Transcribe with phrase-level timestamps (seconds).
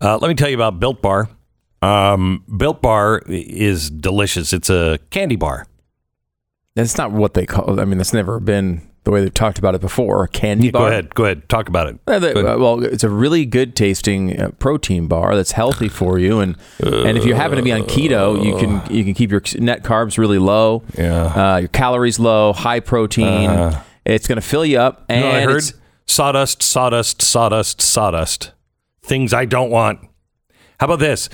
[0.00, 1.28] Uh, let me tell you about Built Bar.
[1.82, 4.52] Um, Built Bar is delicious.
[4.52, 5.66] It's a candy bar.
[6.74, 7.80] That's not what they call.
[7.80, 10.26] I mean, that's never been the way they've talked about it before.
[10.28, 10.82] Candy Yeah, bar.
[10.82, 11.14] Go ahead.
[11.14, 11.48] Go ahead.
[11.48, 11.98] Talk about it.
[12.06, 16.18] Uh, they- uh, well, it's a really good tasting uh, protein bar that's healthy for
[16.18, 19.30] you, and and if you happen to be on keto, you can you can keep
[19.30, 21.54] your net carbs really low, Yeah.
[21.54, 23.72] uh, your calories low, high protein.
[24.04, 25.62] it's going to fill you up, and You know I heard
[26.06, 28.52] sawdust, sawdust, sawdust, sawdust.
[29.06, 30.00] Things I don't want.
[30.80, 31.28] How about this?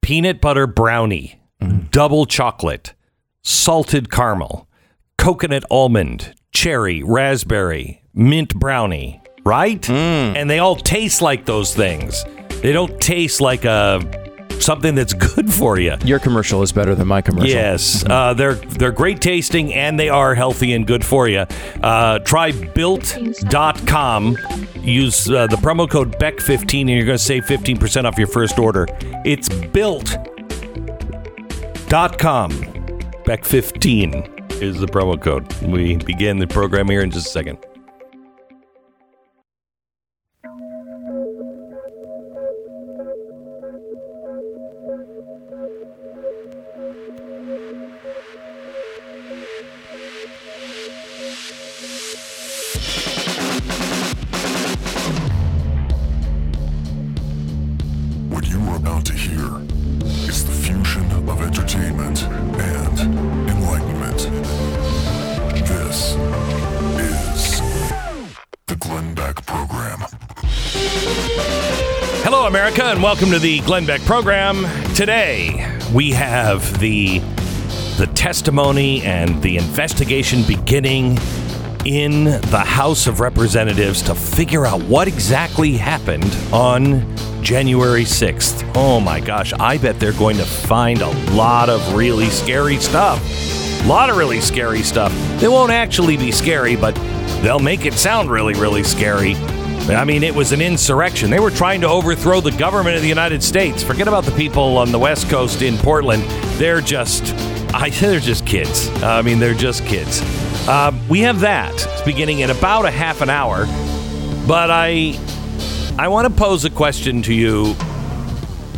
[0.00, 1.40] Peanut butter brownie,
[1.90, 2.94] double chocolate,
[3.42, 4.68] salted caramel,
[5.18, 9.80] coconut almond, cherry, raspberry, mint brownie, right?
[9.82, 10.36] Mm.
[10.36, 12.24] And they all taste like those things.
[12.60, 14.00] They don't taste like a
[14.62, 15.96] something that's good for you.
[16.04, 17.50] your commercial is better than my commercial.
[17.50, 21.44] Yes, uh, they're they're great tasting and they are healthy and good for you.
[21.82, 24.38] Uh, try built.com.
[24.80, 28.58] Use uh, the promo code BECK15 and you're going to save 15% off your first
[28.58, 28.86] order.
[29.24, 30.22] It's built.com.
[33.24, 35.52] BECK15 is the promo code.
[35.62, 37.64] We begin the program here in just a second.
[73.22, 74.64] Welcome to the Glenn Beck program.
[74.96, 77.20] Today, we have the
[77.96, 81.18] the testimony and the investigation beginning
[81.84, 88.68] in the House of Representatives to figure out what exactly happened on January 6th.
[88.74, 93.22] Oh my gosh, I bet they're going to find a lot of really scary stuff.
[93.84, 95.12] A lot of really scary stuff.
[95.38, 96.96] They won't actually be scary, but
[97.40, 99.36] they'll make it sound really, really scary.
[99.88, 101.28] I mean, it was an insurrection.
[101.30, 103.82] They were trying to overthrow the government of the United States.
[103.82, 106.22] Forget about the people on the West Coast in Portland.
[106.58, 107.34] They're just,
[107.74, 108.88] I they're just kids.
[109.02, 110.22] I mean, they're just kids.
[110.68, 111.72] Um, we have that.
[111.74, 113.66] It's beginning in about a half an hour.
[114.46, 115.18] But I,
[115.98, 117.74] I want to pose a question to you.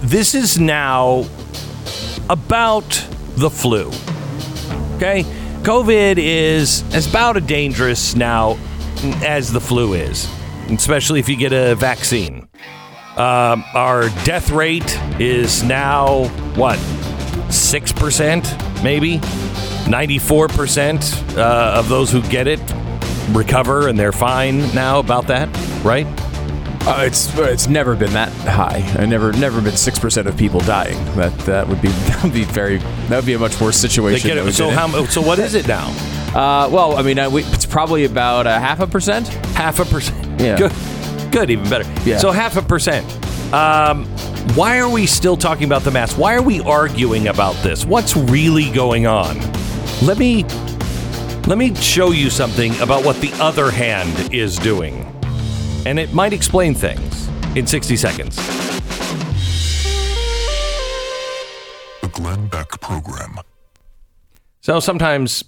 [0.01, 1.27] This is now
[2.31, 3.89] about the flu.
[4.97, 5.25] Okay?
[5.63, 8.59] COVID is as about as dangerous now
[9.25, 10.29] as the flu is,
[10.71, 12.49] especially if you get a vaccine.
[13.17, 16.25] Um, our death rate is now,
[16.57, 16.79] what,
[17.49, 19.19] 6%, maybe?
[19.85, 22.61] 94% uh, of those who get it
[23.31, 25.49] recover and they're fine now about that,
[25.85, 26.07] right?
[26.87, 28.85] Uh, it's it's never been that high.
[28.99, 31.03] I never never been six percent of people dying.
[31.17, 34.37] That that would be that would be very that would be a much worse situation.
[34.37, 34.53] it.
[34.53, 35.87] So, how, so what is it now?
[36.35, 39.29] Uh, well, I mean, uh, we, it's probably about a half a percent.
[39.55, 40.41] Half a percent.
[40.41, 40.59] Yeah.
[40.59, 40.73] Good.
[41.31, 41.51] Good.
[41.51, 41.89] Even better.
[42.05, 42.19] Yeah.
[42.19, 43.07] So half a percent.
[43.55, 44.05] Um,
[44.57, 46.19] why are we still talking about the mask?
[46.19, 47.87] Why are we arguing about this?
[47.87, 49.39] What's really going on?
[50.03, 50.43] Let me
[51.47, 55.05] let me show you something about what the other hand is doing,
[55.87, 58.37] and it might explain things in 60 seconds.
[62.01, 63.39] The Glenn Beck Program.
[64.63, 65.45] So sometimes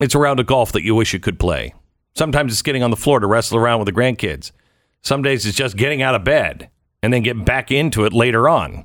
[0.00, 1.74] it's around a round of golf that you wish you could play.
[2.14, 4.52] Sometimes it's getting on the floor to wrestle around with the grandkids.
[5.02, 6.70] Some days it's just getting out of bed
[7.02, 8.84] and then getting back into it later on.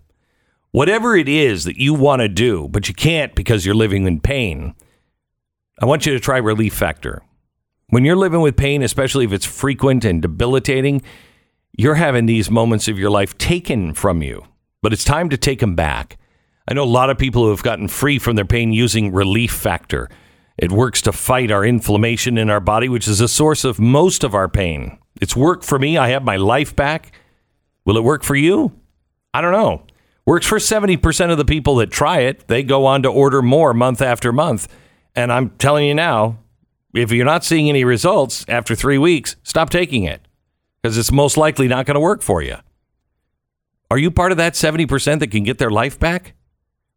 [0.72, 4.20] Whatever it is that you want to do, but you can't because you're living in
[4.20, 4.74] pain,
[5.80, 7.22] I want you to try Relief Factor.
[7.90, 11.04] When you're living with pain, especially if it's frequent and debilitating,
[11.78, 14.46] you're having these moments of your life taken from you,
[14.82, 16.18] but it's time to take them back.
[16.68, 19.52] I know a lot of people who have gotten free from their pain using Relief
[19.52, 20.10] Factor.
[20.58, 24.24] It works to fight our inflammation in our body, which is a source of most
[24.24, 24.98] of our pain.
[25.20, 25.98] It's worked for me.
[25.98, 27.12] I have my life back.
[27.86, 28.72] Will it work for you?
[29.34, 29.86] I don't know.
[30.26, 32.48] Works for 70% of the people that try it.
[32.48, 34.68] They go on to order more month after month.
[35.16, 36.40] And I'm telling you now,
[36.94, 40.22] if you're not seeing any results after three weeks, stop taking it
[40.82, 42.58] because it's most likely not going to work for you.
[43.90, 46.36] Are you part of that 70% that can get their life back?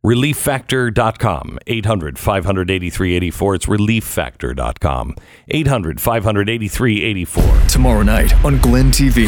[0.05, 3.55] ReliefFactor.com, 800 583 84.
[3.57, 5.17] It's ReliefFactor.com,
[5.49, 7.61] 800 583 84.
[7.69, 9.27] Tomorrow night on Glenn TV.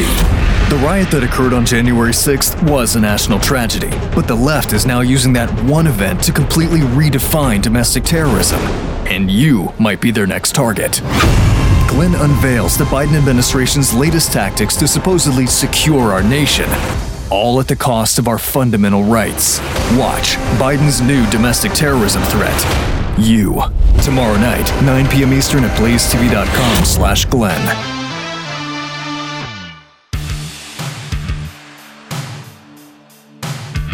[0.69, 4.85] The riot that occurred on January 6th was a national tragedy, but the left is
[4.85, 8.59] now using that one event to completely redefine domestic terrorism.
[9.07, 11.01] And you might be their next target.
[11.89, 16.69] Glenn unveils the Biden administration's latest tactics to supposedly secure our nation.
[17.31, 19.59] All at the cost of our fundamental rights.
[19.97, 23.15] Watch Biden's new domestic terrorism threat.
[23.17, 23.61] You.
[24.03, 25.33] Tomorrow night, 9 p.m.
[25.33, 27.99] Eastern at blazetv.com slash Glenn.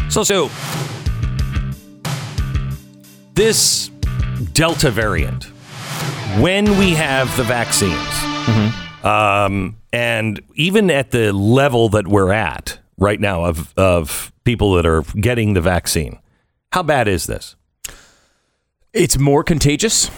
[0.10, 0.50] So, so
[3.34, 3.90] this
[4.54, 5.46] Delta variant,
[6.40, 7.96] when we have the vaccines,
[9.04, 14.86] um, and even at the level that we're at right now of of people that
[14.86, 16.20] are getting the vaccine,
[16.72, 17.56] how bad is this?
[18.94, 20.10] It's more contagious.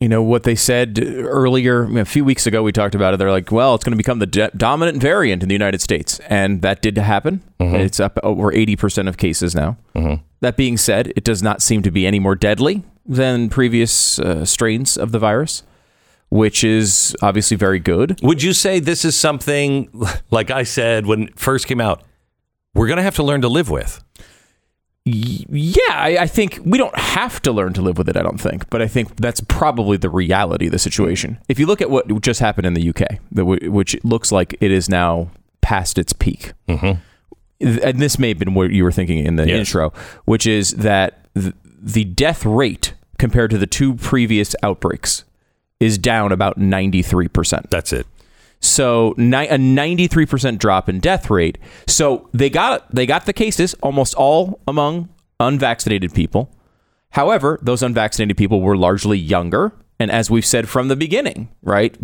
[0.00, 2.62] You know what they said earlier a few weeks ago.
[2.62, 3.16] We talked about it.
[3.16, 6.20] They're like, well, it's going to become the de- dominant variant in the United States,
[6.28, 7.42] and that did happen.
[7.60, 9.78] It's up over eighty percent of cases now.
[10.40, 14.44] That being said, it does not seem to be any more deadly than previous uh,
[14.44, 15.62] strains of the virus,
[16.34, 18.18] which is obviously very good.
[18.20, 19.88] Would you say this is something
[20.32, 22.02] like I said when it first came out?
[22.74, 24.02] We're going to have to learn to live with.
[25.06, 28.16] Y- Yeah, I, I think we don't have to learn to live with it.
[28.16, 31.38] I don't think, but I think that's probably the reality of the situation.
[31.48, 34.88] If you look at what just happened in the UK, which looks like it is
[34.88, 35.28] now
[35.60, 37.00] past its peak, mm-hmm.
[37.60, 39.58] and this may have been what you were thinking in the Yes.
[39.68, 39.92] intro,
[40.24, 41.28] which is that
[41.80, 45.22] the death rate compared to the two previous outbreaks
[45.80, 47.70] is down about ninety three percent.
[47.70, 48.06] That's it.
[48.64, 51.58] So ni- a 93% drop in death rate.
[51.86, 56.50] So they got they got the cases almost all among unvaccinated people.
[57.10, 61.96] However, those unvaccinated people were largely younger, and as we've said from the beginning, right,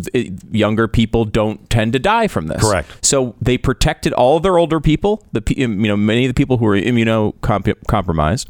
[0.53, 2.61] younger people don't tend to die from this.
[2.61, 3.05] Correct.
[3.05, 6.59] So they protected all of their older people, the you know many of the people
[6.59, 8.47] who were immunocompromised,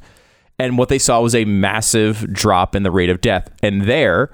[0.58, 3.50] and what they saw was a massive drop in the rate of death.
[3.62, 4.30] And there,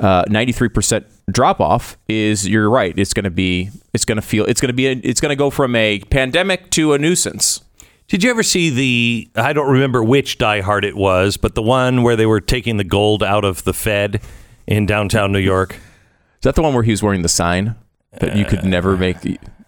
[0.00, 2.96] uh, 93% drop off is you're right.
[2.96, 5.30] It's going to be it's going to feel it's going to be a, it's going
[5.30, 7.62] to go from a pandemic to a nuisance.
[8.06, 9.28] Did you ever see the?
[9.34, 12.78] I don't remember which Die Hard it was, but the one where they were taking
[12.78, 14.22] the gold out of the Fed
[14.66, 15.74] in downtown New York.
[15.74, 17.74] Is that the one where he was wearing the sign
[18.20, 19.18] that you could never make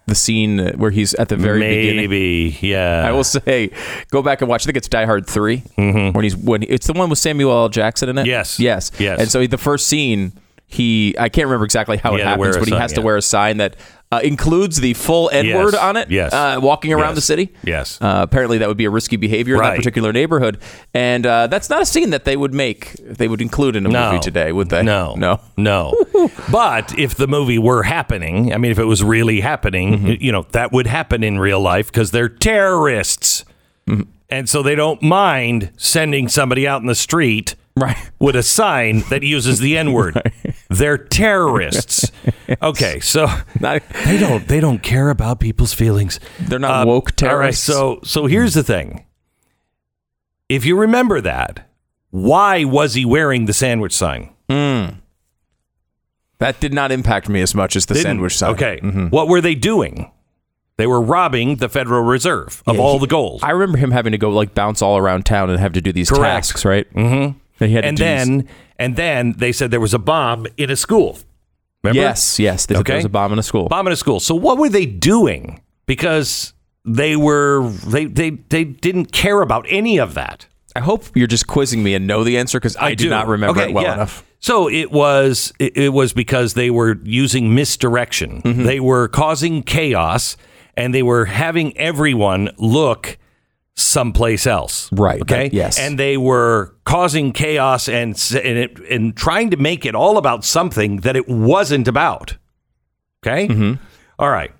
[0.07, 1.97] the, scene where he's at the very beginning?
[1.97, 3.05] Maybe, yeah.
[3.07, 3.71] I will say,
[4.09, 4.63] go back and watch.
[4.63, 7.69] I think it's Die Hard 3 when he's when it's the one with Samuel L.
[7.69, 8.21] Jackson in it.
[8.21, 8.29] Mm-hmm.
[8.29, 8.59] Yes.
[8.59, 9.19] yes, Yes.
[9.19, 10.33] And so the first scene,
[10.67, 12.81] he I can't remember exactly how He it had to wear happens, but he sign,
[12.81, 13.75] has to wear a sign that
[14.11, 15.55] uh, includes the full N Yes.
[15.55, 16.11] word on it.
[16.11, 16.33] Yes.
[16.33, 17.15] uh, walking around Yes.
[17.15, 17.53] the city.
[17.63, 17.97] Yes.
[18.01, 20.57] Uh, apparently, that would be a risky behavior in that particular neighborhood,
[20.93, 22.93] and uh, that's not a scene that they would make.
[22.99, 24.11] They would include in a no.
[24.11, 24.83] movie today, would they?
[24.83, 25.39] No, no.
[25.57, 25.93] no.
[26.51, 30.23] but if the movie were happening, I mean, if it was really happening, Mm-hmm.
[30.23, 33.45] you know, that would happen in real life because they're terrorists,
[33.87, 34.01] Mm-hmm.
[34.29, 37.97] and so they don't mind sending somebody out in the street Right.
[38.19, 40.21] with a sign that uses the N word.
[40.69, 42.11] They're terrorists.
[42.61, 43.27] Okay, so
[43.61, 46.19] Not- they don't they don't care about people's feelings.
[46.37, 47.63] They're not Um, woke All right, terrorists.
[47.63, 49.05] so so here's the thing.
[50.49, 51.69] If you remember that,
[52.09, 54.31] why was he wearing the sandwich sign?
[56.39, 58.03] that did not impact me as much as the Didn't.
[58.05, 58.51] sandwich sign.
[58.51, 58.79] Okay.
[58.83, 59.11] Mhm.
[59.11, 60.11] What were they doing?
[60.77, 63.41] They were robbing the Federal Reserve of all he- the gold.
[63.43, 65.93] I remember him having to go like bounce all around town and have to do
[65.93, 66.23] these Correct.
[66.47, 66.91] tasks, right?
[66.93, 67.37] Mm-hmm.
[67.67, 68.47] He had and then
[68.77, 71.19] and then they said there was a bomb in a school.
[71.83, 72.01] Remember?
[72.01, 73.67] yes, yes, they said there was a bomb in a school.
[73.67, 74.19] Bomb in a school.
[74.19, 75.61] So what were they doing?
[75.87, 76.53] Because
[76.85, 80.47] they were they they they didn't care about any of that.
[80.75, 83.59] I hope you're just quizzing me and know the answer because I, do not remember
[83.59, 83.95] Okay, it well yeah.
[83.95, 84.23] enough.
[84.39, 88.41] So it was it, it was because they were using misdirection.
[88.41, 88.63] Mm-hmm.
[88.63, 90.37] They were causing chaos
[90.77, 93.17] and they were having everyone look
[93.75, 94.89] someplace else.
[94.91, 95.43] Right, Okay.
[95.49, 95.79] that- yes.
[95.79, 98.11] And they were causing chaos and
[98.43, 102.37] and, it, and trying to make it all about something that it wasn't about.
[103.25, 103.47] Okay.
[103.47, 103.83] Mm-hmm.
[104.19, 104.51] All right.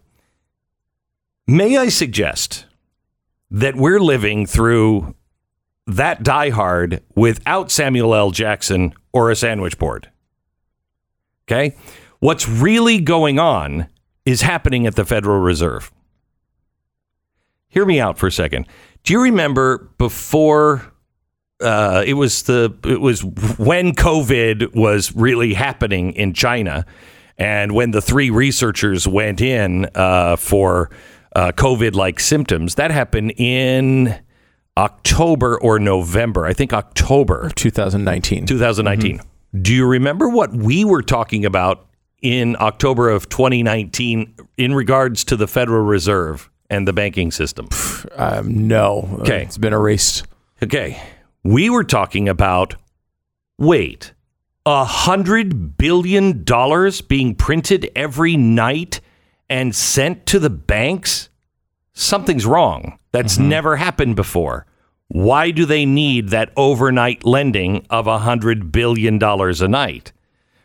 [1.48, 2.65] May I suggest
[3.50, 5.15] that we're living through
[5.88, 8.32] that Die Hard without Samuel L.
[8.32, 10.10] Jackson or a sandwich board?
[11.50, 11.75] Okay.
[12.20, 13.88] What's really going on
[14.25, 15.91] is happening at the Federal Reserve.
[17.68, 18.68] Hear me out for a second.
[19.03, 20.91] Do you remember before
[21.62, 26.86] uh, it was the it was when COVID was really happening in China,
[27.38, 30.89] and when the three researchers went in uh, for
[31.36, 34.20] uh, COVID-like symptoms, that happened in
[34.77, 36.46] October or November.
[36.46, 38.46] I think October 2019.
[38.46, 39.22] 2019.
[39.62, 41.88] Do you remember what we were talking about
[42.22, 47.70] in October of 2019 in regards to the Federal Reserve and the banking system?
[48.16, 49.18] Um, no.
[49.22, 49.44] Okay.
[49.44, 50.25] It's been erased.
[50.63, 51.00] Okay.
[51.44, 52.75] We were talking about
[53.60, 54.13] wait,
[54.66, 59.01] a hundred billion dollars being printed every night
[59.48, 61.30] and sent to the banks
[61.94, 62.98] Something's wrong.
[63.12, 64.66] That's never happened before.
[65.10, 70.13] Why do they need that overnight lending of a $100 billion a night?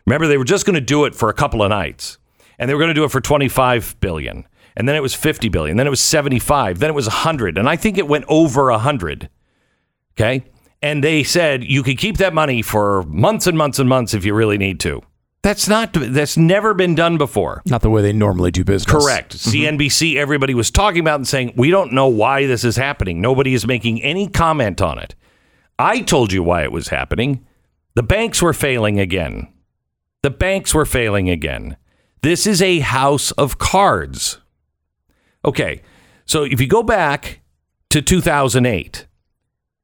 [0.06, 2.18] Remember, they were just going to do it for a couple of nights,
[2.58, 5.48] and they were going to do it for 25 billion, and then it was 50
[5.48, 8.70] billion, then it was 75, then it was 100, and I think it went over
[8.70, 9.28] 100.
[10.12, 10.44] Okay,
[10.82, 14.24] and they said you could keep that money for months and months and months if
[14.24, 15.02] you really need to.
[15.42, 15.92] That's not.
[15.92, 17.62] That's never been done before.
[17.66, 18.92] Not the way they normally do business.
[18.92, 19.36] Correct.
[19.36, 19.76] Mm-hmm.
[19.78, 23.20] CNBC, everybody was talking about and saying, we don't know why this is happening.
[23.20, 25.14] Nobody is making any comment on it.
[25.78, 27.46] I told you why it was happening.
[27.94, 29.46] The banks were failing again.
[30.22, 31.76] The banks were failing again.
[32.22, 34.40] This is a house of cards.
[35.46, 35.82] Okay.
[36.24, 37.40] So if you go back
[37.90, 39.06] to 2008,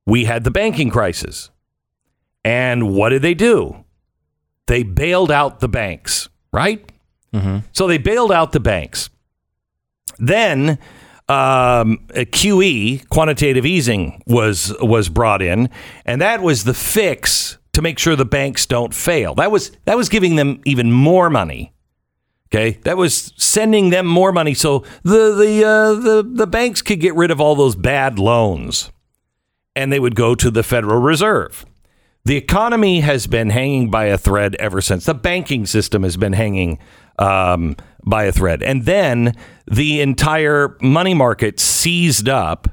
[0.07, 1.51] we had the banking crisis.
[2.45, 3.85] And what did they do?
[4.67, 6.85] They bailed out the banks, right?
[7.73, 9.09] So they bailed out the banks.
[10.19, 10.79] Then
[11.29, 15.71] um, a QE, quantitative easing, was was brought in,
[16.05, 19.35] and that was the fix to make sure the banks don't fail.
[19.37, 21.73] That was that was giving them even more money.
[22.53, 27.01] Okay, that was sending them more money, so the the uh, the the banks could
[27.01, 28.91] get rid of all those bad loans,
[29.75, 31.65] and they would go to the Federal Reserve.
[32.25, 35.07] The economy has been hanging by a thread ever since.
[35.07, 36.79] The banking system has been hanging
[37.19, 38.63] um, by a thread.
[38.63, 39.35] And then
[39.67, 42.69] the entire money market seized up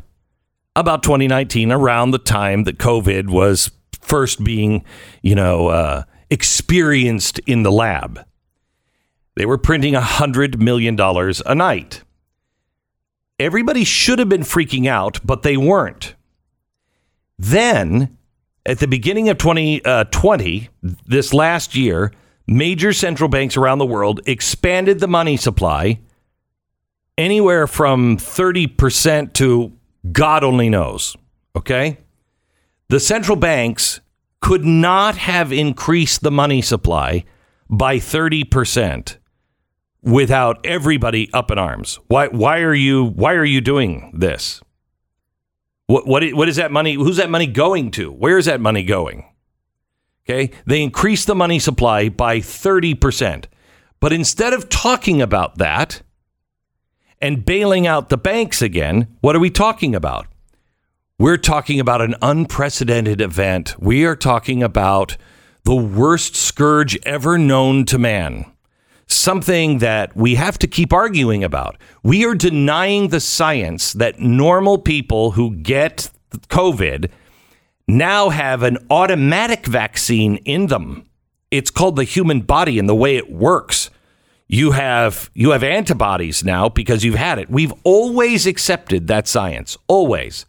[0.76, 3.72] about 2019, around the time that COVID was
[4.02, 4.86] first being,
[5.22, 8.24] you know, uh, experienced in the lab.
[9.36, 12.04] They were printing $100 million a night.
[13.40, 16.16] Everybody should have been freaking out, but they weren't.
[17.38, 18.18] Then,
[18.66, 22.12] at the beginning of 2020, uh, this last year,
[22.48, 26.00] major central banks around the world expanded the money supply
[27.18, 29.72] anywhere from 30% to
[30.12, 31.16] God only knows.
[31.56, 31.98] Okay?
[32.90, 34.02] The central banks
[34.42, 37.24] could not have increased the money supply
[37.70, 39.18] by 30%
[40.02, 42.00] without everybody up in arms.
[42.08, 44.62] Why why are you why are you doing this?
[45.88, 48.12] What what what is that money who's that money going to?
[48.12, 49.26] Where is that money going?
[50.30, 50.52] Okay?
[50.66, 53.46] They increased the money supply by 30%.
[54.00, 56.04] But instead of talking about that
[57.20, 60.28] and bailing out the banks again, what are we talking about?
[61.18, 63.76] We're talking about an unprecedented event.
[63.80, 65.18] We are talking about
[65.66, 68.46] the worst scourge ever known to man.
[69.10, 71.78] Something that we have to keep arguing about.
[72.04, 76.12] We are denying the science that normal people who get
[76.50, 77.10] COVID
[77.88, 81.06] now have an automatic vaccine in them.
[81.50, 83.90] It's called the human body and the way it works.
[84.48, 87.50] You have you have antibodies now because you've had it.
[87.50, 89.78] We've always accepted that science.
[89.88, 90.46] Always.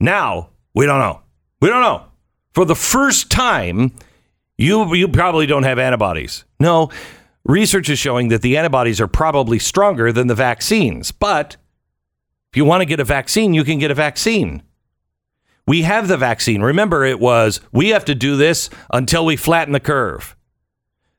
[0.00, 1.20] Now, we don't know.
[1.60, 2.04] We don't know.
[2.52, 3.92] For the first time,
[4.56, 6.44] you you probably don't have antibodies.
[6.60, 6.90] No,
[7.44, 11.12] research is showing that the antibodies are probably stronger than the vaccines.
[11.12, 11.56] But
[12.52, 14.62] if you want to get a vaccine, you can get a vaccine.
[15.66, 16.62] We have the vaccine.
[16.62, 20.36] Remember, it was we have to do this until we flatten the curve.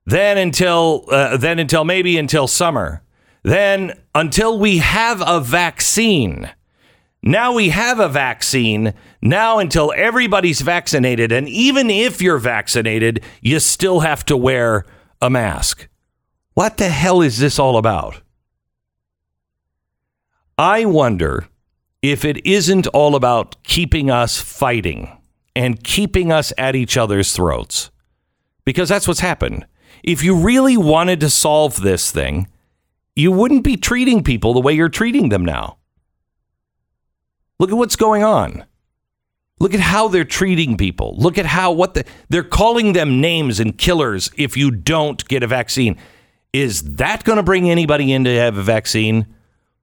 [0.05, 3.01] Then until uh, then until maybe until summer.
[3.41, 6.51] Then until we have a vaccine.
[7.22, 8.94] Now we have a vaccine.
[9.22, 14.86] Now until everybody's vaccinated, and even if you're vaccinated, you still have to wear
[15.22, 15.88] a mask.
[16.55, 18.21] What the hell is this all about?
[20.57, 21.47] I wonder
[22.01, 25.12] if it isn't all about keeping us fighting
[25.53, 27.91] and keeping us at each other's throats.
[28.63, 29.65] Because that's what's happened.
[30.01, 32.47] If you really wanted to solve this thing,
[33.17, 35.77] you wouldn't be treating people the way you're treating them now.
[37.59, 38.63] Look at what's going on.
[39.59, 41.15] Look at how they're treating people.
[41.17, 45.43] Look at how what the, they're calling them names and killers if you don't get
[45.43, 45.97] a vaccine.
[46.62, 49.27] Is that going to bring anybody in to have a vaccine?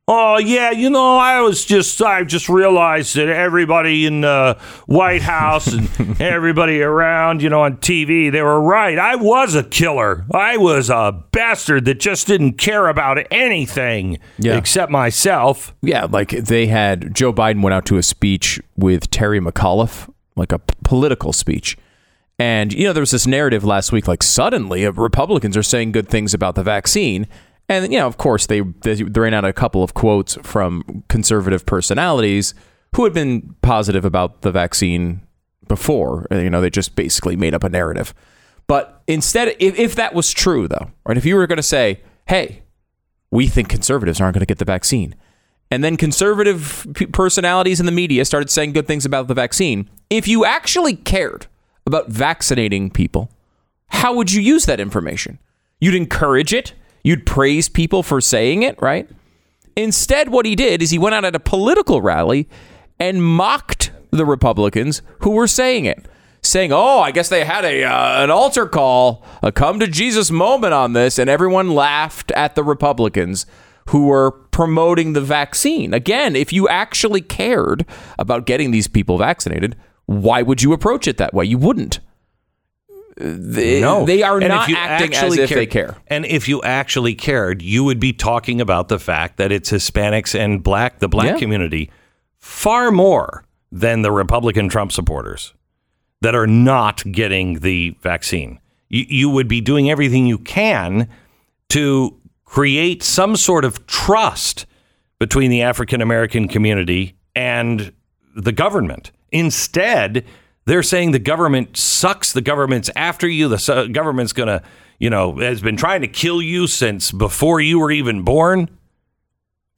[0.09, 5.23] Oh yeah, you know, I was just I just realized that everybody in the White
[5.23, 5.89] House and
[6.21, 8.99] everybody around, you know, on TV, they were right.
[8.99, 10.27] I was a killer.
[10.35, 14.57] I was a bastard that just didn't care about anything Yeah.
[14.59, 15.73] except myself.
[15.83, 20.51] Yeah, like they had Joe Biden went out to a speech with Terry McAuliffe, like
[20.51, 21.79] a p- political speech.
[22.43, 25.93] And you know, there was this narrative last week like suddenly uh, Republicans are saying
[25.93, 27.29] good things about the vaccine.
[27.69, 31.65] And you know, of course, they they ran out a couple of quotes from conservative
[31.65, 32.53] personalities
[32.97, 35.25] who had been positive about the vaccine
[35.69, 36.27] before.
[36.33, 38.13] Uh, You know, they just basically made up a narrative.
[38.67, 41.17] But instead, if, if that was true, though, right?
[41.17, 42.65] If you were going to say, "Hey,
[43.31, 45.15] we think conservatives aren't going to get the vaccine,"
[45.71, 49.89] and then conservative personalities in the media started saying good things about the vaccine.
[50.11, 51.47] If you actually cared
[51.87, 53.31] about vaccinating people,
[53.89, 55.39] how would you use that information?
[55.81, 59.09] You'd encourage it, you'd praise people for saying it, right?
[59.77, 62.49] Instead, what he did is he went out at a political rally
[62.99, 66.07] and mocked the Republicans who were saying it,
[66.43, 70.31] saying, "Oh, I guess they had a uh, an altar call, a come to Jesus
[70.31, 73.47] moment on this," and everyone laughed at the Republicans
[73.89, 75.93] who were promoting the vaccine.
[75.95, 77.85] Again, if you actually cared
[78.19, 79.75] about getting these people vaccinated,
[80.07, 81.45] why would you approach it that way?
[81.45, 82.01] You wouldn't.
[83.17, 85.97] They, No, they are And not acting as actually if they care.
[86.09, 90.39] And if you actually cared, you would be talking about the fact that it's Hispanics
[90.39, 91.39] and black, the black Yeah.
[91.39, 91.91] community,
[92.39, 95.53] far more than the Republican Trump supporters
[96.23, 98.59] that are not getting the vaccine.
[98.89, 101.09] You, you would be doing everything you can
[101.71, 104.67] to create some sort of trust
[105.19, 107.93] between the African American community and
[108.35, 109.11] the government.
[109.33, 110.25] Instead,
[110.65, 112.33] they're saying the government sucks.
[112.33, 113.49] The government's after you.
[113.49, 114.63] The su- government's going to,
[114.99, 118.69] you know, has been trying to kill you since before you were even born.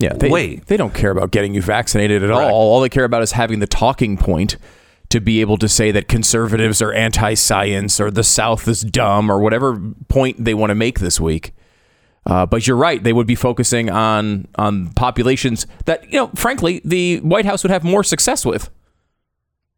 [0.00, 0.66] Yeah, they, Wait.
[0.66, 2.50] they don't care about getting you vaccinated at Correct.
[2.50, 2.72] all.
[2.72, 4.56] All they care about is having the talking point
[5.10, 9.38] to be able to say that conservatives are anti-science or the South is dumb or
[9.38, 11.54] whatever point they want to make this week.
[12.26, 16.80] Uh, but you're right; they would be focusing on on populations that you know, frankly,
[16.84, 18.70] the White House would have more success with.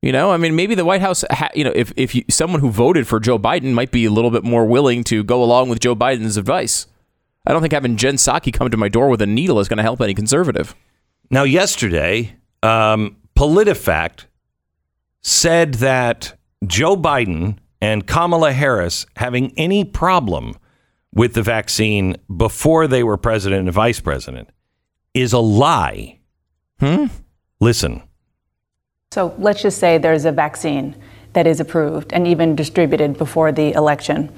[0.02, 2.60] You know, I mean, maybe the White House, ha- you know, if if you, someone
[2.60, 5.68] who voted for Joe Biden might be a little bit more willing to go along
[5.68, 6.86] with Joe Biden's advice.
[7.46, 9.78] I don't think having Jen Psaki come to my door with a needle is going
[9.78, 10.74] to help any conservative.
[11.30, 14.26] Now, yesterday, um, PolitiFact
[15.22, 16.36] said that
[16.66, 20.56] Joe Biden and Kamala Harris having any problem
[21.12, 24.50] with the vaccine before they were president and vice president
[25.14, 26.18] is a lie.
[26.80, 27.06] Hmm?
[27.60, 28.02] Listen.
[29.16, 30.94] So let's just say there's a vaccine
[31.32, 34.30] that is approved and even distributed before the election.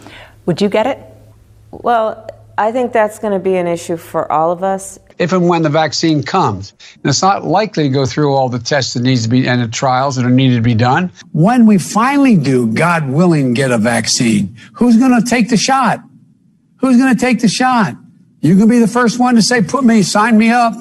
[0.46, 1.00] Would you get it?
[1.72, 4.96] Well, I think that's going to be an issue for all of us.
[5.18, 6.74] if and when the vaccine comes.
[6.94, 9.60] And it's not likely to go through all the tests that needs to be and
[9.60, 11.10] the trials that are needed to be done.
[11.32, 15.98] When we finally do, God willing, get a vaccine, who's going to take the shot?
[16.76, 17.96] Who's going to take the shot?
[18.42, 20.74] You can be the first one to say, put me, sign me up.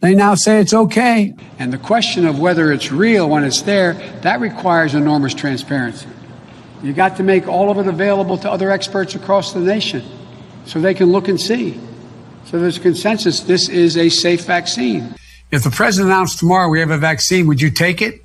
[0.00, 1.34] They now say it's okay.
[1.58, 6.08] And the question of whether it's real when it's there, that requires enormous transparency.
[6.82, 10.04] You got to make all of it available to other experts across the nation
[10.64, 11.80] so they can look and see.
[12.44, 15.14] So there's consensus this is a safe vaccine.
[15.50, 18.22] If the president announced tomorrow we have a vaccine, would you take it?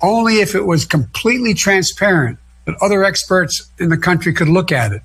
[0.00, 4.92] Only if it was completely transparent that other experts in the country could look at
[4.92, 5.02] it.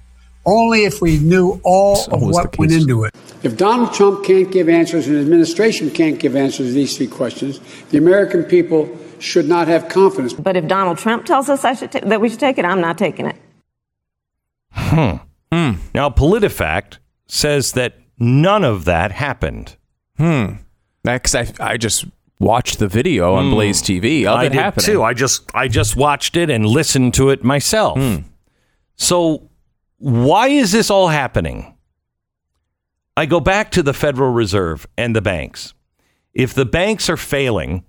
[0.47, 3.13] Only if we knew all of what went into it.
[3.43, 7.07] If Donald Trump can't give answers and the administration can't give answers to these three
[7.07, 10.33] questions, the American people should not have confidence.
[10.33, 12.79] But if Donald Trump tells us I should ta- that we should take it, I'm
[12.79, 13.35] not taking it.
[14.71, 15.17] Hmm.
[15.93, 19.75] Now, PolitiFact says that none of that happened.
[20.17, 20.53] Hmm.
[21.03, 22.05] Next, I, I just
[22.39, 24.37] watched the video on Blaze TV of.
[24.39, 24.85] I it did happening.
[24.85, 25.03] too.
[25.03, 27.99] I just I just watched it and listened to it myself.
[28.95, 29.46] So
[29.97, 31.75] why is this all happening?
[33.15, 35.73] I go back to the Federal Reserve and the banks.
[36.33, 37.83] If the banks are failing,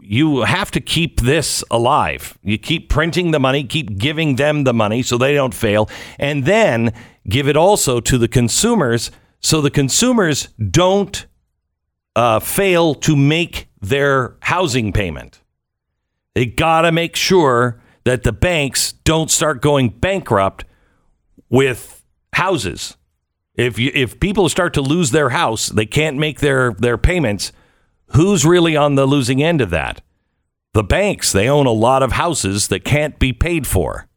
[0.00, 2.38] you have to keep this alive.
[2.42, 6.44] You keep printing the money, keep giving them the money so they don't fail, and
[6.44, 6.92] then
[7.28, 11.26] give it also to the consumers so the consumers don't
[12.14, 15.40] uh, fail to make their housing payment.
[16.34, 20.64] They got to make sure that the banks don't start going bankrupt
[21.52, 22.96] with houses.
[23.54, 27.52] If you, if people start to lose their house, they can't make their their payments.
[28.16, 30.00] Who's really on the losing end of that?
[30.72, 31.30] The banks.
[31.30, 34.08] They own a lot of houses that can't be paid for.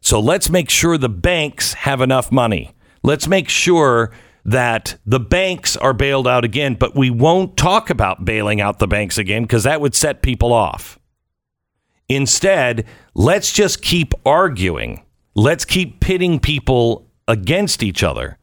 [0.00, 2.74] So let's make sure the banks have enough money.
[3.04, 4.10] Let's make sure
[4.44, 8.88] that the banks are bailed out again, but we won't talk about bailing out the
[8.88, 10.98] banks again because that would set people off.
[12.08, 15.04] Instead, let's just keep arguing.
[15.34, 18.38] Let's keep pitting people against each other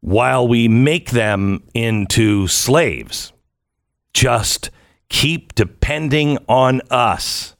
[0.00, 3.32] while we make them into slaves.
[4.12, 4.70] Just
[5.08, 7.54] keep depending on us.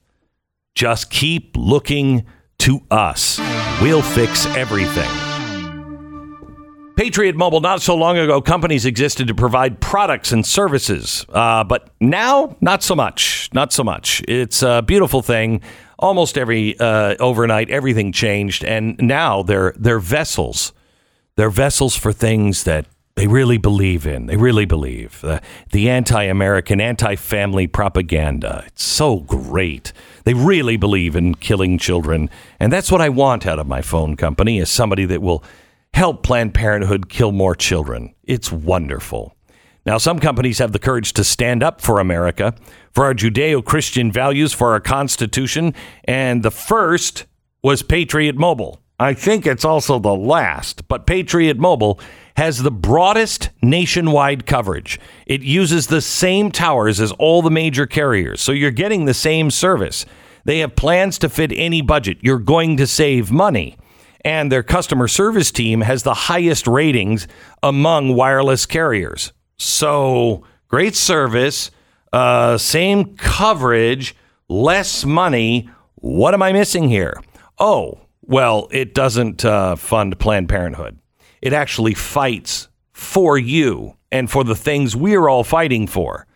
[0.75, 2.25] Just keep looking
[2.59, 3.39] to us.
[3.81, 5.09] We'll fix everything.
[6.97, 11.25] Patriot Mobile, not so long ago, companies existed to provide products and services.
[11.29, 13.49] Uh, but now, not so much.
[13.53, 14.23] Not so much.
[14.27, 15.61] It's a beautiful thing.
[15.99, 18.63] Almost every uh, overnight, everything changed.
[18.63, 20.73] And now they're, they're vessels.
[21.35, 24.27] They're vessels for things that they really believe in.
[24.27, 28.63] They really believe the, the anti-American, anti-family propaganda.
[28.67, 29.91] It's so great.
[30.23, 32.29] They really believe in killing children,
[32.59, 35.43] and that's what I want out of my phone company is somebody that will
[35.95, 38.13] help Planned Parenthood kill more children.
[38.23, 39.33] It's wonderful.
[39.87, 42.53] Now, some companies have the courage to stand up for America,
[42.91, 45.73] for our Judeo Christian values, for our Constitution,
[46.03, 47.25] and the first
[47.63, 48.81] was Patriot Mobile.
[48.99, 52.01] I think it's also the last, but Patriot Mobile
[52.35, 54.99] has the broadest nationwide coverage.
[55.25, 59.49] It uses the same towers as all the major carriers, so you're getting the same
[59.49, 60.05] service.
[60.43, 62.17] They have plans to fit any budget.
[62.19, 63.77] You're going to save money.
[64.25, 67.25] And their customer service team has the highest ratings
[67.63, 69.31] among wireless carriers.
[69.57, 71.71] So great service,
[72.13, 74.15] uh, same coverage,
[74.47, 75.69] less money.
[75.95, 77.21] What am I missing here?
[77.59, 80.99] Oh, well, it doesn't uh, fund Planned Parenthood.
[81.41, 86.27] It actually fights for you and for the things we're all fighting for.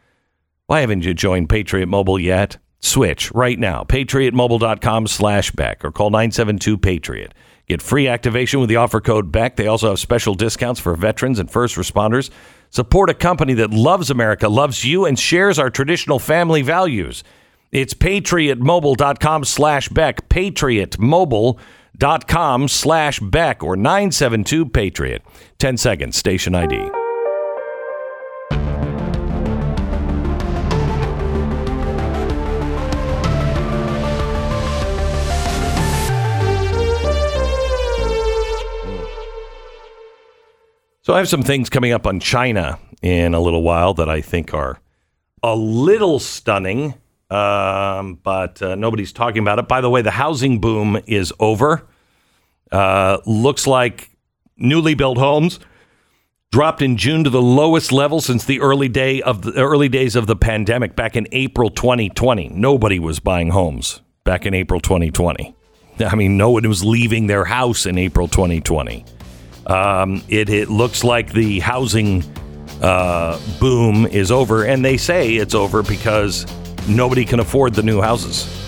[0.67, 2.57] Why haven't you joined Patriot Mobile yet?
[2.79, 3.83] Switch right now.
[3.83, 7.33] PatriotMobile.com slash Beck or call 972 Patriot.
[7.67, 9.55] Get free activation with the offer code Beck.
[9.55, 12.29] They also have special discounts for veterans and first responders.
[12.71, 17.25] Support a company that loves America, loves you, and shares our traditional family values.
[17.71, 25.21] It's patriotmobile.com slash Beck, patriotmobile.com slash Beck, or 972 Patriot.
[25.59, 27.00] 10 seconds, station ID.
[41.11, 44.21] So I have some things coming up on China in a little while that I
[44.21, 44.79] think are
[45.43, 46.93] a little stunning,
[47.29, 49.67] um, but uh, nobody's talking about it.
[49.67, 51.85] By the way, the housing boom is over.
[52.71, 54.11] Uh, looks like
[54.55, 55.59] newly built homes
[56.49, 60.15] dropped in June to the lowest level since the early day of the early days
[60.15, 62.47] of the pandemic back in April 2020.
[62.53, 65.53] Nobody was buying homes back in April 2020.
[65.99, 69.03] I mean, no one was leaving their house in April 2020.
[69.67, 72.23] Um, it, it looks like the housing
[72.81, 76.45] uh, boom is over, and they say it's over because
[76.87, 78.61] nobody can afford the new houses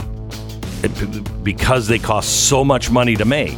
[0.84, 3.58] it, because they cost so much money to make.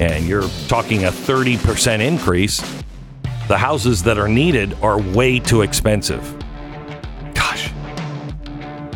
[0.00, 2.60] And you're talking a 30% increase.
[3.48, 6.22] The houses that are needed are way too expensive.
[7.34, 7.72] Gosh,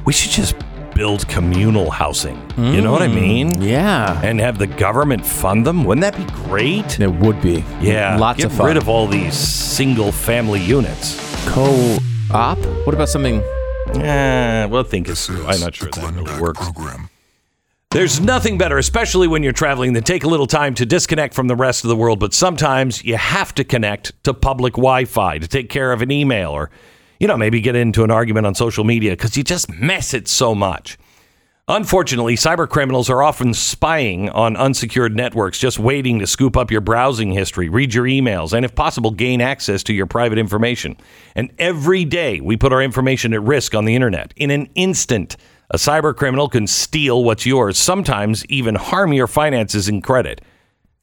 [0.04, 0.56] we should just
[0.94, 2.36] build communal housing.
[2.56, 3.62] You know what I mm, mean?
[3.62, 4.20] Yeah.
[4.22, 5.84] And have the government fund them?
[5.84, 7.00] Wouldn't that be great?
[7.00, 7.64] It would be.
[7.80, 8.66] Yeah, Lots get of fun.
[8.66, 11.18] rid of all these single family units.
[11.48, 12.58] Co-op?
[12.86, 13.42] What about something?
[13.94, 15.28] Yeah, well, think it's.
[15.28, 16.60] I'm not sure that Glenn really works.
[16.60, 17.10] program.
[17.90, 21.46] There's nothing better, especially when you're traveling, than take a little time to disconnect from
[21.46, 22.18] the rest of the world.
[22.18, 26.50] But sometimes you have to connect to public Wi-Fi to take care of an email
[26.50, 26.70] or,
[27.24, 30.28] you know, maybe get into an argument on social media because you just mess it
[30.28, 30.98] so much.
[31.68, 36.82] Unfortunately, cyber criminals are often spying on unsecured networks, just waiting to scoop up your
[36.82, 40.98] browsing history, read your emails, and if possible, gain access to your private information.
[41.34, 44.34] And every day we put our information at risk on the internet.
[44.36, 45.38] In an instant,
[45.70, 50.42] a cyber criminal can steal what's yours, sometimes even harm your finances and credit.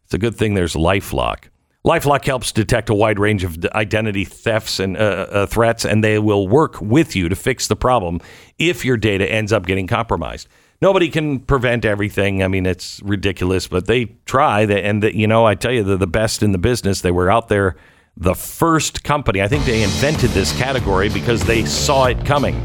[0.05, 1.45] It's a good thing there's Lifelock.
[1.83, 6.19] Lifelock helps detect a wide range of identity thefts and uh, uh, threats, and they
[6.19, 8.19] will work with you to fix the problem
[8.59, 10.47] if your data ends up getting compromised.
[10.79, 12.43] Nobody can prevent everything.
[12.43, 14.61] I mean, it's ridiculous, but they try.
[14.61, 17.01] And the, you know, I tell you, they're the best in the business.
[17.01, 17.75] They were out there,
[18.15, 19.41] the first company.
[19.41, 22.63] I think they invented this category because they saw it coming.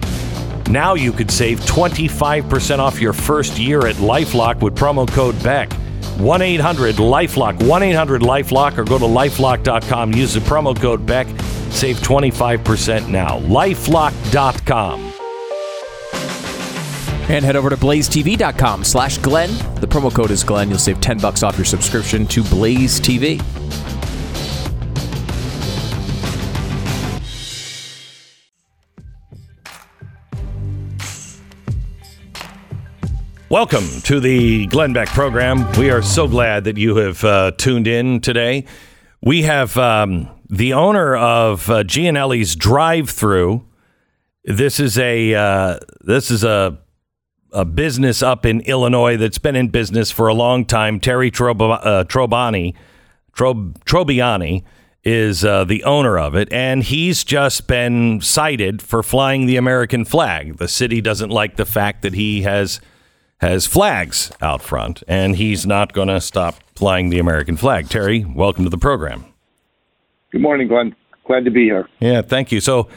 [0.69, 5.73] Now you could save 25% off your first year at Lifelock with promo code BECK.
[6.19, 10.15] 1 800 Lifelock, 1 800 Lifelock, or go to lifelock.com.
[10.15, 11.27] Use the promo code BECK.
[11.71, 13.39] Save 25% now.
[13.41, 15.13] Lifelock.com.
[17.29, 19.51] And head over to blazetv.com slash Glenn.
[19.81, 20.69] The promo code is Glenn.
[20.69, 23.43] You'll save 10 bucks off your subscription to Blaze TV.
[33.49, 35.71] Welcome to the Glenn Beck program.
[35.79, 38.65] We are so glad that you have uh, tuned in today.
[39.23, 43.65] We have um, the owner of uh, Gianelli's Drive Through.
[44.43, 46.79] This is a uh, this is a
[47.53, 50.99] a business up in Illinois that's been in business for a long time.
[50.99, 52.75] Terry Trob- uh, Trobani,
[53.33, 54.65] Trob- Trobiani
[55.05, 60.05] is uh, the owner of it, and he's just been cited for flying the American
[60.05, 60.57] flag.
[60.57, 62.81] The city doesn't like the fact that he has
[63.39, 67.89] has flags out front, and he's not going to stop flying the American flag.
[67.89, 69.25] Terry, welcome to the program.
[70.33, 70.95] Good morning, Glenn.
[71.27, 71.89] Glad to be here.
[72.01, 72.61] Yeah, thank you.
[72.61, 72.89] So,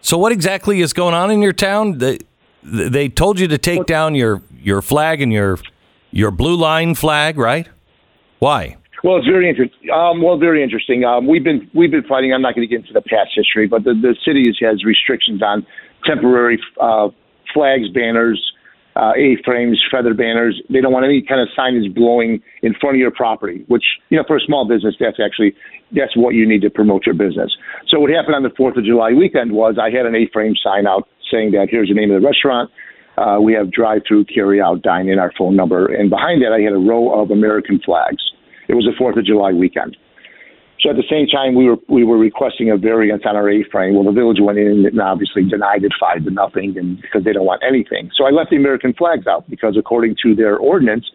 [0.00, 1.98] so what exactly is going on in your town?
[1.98, 2.18] They,
[2.62, 5.58] they told you to take down your your flag and your
[6.10, 7.68] your blue line flag, right?
[8.38, 8.76] Why?
[9.04, 9.90] Well, it's very interesting.
[9.90, 11.04] Um, well, very interesting.
[11.04, 12.32] Um, we've been we've been fighting.
[12.32, 15.42] I'm not going to get into the past history, but the the city has restrictions
[15.42, 15.66] on
[16.04, 17.08] temporary uh,
[17.52, 18.40] flags, banners,
[18.96, 20.60] uh, A-frames, feather banners.
[20.70, 23.64] They don't want any kind of signage blowing in front of your property.
[23.68, 25.54] Which you know, for a small business, that's actually
[25.92, 27.54] that's what you need to promote your business.
[27.88, 30.86] So what happened on the Fourth of July weekend was I had an A-frame sign
[30.86, 32.70] out saying that here's the name of the restaurant.
[33.16, 36.78] Uh, we have drive-through, carry-out, dine-in, our phone number, and behind that I had a
[36.78, 38.22] row of American flags.
[38.68, 39.96] It was the Fourth of July weekend.
[40.80, 43.94] So at the same time, we were we were requesting a variance on our A-frame.
[43.94, 47.32] Well, the village went in and obviously denied it five to nothing, and because they
[47.32, 48.10] don't want anything.
[48.14, 51.06] So I left the American flags out because according to their ordinance,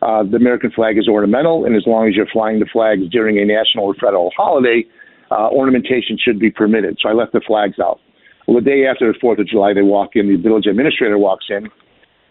[0.00, 3.38] uh, the American flag is ornamental, and as long as you're flying the flags during
[3.38, 4.84] a national or federal holiday,
[5.30, 6.98] uh, ornamentation should be permitted.
[7.00, 8.00] So I left the flags out.
[8.46, 10.28] Well, the day after the Fourth of July, they walk in.
[10.28, 11.68] The village administrator walks in,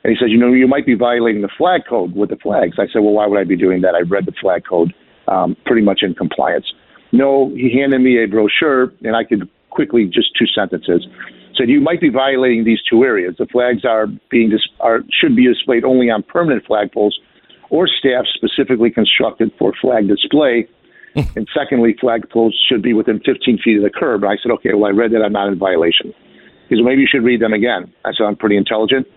[0.04, 2.78] and he says, "You know, you might be violating the flag code with the flags."
[2.80, 3.96] I said, "Well, why would I be doing that?
[3.96, 4.94] I read the flag code,
[5.32, 6.66] um, pretty much in compliance."
[7.14, 11.08] No, he handed me a brochure, and I could quickly just two sentences
[11.58, 13.36] said you might be violating these two areas.
[13.38, 17.12] The flags are being dis- are should be displayed only on permanent flagpoles
[17.70, 20.68] or staff specifically constructed for flag display.
[21.16, 24.24] and secondly, flagpoles should be within 15 feet of the curb.
[24.24, 26.14] And I said, okay, well, I read that I'm not in violation.
[26.70, 27.92] He said, maybe you should read them again.
[28.06, 29.08] I said, I'm pretty intelligent.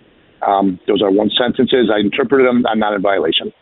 [0.42, 1.90] Um, those are one sentences.
[1.94, 2.66] I interpreted them.
[2.66, 3.52] I'm not in violation.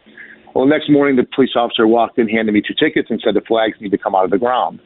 [0.55, 3.41] Well, next morning, the police officer walked in, handed me two tickets, and said the
[3.41, 4.81] flags need to come out of the ground.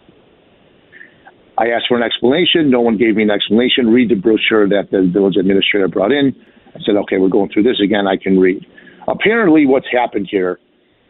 [1.58, 2.70] I asked for an explanation.
[2.70, 3.88] No one gave me an explanation.
[3.88, 6.36] Read the brochure that the village administrator brought in.
[6.74, 8.06] I said, okay, we're going through this again.
[8.06, 8.64] I can read.
[9.08, 10.60] Apparently, what's happened here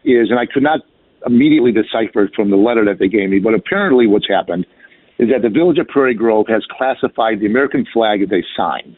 [0.03, 0.79] is, and I could not
[1.25, 4.65] immediately decipher it from the letter that they gave me, but apparently, what's happened
[5.19, 8.95] is that the village of Prairie Grove has classified the American flag as a sign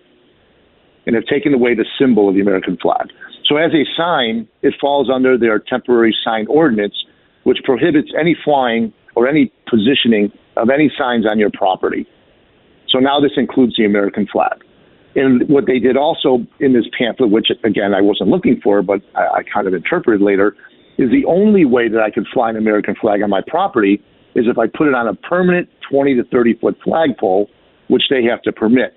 [1.07, 3.07] and have taken away the symbol of the American flag.
[3.49, 6.93] So, as a sign, it falls under their temporary sign ordinance,
[7.43, 12.07] which prohibits any flying or any positioning of any signs on your property.
[12.89, 14.63] So now this includes the American flag.
[15.15, 19.01] And what they did also in this pamphlet, which again I wasn't looking for, but
[19.15, 20.55] I, I kind of interpreted later,
[20.97, 24.01] is the only way that I could fly an American flag on my property
[24.35, 27.49] is if I put it on a permanent 20 to 30 foot flagpole,
[27.87, 28.95] which they have to permit.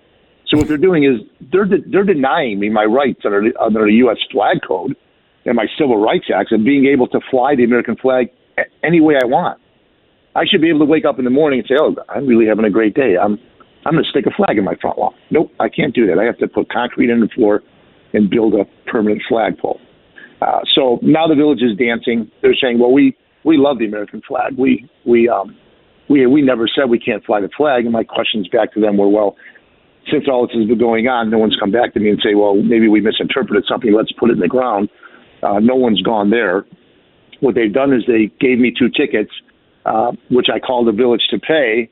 [0.53, 3.87] So what they're doing is they're de- they're denying me my rights under the, under
[3.87, 4.19] the U.S.
[4.31, 4.95] Flag Code
[5.47, 8.29] and my Civil Rights Act of being able to fly the American flag
[8.83, 9.59] any way I want.
[10.37, 12.47] I should be able to wake up in the morning and say, "Oh, I'm really
[12.47, 13.17] having a great day.
[13.17, 13.39] I'm
[13.87, 16.19] I'm going to stick a flag in my front lawn." Nope, I can't do that.
[16.19, 17.63] I have to put concrete in the floor
[18.13, 19.81] and build a permanent flagpole.
[20.43, 22.31] Uh, so now the village is dancing.
[22.43, 24.59] They're saying, "Well, we we love the American flag.
[24.59, 25.57] We we um
[26.11, 28.99] we we never said we can't fly the flag." And my questions back to them
[28.99, 29.37] were, "Well,
[30.11, 32.35] since all this has been going on, no one's come back to me and say,
[32.35, 33.93] "Well, maybe we misinterpreted something.
[33.93, 34.89] Let's put it in the ground."
[35.43, 36.65] Uh, no one's gone there.
[37.41, 39.31] What they've done is they gave me two tickets
[39.85, 41.91] uh, which I called the village to pay.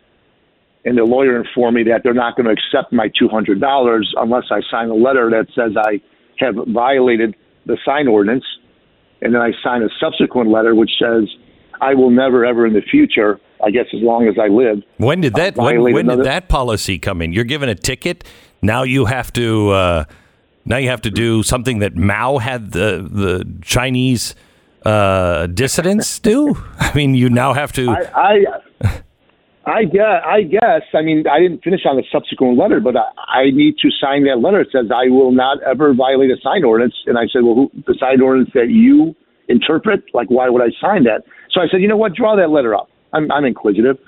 [0.85, 4.61] And the lawyer informed me that they're not going to accept my $200 unless I
[4.71, 6.01] sign a letter that says I
[6.39, 8.45] have violated the sign ordinance.
[9.21, 11.29] And then I sign a subsequent letter which says
[11.81, 14.83] I will never, ever in the future, I guess as long as I live.
[14.97, 17.33] When did that, uh, when, when did that policy come in?
[17.33, 18.25] You're given a ticket.
[18.63, 20.05] Now you have to, uh,
[20.65, 24.35] now you have to do something that Mao had the, the Chinese
[24.85, 26.57] uh, dissidents do?
[26.79, 27.91] I mean, you now have to.
[27.91, 29.01] I, I,
[29.67, 30.23] I guess.
[30.27, 30.83] I guess.
[30.95, 34.25] I mean, I didn't finish on the subsequent letter, but I, I need to sign
[34.25, 34.61] that letter.
[34.61, 36.95] It says I will not ever violate a sign ordinance.
[37.07, 39.15] And I said, well, who, the sign ordinance that you
[39.49, 41.25] interpret, like, why would I sign that?
[41.51, 42.15] So I said, you know what?
[42.15, 42.89] Draw that letter up.
[43.13, 43.99] I'm, I'm inquisitive.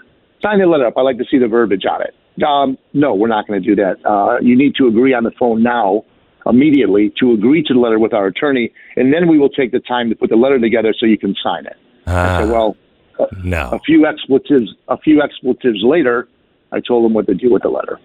[0.42, 0.94] Sign the letter up.
[0.96, 2.14] I like to see the verbiage on it.
[2.42, 4.04] Um, no, we're not going to do that.
[4.04, 6.04] Uh, you need to agree on the phone now
[6.46, 9.80] immediately to agree to the letter with our attorney, and then we will take the
[9.80, 11.76] time to put the letter together so you can sign it.
[12.06, 12.76] Ah, I said, well,
[13.20, 13.70] uh, no.
[13.72, 16.28] a few expletives, a few expletives later,
[16.72, 18.00] I told them what to do with the letter.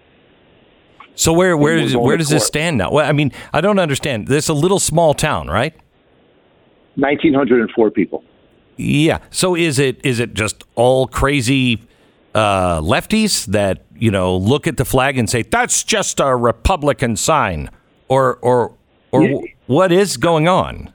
[1.14, 2.92] So where where does where does this stand now?
[2.92, 4.28] Well, I mean, I don't understand.
[4.28, 5.74] This is a little small town, right?
[6.94, 8.22] 1,904 people.
[8.78, 9.18] Yeah.
[9.30, 11.82] So is it is it just all crazy
[12.34, 17.16] uh, lefties that you know look at the flag and say that's just a Republican
[17.16, 17.70] sign,
[18.08, 18.72] or or
[19.10, 19.38] or Yeah.
[19.66, 20.92] what is going on?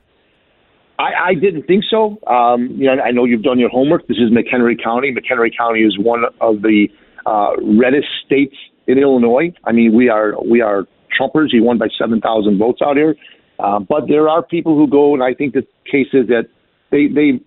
[0.99, 2.19] I, I didn't think so.
[2.27, 4.07] Um, you know, I know you've done your homework.
[4.07, 5.13] This is McHenry County.
[5.13, 6.87] McHenry County is one of the
[7.25, 8.55] uh, reddest states
[8.87, 9.51] in Illinois.
[9.65, 10.85] I mean, we are we are
[11.19, 11.49] Trumpers.
[11.51, 13.15] He won by seven thousand votes out here.
[13.59, 16.47] Uh, but there are people who go, and I think the case is that
[16.91, 17.39] they they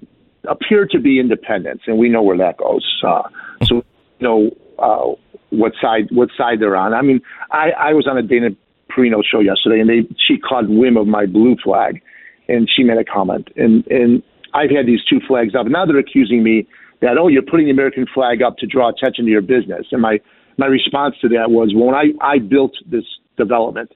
[0.48, 2.84] appear to be independents, and we know where that goes.
[3.02, 3.22] Uh,
[3.64, 3.76] so
[4.18, 5.14] you know uh,
[5.50, 6.94] what side what side they're on.
[6.94, 8.50] I mean, I, I was on a Dana
[8.90, 12.00] Perino show yesterday, and they she caught whim of my blue flag,
[12.48, 14.22] and she made a comment, and and
[14.54, 16.66] I've had these two flags up, and now they're accusing me
[17.00, 20.00] that oh you're putting the American flag up to draw attention to your business, and
[20.00, 20.20] my
[20.58, 23.04] my response to that was well, when I I built this
[23.36, 23.92] development,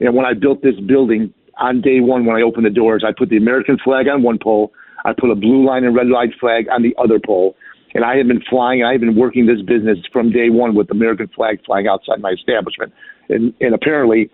[0.00, 3.12] and when I built this building on day one when I opened the doors, I
[3.16, 4.72] put the American flag on one pole,
[5.04, 7.56] I put a blue line and red light flag on the other pole.
[7.94, 10.88] And I have been flying, I have been working this business from day one with
[10.88, 12.92] the American flag flying outside my establishment.
[13.28, 14.30] And, and apparently,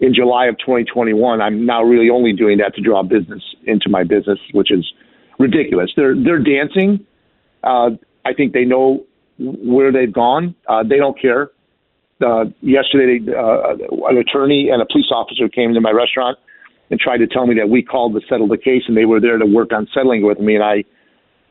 [0.00, 4.02] in July of 2021, I'm now really only doing that to draw business into my
[4.02, 4.92] business, which is
[5.38, 5.92] ridiculous.
[5.94, 7.06] They're they're dancing.
[7.62, 7.90] Uh,
[8.24, 9.04] I think they know
[9.38, 10.54] where they've gone.
[10.66, 11.50] Uh, they don't care.
[12.24, 13.76] Uh, yesterday, uh,
[14.08, 16.38] an attorney and a police officer came to my restaurant
[16.90, 19.20] and tried to tell me that we called to settle the case and they were
[19.20, 20.56] there to work on settling with me.
[20.56, 20.84] And I,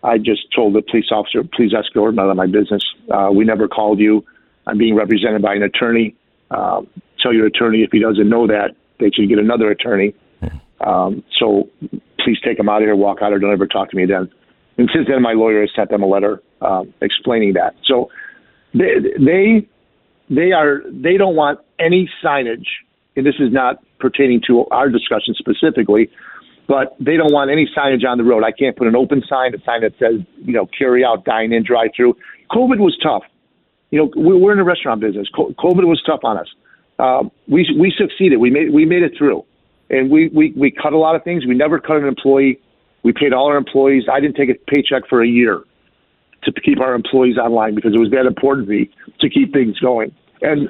[0.03, 2.83] I just told the police officer, please escort me out of my business.
[3.09, 4.25] Uh, we never called you.
[4.67, 6.15] I'm being represented by an attorney.
[6.51, 6.81] Uh,
[7.19, 10.13] tell your attorney if he doesn't know that, they should get another attorney.
[10.85, 11.69] Um, so
[12.23, 14.31] please take them out of here, walk out, or don't ever talk to me again.
[14.77, 17.75] And since then, my lawyer has sent them a letter um, explaining that.
[17.85, 18.09] So
[18.73, 19.67] they, they
[20.29, 22.67] they are they don't want any signage,
[23.19, 26.09] and this is not pertaining to our discussion specifically,
[26.67, 28.43] but they don't want any signage on the road.
[28.43, 31.51] I can't put an open sign, a sign that says, you know, carry out, dine
[31.51, 32.15] in, drive through.
[32.51, 33.23] COVID was tough.
[33.91, 35.27] You know, we're in the restaurant business.
[35.35, 36.47] COVID was tough on us.
[36.99, 38.37] Um, we we succeeded.
[38.37, 39.43] We made we made it through,
[39.89, 41.45] and we we we cut a lot of things.
[41.45, 42.59] We never cut an employee.
[43.03, 44.03] We paid all our employees.
[44.11, 45.63] I didn't take a paycheck for a year
[46.43, 49.79] to keep our employees online because it was that important to me to keep things
[49.79, 50.13] going.
[50.41, 50.69] And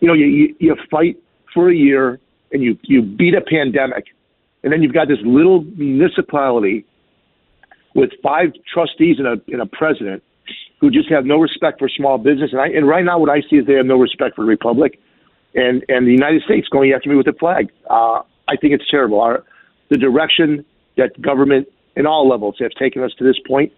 [0.00, 1.16] you know, you you, you fight
[1.54, 2.20] for a year
[2.52, 4.06] and you you beat a pandemic,
[4.62, 6.84] and then you've got this little municipality
[7.94, 10.22] with five trustees and a and a president
[10.80, 12.50] who just have no respect for small business.
[12.52, 14.48] And I and right now what I see is they have no respect for the
[14.48, 15.00] republic
[15.54, 17.70] and and the United States going after me with the flag.
[17.88, 19.20] Uh, I think it's terrible.
[19.20, 19.44] Our
[19.88, 20.64] the direction
[20.96, 23.72] that government in all levels have taken us to this point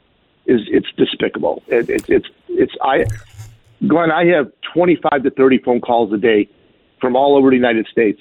[0.46, 1.62] is it's despicable.
[1.68, 3.04] It, it, it's it's I
[3.86, 6.48] Glenn, I have 25 to 30 phone calls a day
[7.00, 8.20] from all over the United States.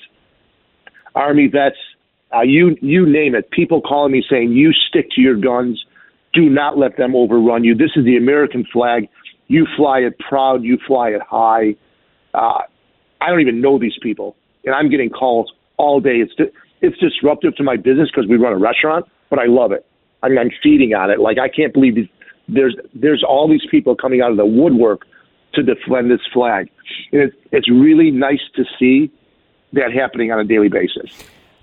[1.15, 1.77] Army vets,
[2.35, 3.49] uh, you you name it.
[3.51, 5.83] People calling me saying, "You stick to your guns.
[6.33, 7.75] Do not let them overrun you.
[7.75, 9.07] This is the American flag.
[9.47, 10.63] You fly it proud.
[10.63, 11.75] You fly it high."
[12.33, 12.61] Uh,
[13.21, 16.17] I don't even know these people, and I'm getting calls all day.
[16.17, 16.33] It's
[16.81, 19.85] it's disruptive to my business because we run a restaurant, but I love it.
[20.23, 21.19] I mean, I'm feeding on it.
[21.19, 22.09] Like I can't believe these,
[22.47, 25.05] there's there's all these people coming out of the woodwork
[25.53, 26.69] to defend this flag.
[27.11, 29.11] And it's, it's really nice to see
[29.73, 31.11] that happening on a daily basis.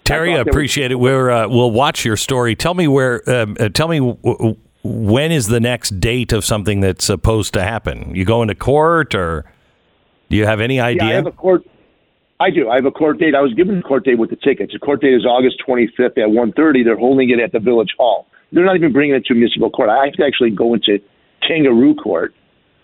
[0.05, 1.01] Terry, I appreciate was- it.
[1.01, 2.55] We're uh, we'll watch your story.
[2.57, 3.23] Tell me where.
[3.31, 7.63] Um, uh, tell me w- when is the next date of something that's supposed to
[7.63, 8.15] happen?
[8.15, 9.45] You go into court, or
[10.29, 11.05] do you have any idea?
[11.05, 11.63] Yeah, I have a court.
[12.41, 12.71] I do.
[12.71, 13.35] I have a court date.
[13.35, 14.73] I was given a court date with the tickets.
[14.73, 16.83] The court date is August 25th at 1:30.
[16.83, 18.27] They're holding it at the Village Hall.
[18.51, 19.91] They're not even bringing it to municipal court.
[19.91, 20.99] I have to actually go into
[21.47, 22.35] kangaroo court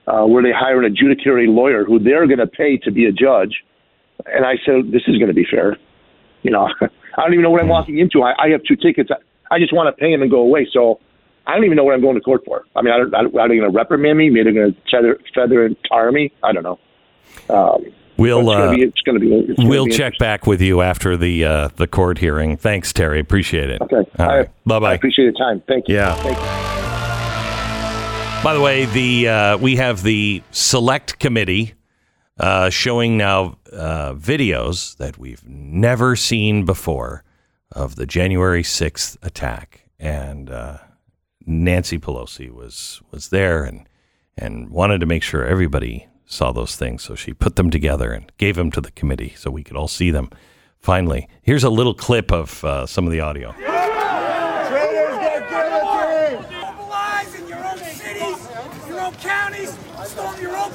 [0.07, 3.12] uh, where they hire an adjudicatory lawyer who they're going to pay to be a
[3.12, 3.64] judge.
[4.27, 5.77] And I said, this is going to be fair.
[6.42, 8.23] You know, I don't even know what I'm walking into.
[8.23, 9.11] I, I have two tickets.
[9.11, 10.66] I, I just want to pay them and go away.
[10.73, 11.01] So
[11.47, 12.64] I don't even know what I'm going to court for.
[12.75, 14.31] I mean, I don't, I, are they going to reprimand me?
[14.31, 16.33] Maybe they're going to feather, feather and tar me?
[16.42, 16.79] I don't know.
[17.49, 19.55] Um, We'll uh, it's going to be.
[19.66, 22.57] we'll check back with you after the uh, the court hearing.
[22.57, 23.21] Thanks, Terry.
[23.21, 23.83] Appreciate it.
[23.83, 24.11] Okay.
[24.19, 24.49] Right.
[24.64, 24.95] Bye bye.
[24.95, 25.62] Appreciate your time.
[25.69, 25.97] Thank you.
[25.97, 26.14] Yeah.
[26.14, 26.76] Thank you.
[28.47, 31.75] By the way, the uh, we have the select committee
[32.39, 37.25] uh, showing now uh, videos that we've never seen before
[37.73, 40.79] of the January sixth attack, and uh,
[41.45, 43.89] Nancy Pelosi was was there and
[44.39, 48.31] and wanted to make sure everybody saw those things, so she put them together and
[48.39, 50.31] gave them to the committee so we could all see them.
[50.79, 53.53] Finally, here's a little clip of uh, some of the audio.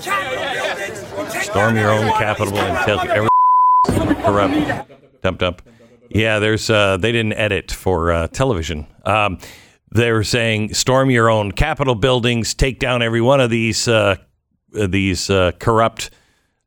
[0.02, 3.30] Storm your own Capitol and tell every
[4.16, 5.22] corrupt.
[5.22, 5.62] Dump, dump.
[6.10, 6.70] Yeah, there's.
[6.70, 8.88] Uh, they didn't edit for uh, television.
[9.06, 9.38] Um,
[9.94, 14.16] they were saying storm your own Capitol buildings, take down every one of these uh,
[14.72, 16.10] these uh, corrupt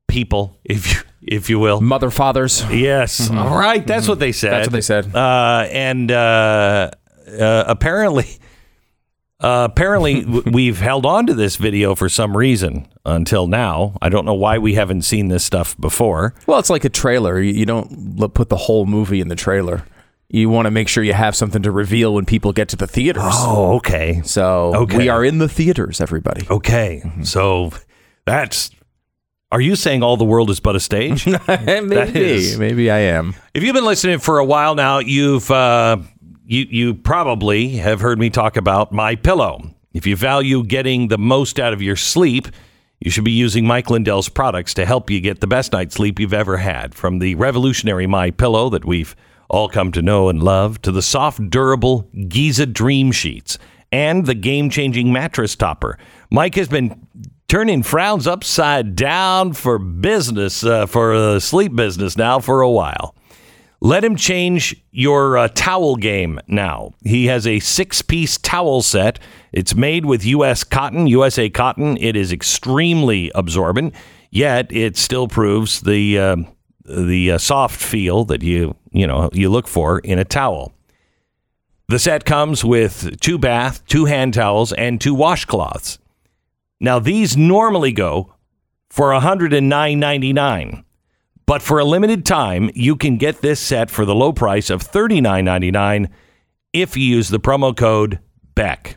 [0.07, 2.65] people, if you if you will, mother fathers.
[2.71, 3.39] Yes, mm-hmm.
[3.39, 4.13] All right, that's mm-hmm.
[4.13, 4.53] what they said.
[4.53, 5.15] That's what they said.
[5.15, 6.91] Uh, and uh,
[7.27, 8.39] apparently,
[9.41, 13.97] uh, apparently, we've held on to this video for some reason until now.
[14.01, 16.35] I don't know why we haven't seen this stuff before.
[16.47, 17.41] Well, it's like a trailer.
[17.41, 19.85] You don't put the whole movie in the trailer.
[20.29, 22.87] You want to make sure you have something to reveal when people get to the
[22.87, 23.23] theaters.
[23.27, 24.23] Oh, okay.
[24.25, 24.97] So okay.
[24.97, 26.47] we are in the theaters, everybody.
[26.51, 27.03] Okay.
[27.05, 27.23] Mm-hmm.
[27.25, 27.71] So
[28.27, 28.71] That's.
[29.53, 31.27] Are you saying all the world is but a stage?
[31.49, 33.35] maybe, is- maybe I am.
[33.53, 35.99] If you've been listening for a while now, you've uh,
[36.45, 39.75] you you probably have heard me talk about my pillow.
[39.93, 42.49] If you value getting the most out of your sleep,
[43.01, 46.19] you should be using Mike Lindell's products to help you get the best night's sleep
[46.19, 46.95] you've ever had.
[46.95, 49.15] From the revolutionary My Pillow that we've
[49.49, 53.59] all come to know and love, to the soft, durable Giza Dream Sheets
[53.93, 55.99] and the game-changing mattress topper.
[56.31, 57.07] Mike has been
[57.47, 63.15] turning frowns upside down for business, uh, for the sleep business now for a while.
[63.85, 66.93] Let him change your uh, towel game now.
[67.05, 69.19] He has a six piece towel set.
[69.53, 70.65] It's made with U.S.
[70.65, 71.99] cotton, USA cotton.
[71.99, 73.95] It is extremely absorbent,
[74.31, 76.37] yet it still proves the uh,
[76.87, 80.73] the uh, soft feel that you you know you look for in a towel.
[81.89, 85.99] The set comes with two bath, two hand towels, and two washcloths.
[86.81, 88.33] Now these normally go
[88.89, 90.84] for $109.99.
[91.47, 94.83] But for a limited time, you can get this set for the low price of
[94.83, 96.09] $39.99
[96.73, 98.19] if you use the promo code
[98.55, 98.97] BECK.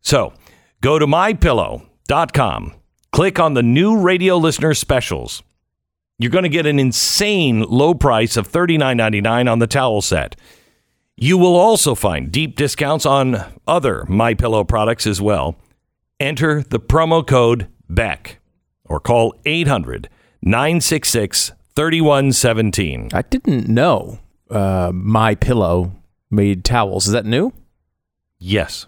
[0.00, 0.32] So
[0.80, 2.74] go to mypillow.com,
[3.12, 5.42] click on the new radio listener specials.
[6.18, 10.36] You're going to get an insane low price of $39.99 on the towel set.
[11.16, 15.56] You will also find deep discounts on other My Pillow products as well.
[16.18, 18.38] Enter the promo code BECK
[18.84, 20.08] or call 800
[20.42, 23.10] 966 3117.
[23.12, 24.18] I didn't know
[24.50, 25.92] uh, my pillow
[26.30, 27.06] made towels.
[27.06, 27.52] Is that new?
[28.38, 28.86] Yes.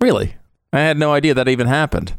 [0.00, 0.36] Really?
[0.72, 2.14] I had no idea that even happened.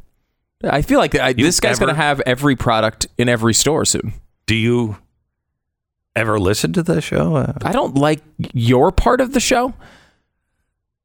[0.64, 4.14] I feel like I, this guy's going to have every product in every store soon.
[4.46, 4.98] Do you
[6.16, 7.36] ever listen to the show?
[7.36, 8.22] Uh, I don't like
[8.54, 9.74] your part of the show.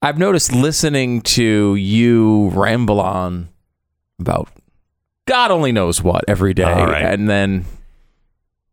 [0.03, 3.49] I've noticed listening to you ramble on
[4.19, 4.49] about
[5.27, 7.03] God only knows what every day, right.
[7.03, 7.65] and then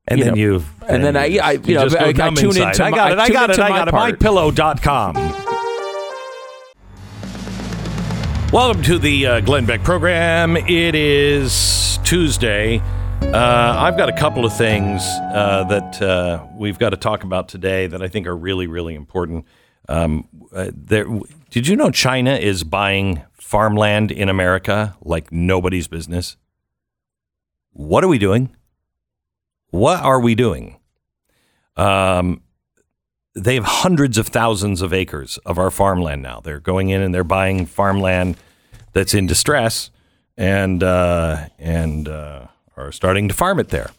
[0.07, 2.29] and you then know, you and then I, I you, know, just go I, I
[2.33, 2.69] tune inside.
[2.69, 3.19] into I got it.
[3.19, 3.59] I tune got it.
[3.59, 4.19] I my got it.
[4.19, 5.15] MyPillow.com.
[8.51, 10.57] Welcome to the uh, Glenn Beck program.
[10.57, 12.81] It is Tuesday.
[13.21, 17.47] Uh, I've got a couple of things uh, that uh, we've got to talk about
[17.47, 19.45] today that I think are really, really important.
[19.87, 21.05] Um, uh, there,
[21.51, 26.35] did you know China is buying farmland in America like nobody's business?
[27.71, 28.53] What are we doing?
[29.71, 30.77] What are we doing?
[31.75, 32.41] Um,
[33.33, 36.41] they have hundreds of thousands of acres of our farmland now.
[36.41, 38.37] They're going in and they're buying farmland
[38.93, 39.89] that's in distress
[40.37, 43.91] and uh, and uh, are starting to farm it there.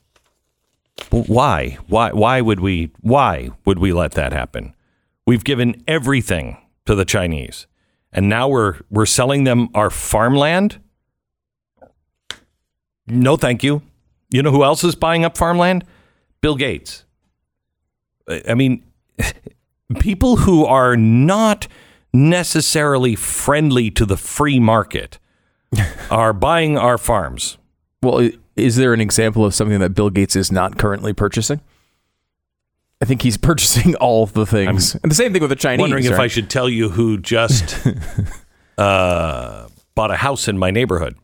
[1.10, 1.78] Well, Why?
[1.86, 2.12] Why?
[2.12, 2.90] Why would we?
[3.00, 4.74] Why would we let that happen?
[5.26, 7.66] We've given everything to the Chinese,
[8.12, 10.80] and now we're we're selling them our farmland.
[13.06, 13.82] No, thank you.
[14.32, 15.84] You know who else is buying up farmland?
[16.40, 17.04] Bill Gates.
[18.48, 18.82] I mean,
[20.00, 21.68] people who are not
[22.12, 25.18] necessarily friendly to the free market
[26.10, 27.58] are buying our farms.
[28.02, 31.60] Well, is there an example of something that Bill Gates is not currently purchasing?
[33.00, 34.94] I think he's purchasing all the things.
[34.96, 35.80] and the same thing with the Chinese.
[35.80, 37.86] Wondering if I should tell you who just
[38.78, 41.16] uh, bought a house in my neighborhood.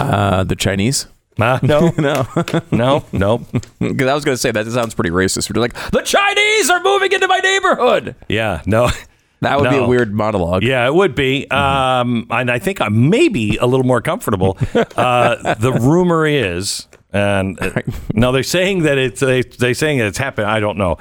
[0.00, 1.06] Uh, the Chinese.
[1.38, 2.26] Uh, no, No,
[2.72, 3.38] no, no.
[3.78, 5.54] because I was going to say that sounds pretty racist.
[5.54, 8.16] We're like the Chinese are moving into my neighborhood.
[8.28, 8.90] Yeah, no.
[9.40, 10.64] That would be a weird monologue.
[10.64, 11.48] Yeah, it would be.
[11.48, 14.58] Um, and I think I'm maybe a little more comfortable.
[14.74, 17.82] Uh, the rumor is, and uh,
[18.14, 20.48] no, they're saying that it's they, they're saying that it's happened.
[20.48, 20.96] I don't know.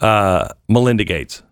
[0.00, 1.42] Uh, Melinda Gates.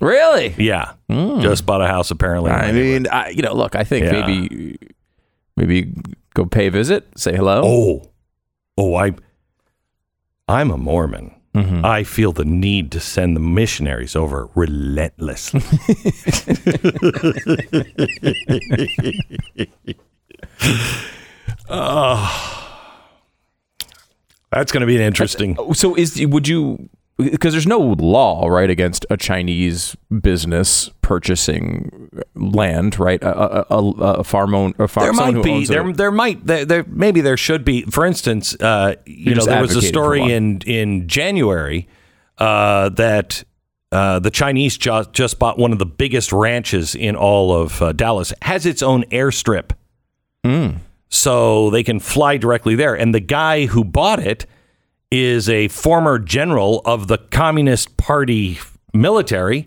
[0.00, 0.54] Really?
[0.56, 2.50] Yeah, just bought a house apparently.
[2.50, 4.26] I mean, I, you know, look, I think Yeah.
[4.26, 4.78] maybe
[5.58, 5.92] maybe
[6.34, 7.62] go pay a visit, say hello.
[7.64, 8.10] oh,
[8.76, 9.12] oh, I,
[10.48, 11.34] I'm a Mormon.
[11.54, 11.84] Mm-hmm.
[11.84, 15.62] I feel the need to send the missionaries over relentlessly.
[21.68, 22.80] oh,
[24.50, 25.56] that's going to be an interesting.
[25.74, 32.98] So is would you because there's no law right against a Chinese business purchasing land,
[32.98, 33.22] right?
[33.22, 33.90] A, a, a,
[34.20, 35.04] a farm own a farm.
[35.06, 35.92] There might be there.
[35.92, 37.82] There might there, there maybe there should be.
[37.82, 41.88] For instance, uh, you know there was a story in in January
[42.38, 43.44] uh, that
[43.92, 47.92] uh, the Chinese ju- just bought one of the biggest ranches in all of uh,
[47.92, 48.32] Dallas.
[48.42, 49.70] Has its own airstrip,
[50.44, 50.78] Hmm.
[51.08, 52.94] so they can fly directly there.
[52.94, 54.46] And the guy who bought it
[55.10, 58.58] is a former general of the Communist Party
[58.92, 59.66] military.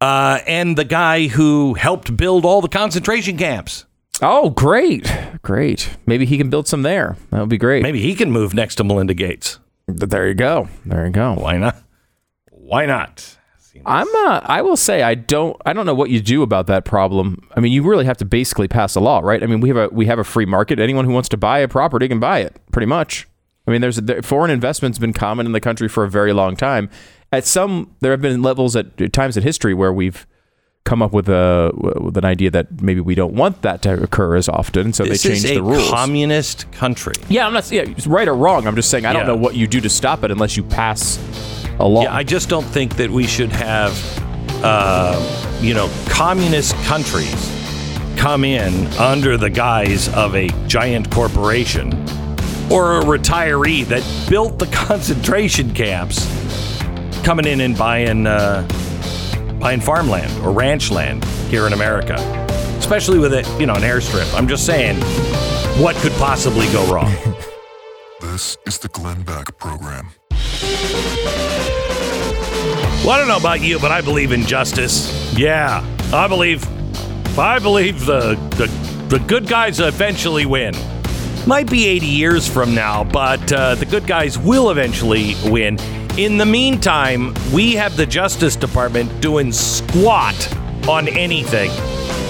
[0.00, 3.84] Uh, and the guy who helped build all the concentration camps.
[4.22, 5.12] Oh, great,
[5.42, 5.96] great.
[6.06, 7.16] Maybe he can build some there.
[7.30, 7.82] That would be great.
[7.82, 9.58] Maybe he can move next to Melinda Gates.
[9.86, 10.68] There you go.
[10.84, 11.34] There you go.
[11.34, 11.82] Why not?
[12.50, 13.36] Why not?
[13.86, 14.08] I'm.
[14.12, 15.56] Uh, I will say I don't.
[15.64, 17.48] I don't know what you do about that problem.
[17.56, 19.40] I mean, you really have to basically pass a law, right?
[19.40, 20.80] I mean, we have a we have a free market.
[20.80, 23.27] Anyone who wants to buy a property can buy it, pretty much.
[23.68, 26.56] I mean, there's there, foreign investment's been common in the country for a very long
[26.56, 26.88] time.
[27.30, 30.26] At some, there have been levels at times in history where we've
[30.84, 34.36] come up with a with an idea that maybe we don't want that to occur
[34.36, 35.90] as often, so This they a the rules.
[35.90, 37.12] communist country.
[37.28, 37.70] yeah, I'm not.
[37.70, 38.66] Yeah, right or wrong.
[38.66, 41.18] I'm just saying I don't know what you do to stop it unless you pass
[41.78, 42.04] a law.
[42.04, 43.92] Yeah, I just don't think that we should have,
[44.64, 47.34] uh, you know, communist countries
[48.16, 51.90] come in under the guise of a giant corporation
[52.70, 56.26] or a retiree that built the concentration camps
[57.24, 58.66] coming in and buying uh,
[59.60, 62.14] buying farmland or ranch land here in America,
[62.78, 64.32] especially with it, you know, an airstrip.
[64.34, 64.96] I'm just saying,
[65.82, 67.12] what could possibly go wrong?
[68.20, 70.08] This is the Glenn Beck Program.
[73.04, 75.32] Well, I don't know about you, but I believe in justice.
[75.36, 76.66] Yeah, I believe,
[77.38, 78.66] I believe the the,
[79.08, 80.74] the good guys eventually win.
[81.48, 85.78] Might be 80 years from now, but uh, the good guys will eventually win.
[86.18, 90.36] In the meantime, we have the Justice Department doing squat
[90.86, 91.70] on anything.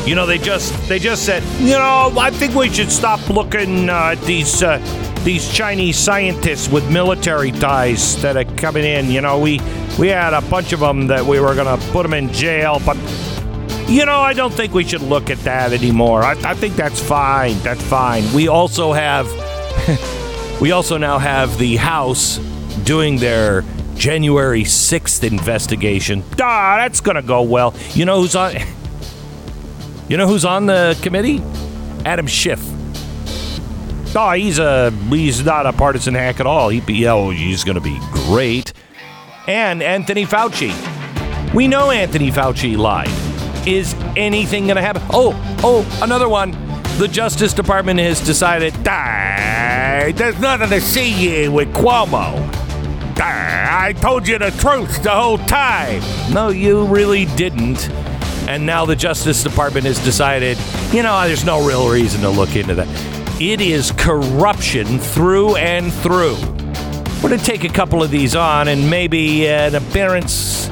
[0.06, 3.90] You know, they just they just said, you know, I think we should stop looking
[3.90, 4.78] uh, at these uh,
[5.24, 9.10] these Chinese scientists with military ties that are coming in.
[9.10, 9.60] You know, we
[9.98, 12.96] we had a bunch of them that we were gonna put them in jail, but
[13.88, 16.22] you know, I don't think we should look at that anymore.
[16.22, 17.58] I, I think that's fine.
[17.60, 18.30] That's fine.
[18.34, 19.26] We also have
[20.60, 22.36] we also now have the House
[22.84, 23.64] doing their
[23.94, 26.22] January 6th investigation.
[26.40, 27.74] Ah, that's going to go well.
[27.94, 28.54] You know who's on
[30.08, 31.42] You know who's on the committee?
[32.04, 32.60] Adam Schiff.
[34.14, 36.68] Oh, he's a he's not a partisan hack at all.
[36.68, 38.72] He oh, he's going to be great.
[39.46, 40.74] And Anthony Fauci.
[41.54, 43.27] We know Anthony Fauci lied.
[43.68, 45.02] Is anything going to happen?
[45.10, 46.52] Oh, oh, another one.
[46.96, 52.32] The Justice Department has decided, "Ah, there's nothing to see here with Cuomo.
[53.20, 56.02] Ah, I told you the truth the whole time.
[56.32, 57.90] No, you really didn't.
[58.48, 60.56] And now the Justice Department has decided,
[60.90, 62.88] you know, there's no real reason to look into that.
[63.38, 66.36] It is corruption through and through.
[67.22, 70.67] We're going to take a couple of these on and maybe an appearance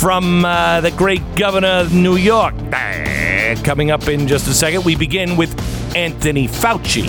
[0.00, 2.54] from uh, the great governor of New York.
[2.72, 5.50] Ah, Coming up in just a second, we begin with
[5.94, 7.04] Anthony Fauci.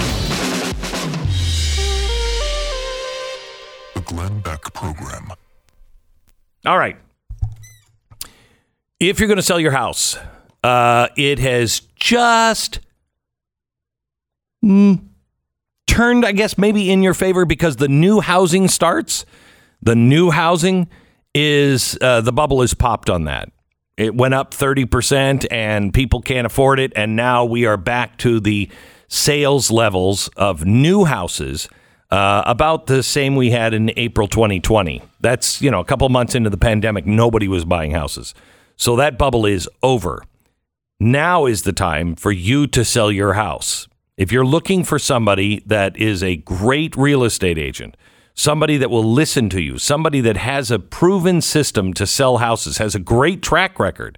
[3.93, 5.31] The Glenn Beck Program.
[6.65, 6.97] All right.
[8.99, 10.17] If you're going to sell your house,
[10.61, 12.81] uh, it has just
[14.63, 15.01] mm,
[15.87, 19.25] turned, I guess, maybe in your favor because the new housing starts.
[19.81, 20.89] The new housing
[21.33, 23.51] is uh, the bubble is popped on that.
[23.97, 26.91] It went up 30% and people can't afford it.
[26.95, 28.69] And now we are back to the
[29.07, 31.67] sales levels of new houses
[32.09, 35.01] uh, about the same we had in April 2020.
[35.19, 38.33] That's, you know, a couple months into the pandemic, nobody was buying houses.
[38.75, 40.23] So that bubble is over.
[40.99, 43.87] Now is the time for you to sell your house.
[44.17, 47.95] If you're looking for somebody that is a great real estate agent,
[48.41, 52.79] somebody that will listen to you, somebody that has a proven system to sell houses,
[52.79, 54.17] has a great track record,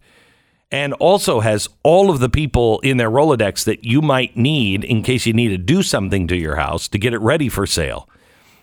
[0.71, 5.03] and also has all of the people in their Rolodex that you might need in
[5.03, 8.07] case you need to do something to your house to get it ready for sale.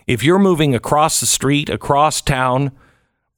[0.07, 2.73] If you're moving across the street, across town,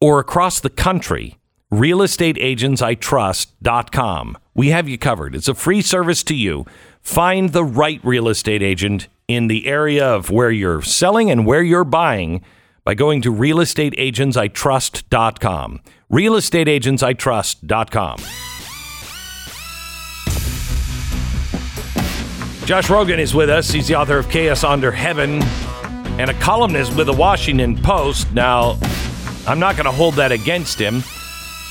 [0.01, 1.41] or across the country,
[1.73, 4.39] realestateagentsitrust.com.
[4.55, 5.35] We have you covered.
[5.35, 6.66] It's a free service to you.
[7.01, 11.62] Find the right real estate agent in the area of where you're selling and where
[11.62, 12.45] you're buying
[12.85, 15.80] by going to realestateagentsitrust.com.
[16.11, 18.18] realestateagentsitrust.com.
[22.64, 23.72] Josh Rogin is with us.
[23.72, 28.33] He's the author of Chaos Under Heaven and a columnist with the Washington Post.
[28.33, 28.78] Now,
[29.49, 31.03] I'm not going to hold that against him,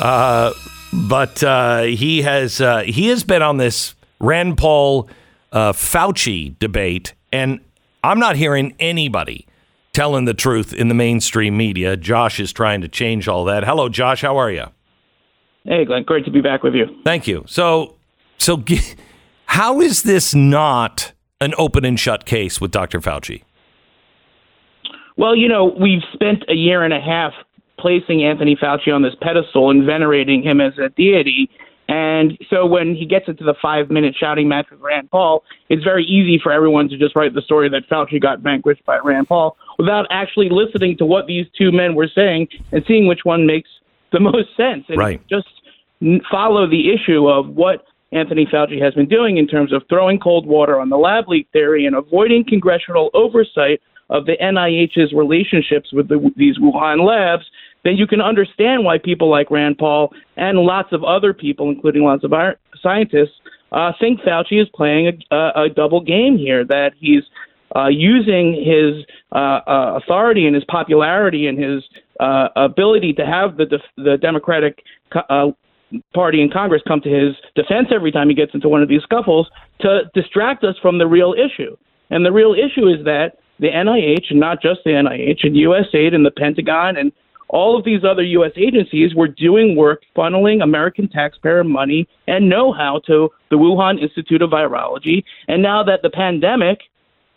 [0.02, 0.52] uh,
[0.92, 5.08] but uh, he has uh, he has been on this Rand Paul
[5.52, 7.60] uh, Fauci debate, and
[8.04, 9.48] I'm not hearing anybody
[9.94, 11.98] telling the truth in the mainstream media.
[11.98, 13.64] Josh is trying to change all that.
[13.64, 14.22] Hello, Josh.
[14.22, 14.66] How are you?
[15.64, 16.04] Hey, Glenn.
[16.04, 16.86] Great to be back with you.
[17.04, 17.44] Thank you.
[17.48, 17.98] So,
[18.38, 18.64] so
[19.46, 23.00] how is this not an open and shut case with Dr.
[23.00, 23.44] Fauci?
[25.18, 27.34] Well, you know, we've spent a year and a half
[27.78, 31.50] placing Anthony Fauci on this pedestal and venerating him as a deity.
[31.92, 35.84] And so when he gets into the five minute shouting match with Rand Paul, it's
[35.84, 39.28] very easy for everyone to just write the story that Fauci got vanquished by Rand
[39.28, 43.46] Paul without actually listening to what these two men were saying and seeing which one
[43.46, 43.70] makes
[44.14, 44.86] the most sense.
[44.88, 45.22] And Right.
[45.28, 45.50] just
[46.32, 47.84] follow the issue of what
[48.14, 51.50] Anthony Fauci has been doing in terms of throwing cold water on the lab leak
[51.52, 57.46] theory and avoiding congressional oversight of the NIH's relationships with the, these Wuhan labs,
[57.84, 62.04] then you can understand why people like Rand Paul and lots of other people, including
[62.04, 62.32] lots of
[62.82, 63.40] scientists,
[63.72, 66.66] uh, think Fauci is playing a, a, a double game here.
[66.66, 67.24] That he's
[67.76, 71.84] uh, using his uh, uh, authority and his popularity and his
[72.20, 74.84] uh, ability to have the def- the Democratic
[75.30, 75.48] uh,
[76.14, 79.02] Party in Congress come to his defense every time he gets into one of these
[79.04, 79.50] scuffles
[79.82, 81.76] to distract us from the real issue.
[82.10, 86.14] And the real issue is that the NIH, and not just the NIH, and USAID
[86.14, 87.12] and the Pentagon and
[87.52, 88.54] all of these other U.S.
[88.56, 94.42] agencies were doing work funneling American taxpayer money and know how to the Wuhan Institute
[94.42, 95.24] of Virology.
[95.48, 96.80] And now that the pandemic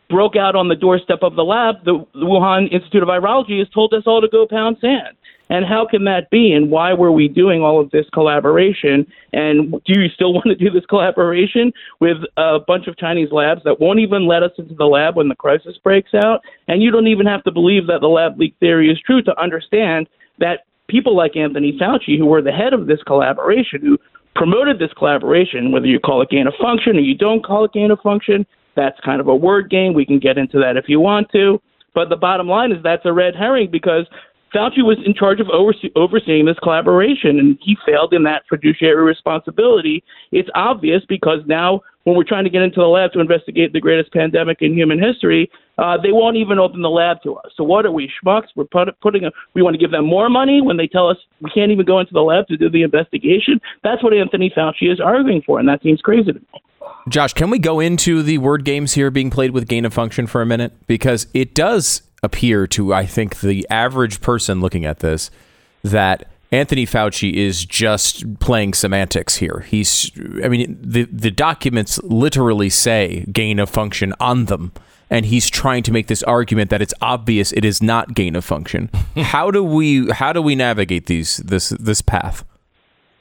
[0.08, 3.68] broke out on the doorstep of the lab, the, the Wuhan Institute of Virology has
[3.70, 5.16] told us all to go pound sand.
[5.50, 6.52] And how can that be?
[6.52, 9.06] And why were we doing all of this collaboration?
[9.32, 13.62] And do you still want to do this collaboration with a bunch of Chinese labs
[13.64, 16.40] that won't even let us into the lab when the crisis breaks out?
[16.68, 19.40] And you don't even have to believe that the lab leak theory is true to
[19.40, 23.98] understand that people like Anthony Fauci, who were the head of this collaboration, who
[24.34, 27.72] promoted this collaboration, whether you call it gain of function or you don't call it
[27.72, 29.94] gain of function, that's kind of a word game.
[29.94, 31.60] We can get into that if you want to.
[31.94, 34.06] But the bottom line is that's a red herring because
[34.54, 39.02] Fauci was in charge of overse- overseeing this collaboration, and he failed in that fiduciary
[39.02, 40.04] responsibility.
[40.30, 43.80] It's obvious because now, when we're trying to get into the lab to investigate the
[43.80, 47.50] greatest pandemic in human history, uh, they won't even open the lab to us.
[47.56, 48.48] So what are we schmucks?
[48.54, 51.16] We're put, putting a, we want to give them more money when they tell us
[51.40, 53.58] we can't even go into the lab to do the investigation.
[53.82, 56.46] That's what Anthony Fauci is arguing for, and that seems crazy to me.
[57.08, 60.26] Josh, can we go into the word games here being played with gain of function
[60.26, 60.72] for a minute?
[60.86, 65.30] Because it does appear to, I think, the average person looking at this
[65.82, 69.64] that Anthony Fauci is just playing semantics here.
[69.68, 70.10] He's,
[70.42, 74.72] I mean, the, the documents literally say gain of function on them.
[75.10, 78.44] And he's trying to make this argument that it's obvious it is not gain of
[78.44, 78.88] function.
[79.16, 82.42] how do we how do we navigate these this this path?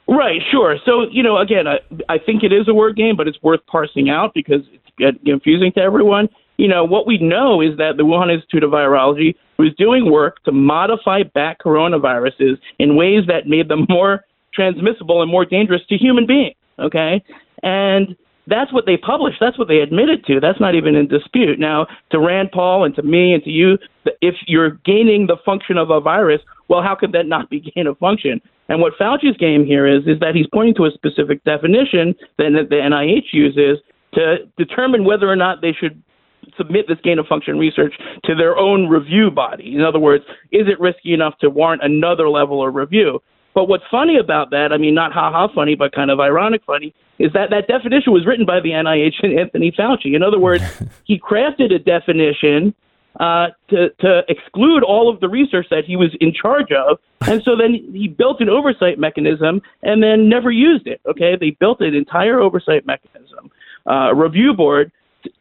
[0.08, 0.78] Right, sure.
[0.86, 1.80] So, you know, again, I,
[2.10, 5.18] I think it is a word game, but it's worth parsing out because it's uh,
[5.26, 6.30] confusing to everyone.
[6.58, 10.44] You know, what we know is that the Wuhan Institute of Virology was doing work
[10.44, 15.98] to modify bat coronaviruses in ways that made them more transmissible and more dangerous to
[15.98, 16.56] human beings.
[16.80, 17.24] Okay.
[17.64, 18.16] And
[18.48, 19.38] that's what they published.
[19.40, 20.40] That's what they admitted to.
[20.40, 21.60] That's not even in dispute.
[21.60, 23.78] Now, to Rand Paul and to me and to you,
[24.22, 27.88] if you're gaining the function of a virus, well, how could that not be gain
[27.88, 28.42] of function?
[28.70, 32.68] And what Fauci's game here is, is that he's pointing to a specific definition that
[32.70, 33.80] the NIH uses
[34.14, 36.02] to determine whether or not they should
[36.58, 37.94] submit this gain of function research
[38.26, 39.76] to their own review body.
[39.76, 43.22] In other words, is it risky enough to warrant another level of review?
[43.54, 46.64] But what's funny about that, I mean, not ha ha funny, but kind of ironic
[46.66, 50.16] funny, is that that definition was written by the NIH and Anthony Fauci.
[50.16, 50.64] In other words,
[51.04, 52.74] he crafted a definition
[53.20, 56.98] uh, to, to exclude all of the research that he was in charge of.
[57.22, 61.00] And so then he built an oversight mechanism and then never used it.
[61.06, 63.52] Okay, they built an entire oversight mechanism,
[63.86, 64.92] uh, a review board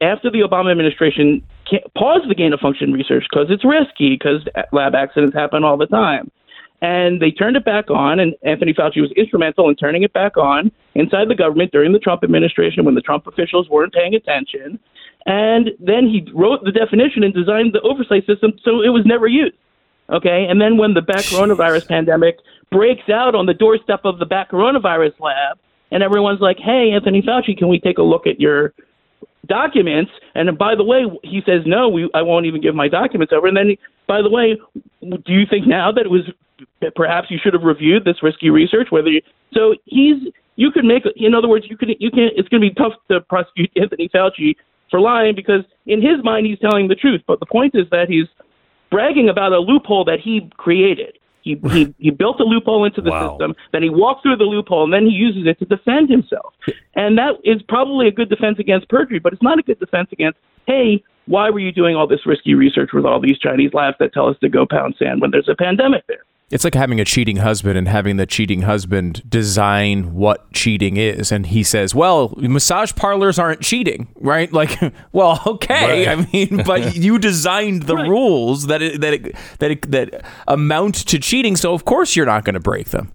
[0.00, 1.42] after the Obama administration
[1.96, 5.86] paused the gain of function research because it's risky because lab accidents happen all the
[5.86, 6.30] time.
[6.82, 10.36] And they turned it back on, and Anthony Fauci was instrumental in turning it back
[10.36, 14.80] on inside the government during the Trump administration when the Trump officials weren't paying attention.
[15.24, 19.28] And then he wrote the definition and designed the oversight system so it was never
[19.28, 19.54] used.
[20.10, 20.46] Okay.
[20.50, 22.38] And then when the bat coronavirus pandemic
[22.72, 25.58] breaks out on the doorstep of the bat coronavirus lab,
[25.92, 28.74] and everyone's like, hey, Anthony Fauci, can we take a look at your
[29.46, 30.10] documents?
[30.34, 33.46] And by the way, he says, no, we, I won't even give my documents over.
[33.46, 33.76] And then,
[34.06, 34.58] by the way,
[35.00, 36.22] do you think now that it was
[36.94, 38.88] perhaps you should have reviewed this risky research?
[38.90, 39.22] Whether you,
[39.52, 42.68] so he's you could make in other words you could you can it's going to
[42.68, 44.54] be tough to prosecute Anthony Fauci
[44.90, 47.22] for lying because in his mind he's telling the truth.
[47.26, 48.26] But the point is that he's
[48.90, 51.18] bragging about a loophole that he created.
[51.42, 53.30] He he, he built a loophole into the Wow.
[53.30, 56.54] system, then he walked through the loophole, and then he uses it to defend himself.
[56.94, 60.08] And that is probably a good defense against perjury, but it's not a good defense
[60.12, 63.96] against, hey, why were you doing all this risky research with all these Chinese labs
[64.00, 66.24] that tell us to go pound sand when there's a pandemic there?
[66.52, 71.32] It's like having a cheating husband and having the cheating husband design what cheating is.
[71.32, 74.50] And he says, well, massage parlors aren't cheating, right?
[74.62, 74.78] Like,
[75.12, 76.06] well, okay.
[76.06, 76.08] Right.
[76.08, 80.94] I mean, but you designed the rules that it, that it, that it, that amount
[81.08, 81.56] to cheating.
[81.56, 83.12] So of course you're not going to break them.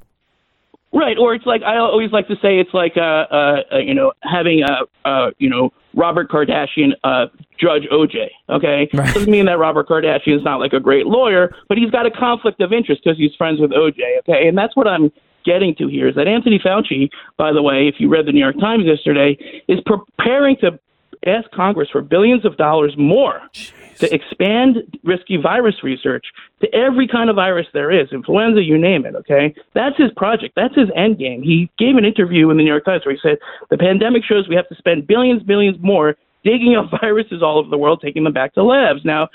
[0.92, 3.94] Right, or it's like I always like to say it's like uh, uh, uh you
[3.94, 7.26] know having a uh, you know Robert Kardashian uh,
[7.60, 8.30] judge OJ.
[8.50, 9.14] Okay, right.
[9.14, 12.12] doesn't mean that Robert Kardashian is not like a great lawyer, but he's got a
[12.12, 14.00] conflict of interest because he's friends with OJ.
[14.20, 15.12] Okay, and that's what I'm
[15.43, 18.39] getting to here is that Anthony Fauci, by the way, if you read the New
[18.39, 19.38] York Times yesterday,
[19.68, 20.80] is preparing to
[21.26, 23.72] ask Congress for billions of dollars more Jeez.
[24.00, 26.26] To expand risky virus research
[26.62, 29.54] to every kind of virus there is, influenza, you name it, okay?
[29.74, 30.54] That's his project.
[30.56, 31.41] That's his end game.
[31.41, 33.38] He gave an interview in the New York Times where he said,
[33.70, 37.70] the pandemic shows we have to spend billions, billions more digging up viruses all over
[37.70, 39.02] the world, taking them back to labs.
[39.04, 39.30] Now,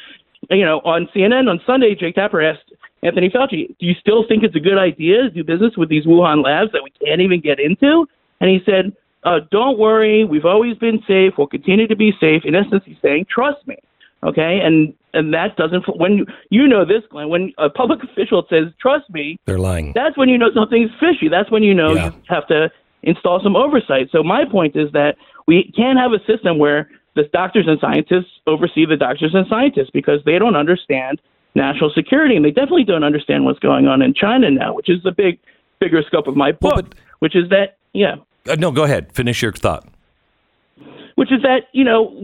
[0.50, 4.42] you know, on CNN on Sunday, Jake Tapper asked Anthony Fauci, do you still think
[4.42, 7.40] it's a good idea to do business with these Wuhan labs that we can't even
[7.40, 8.06] get into?
[8.40, 8.92] And he said,
[9.24, 11.34] uh, don't worry, we've always been safe.
[11.38, 12.42] We'll continue to be safe.
[12.44, 13.76] In essence, he's saying, trust me.
[14.24, 17.28] Okay, and and that doesn't when you, you know this, Glenn.
[17.28, 19.92] When a public official says, "Trust me," they're lying.
[19.94, 21.28] That's when you know something's fishy.
[21.28, 22.06] That's when you know yeah.
[22.06, 22.70] you have to
[23.02, 24.08] install some oversight.
[24.12, 25.16] So my point is that
[25.46, 29.90] we can't have a system where the doctors and scientists oversee the doctors and scientists
[29.92, 31.20] because they don't understand
[31.54, 35.02] national security, and they definitely don't understand what's going on in China now, which is
[35.02, 35.38] the big
[35.80, 38.16] bigger scope of my book, well, but, which is that yeah.
[38.48, 39.12] Uh, no, go ahead.
[39.12, 39.91] Finish your thought.
[41.22, 42.20] Which is that you know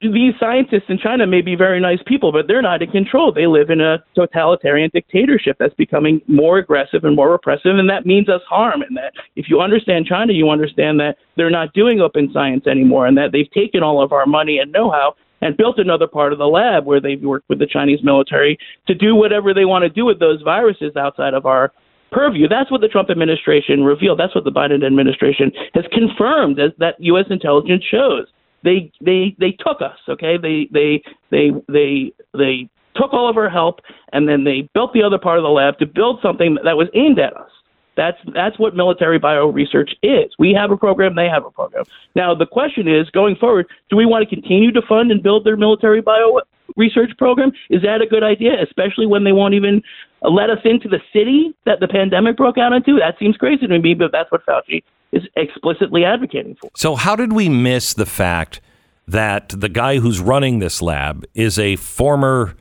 [0.00, 3.30] these scientists in China may be very nice people, but they're not in control.
[3.30, 8.04] They live in a totalitarian dictatorship that's becoming more aggressive and more repressive, and that
[8.04, 8.82] means us harm.
[8.82, 13.06] And that if you understand China, you understand that they're not doing open science anymore,
[13.06, 16.40] and that they've taken all of our money and know-how and built another part of
[16.40, 19.88] the lab where they've worked with the Chinese military to do whatever they want to
[19.88, 21.72] do with those viruses outside of our
[22.12, 22.48] purview.
[22.48, 24.18] That's what the Trump administration revealed.
[24.18, 27.26] That's what the Biden administration has confirmed as that U.S.
[27.30, 28.26] intelligence shows.
[28.62, 29.98] They they they took us.
[30.08, 33.80] Okay, they they they they they took all of our help
[34.12, 36.88] and then they built the other part of the lab to build something that was
[36.94, 37.50] aimed at us.
[37.96, 40.32] That's that's what military bio research is.
[40.38, 41.84] We have a program, they have a program.
[42.14, 45.44] Now the question is, going forward, do we want to continue to fund and build
[45.44, 46.40] their military bio
[46.76, 47.52] research program?
[47.68, 49.82] Is that a good idea, especially when they won't even
[50.30, 52.98] let us into the city that the pandemic broke out into?
[52.98, 56.70] That seems crazy to me, but that's what Fauci is explicitly advocating for.
[56.76, 58.60] So how did we miss the fact
[59.06, 62.54] that the guy who's running this lab is a former,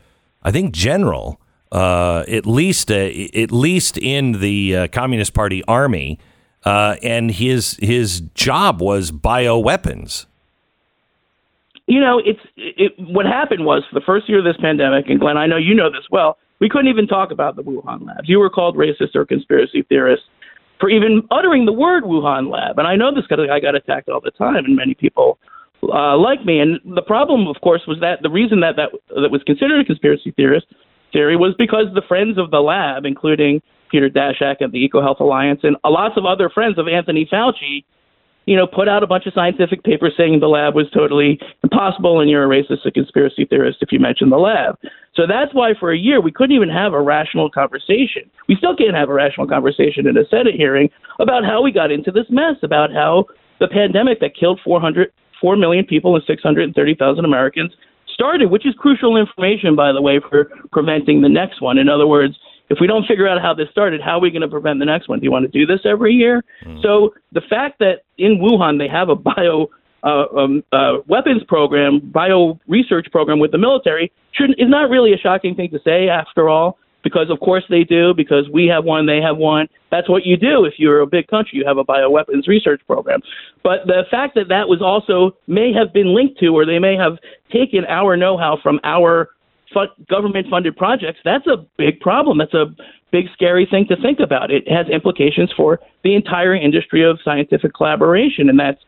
[0.44, 1.40] I think, general?
[1.72, 6.20] Uh, at least uh, at least in the uh, Communist Party army,
[6.66, 10.26] uh, and his his job was bioweapons.
[11.88, 15.38] You know, it's it, what happened was the first year of this pandemic, and Glenn,
[15.38, 16.38] I know you know this well.
[16.62, 18.30] We couldn't even talk about the Wuhan labs.
[18.30, 20.24] You were called racist or conspiracy theorist
[20.80, 24.08] for even uttering the word Wuhan lab, and I know this because I got attacked
[24.08, 25.38] all the time, and many people
[25.84, 26.60] uh, like me.
[26.60, 28.90] And the problem, of course, was that the reason that that,
[29.22, 30.68] that was considered a conspiracy theorist
[31.12, 35.60] theory was because the friends of the lab, including Peter Daszak and the EcoHealth Alliance
[35.64, 37.84] and lots of other friends of Anthony Fauci,
[38.46, 42.20] you know, put out a bunch of scientific papers saying the lab was totally impossible
[42.20, 44.76] and you're a racist, a conspiracy theorist if you mention the lab.
[45.16, 48.24] So that's why for a year we couldn't even have a rational conversation.
[48.48, 50.90] We still can't have a rational conversation in a Senate hearing
[51.20, 53.26] about how we got into this mess, about how
[53.60, 57.74] the pandemic that killed 400, 4 million people and 630,000 Americans
[58.14, 61.78] started, which is crucial information, by the way, for preventing the next one.
[61.78, 62.36] In other words,
[62.72, 64.86] if we don't figure out how this started, how are we going to prevent the
[64.86, 65.20] next one?
[65.20, 66.42] Do you want to do this every year?
[66.66, 66.82] Mm.
[66.82, 69.70] So the fact that in Wuhan they have a bio
[70.04, 75.12] uh, um, uh, weapons program, bio research program with the military, should is not really
[75.12, 76.08] a shocking thing to say.
[76.08, 79.68] After all, because of course they do, because we have one, they have one.
[79.92, 81.60] That's what you do if you're a big country.
[81.60, 83.20] You have a bioweapons research program.
[83.64, 86.96] But the fact that that was also may have been linked to, or they may
[86.96, 87.18] have
[87.52, 89.30] taken our know-how from our
[90.10, 92.38] government-funded projects, that's a big problem.
[92.38, 92.68] That's a
[93.12, 94.52] big scary thing to think about.
[94.52, 98.82] It has implications for the entire industry of scientific collaboration, and that's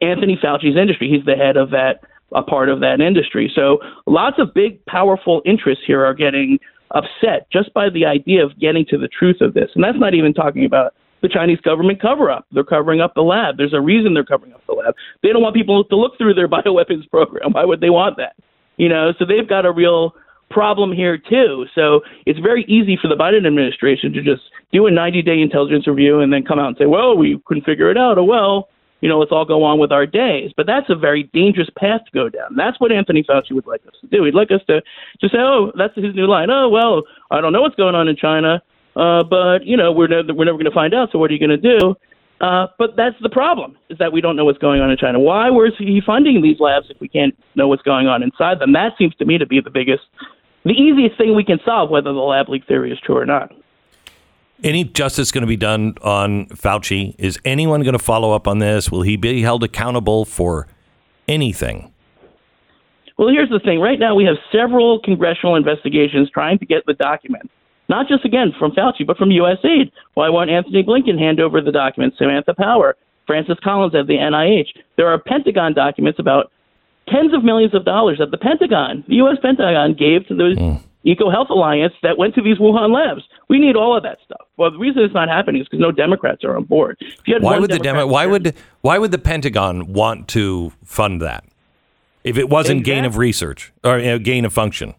[0.00, 1.10] Anthony Fauci's industry.
[1.10, 2.00] He's the head of that,
[2.34, 3.50] a part of that industry.
[3.54, 6.58] So lots of big, powerful interests here are getting
[6.92, 9.70] upset just by the idea of getting to the truth of this.
[9.74, 12.46] And that's not even talking about the Chinese government cover up.
[12.52, 13.56] They're covering up the lab.
[13.56, 14.94] There's a reason they're covering up the lab.
[15.22, 17.52] They don't want people to look through their bioweapons program.
[17.52, 18.36] Why would they want that?
[18.76, 20.14] You know, so they've got a real
[20.50, 21.66] problem here too.
[21.74, 25.86] So it's very easy for the Biden administration to just do a 90 day intelligence
[25.86, 28.18] review and then come out and say, well, we couldn't figure it out.
[28.18, 28.68] Oh, well,
[29.00, 30.52] you know, let's all go on with our days.
[30.56, 32.56] But that's a very dangerous path to go down.
[32.56, 34.24] That's what Anthony Fauci would like us to do.
[34.24, 34.82] He'd like us to
[35.20, 36.50] just say, oh, that's his new line.
[36.50, 38.62] Oh, well, I don't know what's going on in China,
[38.94, 41.34] uh, but, you know, we're, ne- we're never going to find out, so what are
[41.34, 41.94] you going to do?
[42.40, 45.18] Uh, but that's the problem, is that we don't know what's going on in China.
[45.18, 48.72] Why was he funding these labs if we can't know what's going on inside them?
[48.74, 50.02] That seems to me to be the biggest,
[50.64, 53.52] the easiest thing we can solve, whether the lab leak theory is true or not.
[54.62, 57.14] Any justice going to be done on Fauci?
[57.18, 58.90] Is anyone going to follow up on this?
[58.90, 60.66] Will he be held accountable for
[61.28, 61.92] anything?
[63.18, 63.80] Well, here's the thing.
[63.80, 67.48] Right now, we have several congressional investigations trying to get the documents,
[67.88, 69.90] not just again from Fauci, but from USAID.
[70.14, 72.18] Why won't Antony Blinken hand over the documents?
[72.18, 74.68] Samantha Power, Francis Collins at the NIH.
[74.96, 76.50] There are Pentagon documents about
[77.08, 79.36] tens of millions of dollars that the Pentagon, the U.S.
[79.40, 80.82] Pentagon, gave to the mm.
[81.06, 83.22] EcoHealth Alliance that went to these Wuhan labs.
[83.48, 84.46] We need all of that stuff.
[84.56, 86.98] Well, the reason it's not happening is because no Democrats are on board.
[87.40, 91.44] why would the Demo- why would why would the Pentagon want to fund that
[92.24, 92.94] if it wasn't exactly.
[92.94, 94.94] gain of research or you know, gain of function?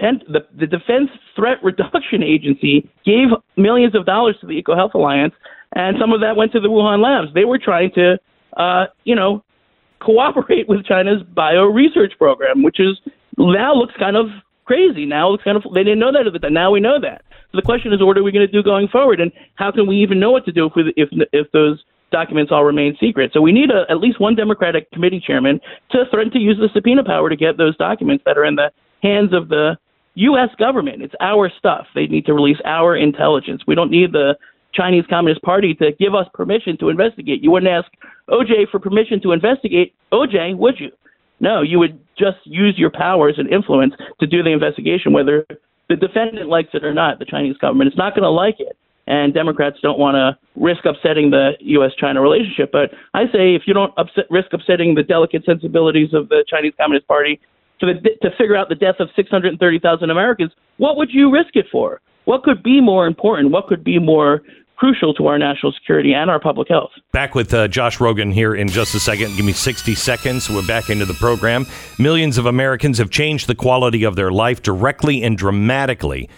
[0.00, 5.34] The, the Defense Threat Reduction Agency gave millions of dollars to the EcoHealth Alliance,
[5.74, 7.34] and some of that went to the Wuhan labs.
[7.34, 8.18] They were trying to,
[8.56, 9.44] uh, you know,
[10.00, 12.98] cooperate with China's bio research program, which is
[13.36, 14.26] now looks kind of
[14.64, 15.04] crazy.
[15.04, 16.54] Now it's kind of they didn't know that at the time.
[16.54, 17.22] Now we know that.
[17.52, 19.86] So the question is, what are we going to do going forward, and how can
[19.86, 23.32] we even know what to do if we, if if those documents all remain secret?
[23.34, 26.68] So we need a, at least one Democratic committee chairman to threaten to use the
[26.72, 28.70] subpoena power to get those documents that are in the
[29.02, 29.76] hands of the
[30.14, 30.50] U.S.
[30.58, 31.02] government.
[31.02, 31.86] It's our stuff.
[31.94, 33.62] They need to release our intelligence.
[33.66, 34.36] We don't need the
[34.74, 37.42] Chinese Communist Party to give us permission to investigate.
[37.42, 37.90] You wouldn't ask
[38.28, 40.90] OJ for permission to investigate OJ, would you?
[41.40, 45.46] No, you would just use your powers and influence to do the investigation, whether
[45.88, 47.18] the defendant likes it or not.
[47.18, 50.84] The Chinese government is not going to like it, and Democrats don't want to risk
[50.84, 52.70] upsetting the U.S.-China relationship.
[52.70, 56.74] But I say, if you don't upset, risk upsetting the delicate sensibilities of the Chinese
[56.78, 57.40] Communist Party
[57.86, 62.00] to, to figure out the death of 630,000 Americans, what would you risk it for?
[62.24, 63.50] What could be more important?
[63.50, 64.42] What could be more
[64.80, 66.90] crucial to our national security and our public health.
[67.12, 69.36] Back with uh, Josh Rogin here in just a second.
[69.36, 70.48] Give me 60 seconds.
[70.48, 71.66] We're back into the program.
[71.98, 76.30] Millions of Americans have changed the quality of their life directly and dramatically.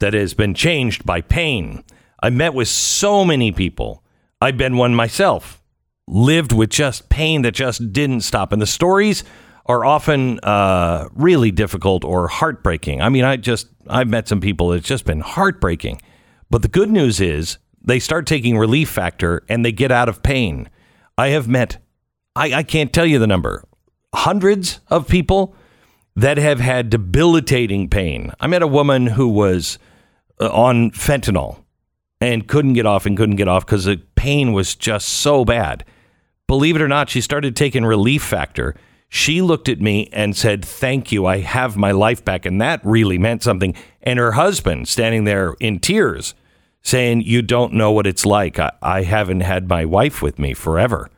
[0.00, 1.82] That has been changed by pain.
[2.22, 4.02] I met with so many people.
[4.42, 5.62] I've been one myself.
[6.06, 8.52] Lived with just pain that just didn't stop.
[8.52, 9.24] And the stories
[9.66, 13.02] are often uh, really difficult or heartbreaking.
[13.02, 16.00] I mean, I just, I've met some people, it's just been heartbreaking.
[16.50, 20.22] But the good news is they start taking relief factor and they get out of
[20.22, 20.70] pain.
[21.18, 21.78] I have met,
[22.36, 23.64] I, I can't tell you the number,
[24.14, 25.54] hundreds of people
[26.14, 28.32] that have had debilitating pain.
[28.40, 29.78] I met a woman who was
[30.40, 31.64] uh, on fentanyl
[32.20, 35.84] and couldn't get off and couldn't get off because the pain was just so bad.
[36.46, 38.74] Believe it or not, she started taking relief factor.
[39.08, 41.26] She looked at me and said, Thank you.
[41.26, 42.44] I have my life back.
[42.44, 43.74] And that really meant something.
[44.02, 46.34] And her husband, standing there in tears,
[46.82, 48.58] saying, You don't know what it's like.
[48.58, 51.10] I, I haven't had my wife with me forever.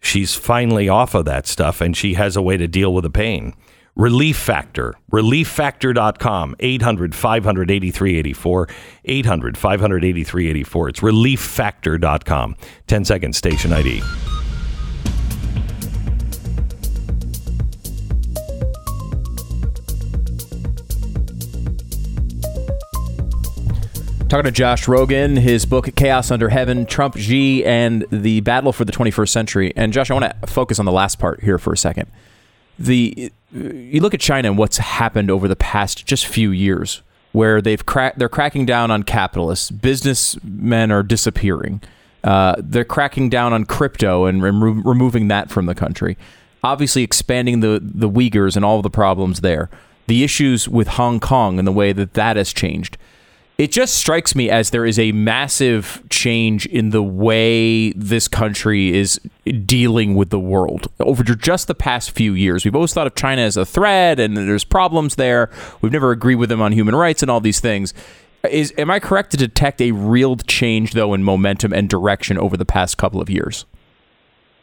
[0.00, 3.10] She's finally off of that stuff and she has a way to deal with the
[3.10, 3.54] pain.
[3.94, 8.68] Relief Factor, relieffactor.com, 800 583 84,
[9.04, 10.88] 800 583 84.
[10.88, 12.56] It's relieffactor.com.
[12.86, 14.02] 10 seconds, station ID.
[24.32, 28.86] Talking to Josh Rogin, his book Chaos Under Heaven, Trump Xi, and the Battle for
[28.86, 29.74] the 21st Century.
[29.76, 32.10] And Josh, I want to focus on the last part here for a second.
[32.78, 37.02] The you look at China and what's happened over the past just few years,
[37.32, 41.82] where they've cra- they're cracking down on capitalists, businessmen are disappearing.
[42.24, 46.16] Uh, they're cracking down on crypto and remo- removing that from the country.
[46.64, 49.68] Obviously, expanding the the Uyghurs and all the problems there.
[50.06, 52.96] The issues with Hong Kong and the way that that has changed
[53.62, 58.92] it just strikes me as there is a massive change in the way this country
[58.92, 59.20] is
[59.64, 62.64] dealing with the world over just the past few years.
[62.64, 65.48] We've always thought of China as a threat and there's problems there.
[65.80, 67.94] We've never agreed with them on human rights and all these things.
[68.50, 72.56] Is am I correct to detect a real change though in momentum and direction over
[72.56, 73.64] the past couple of years?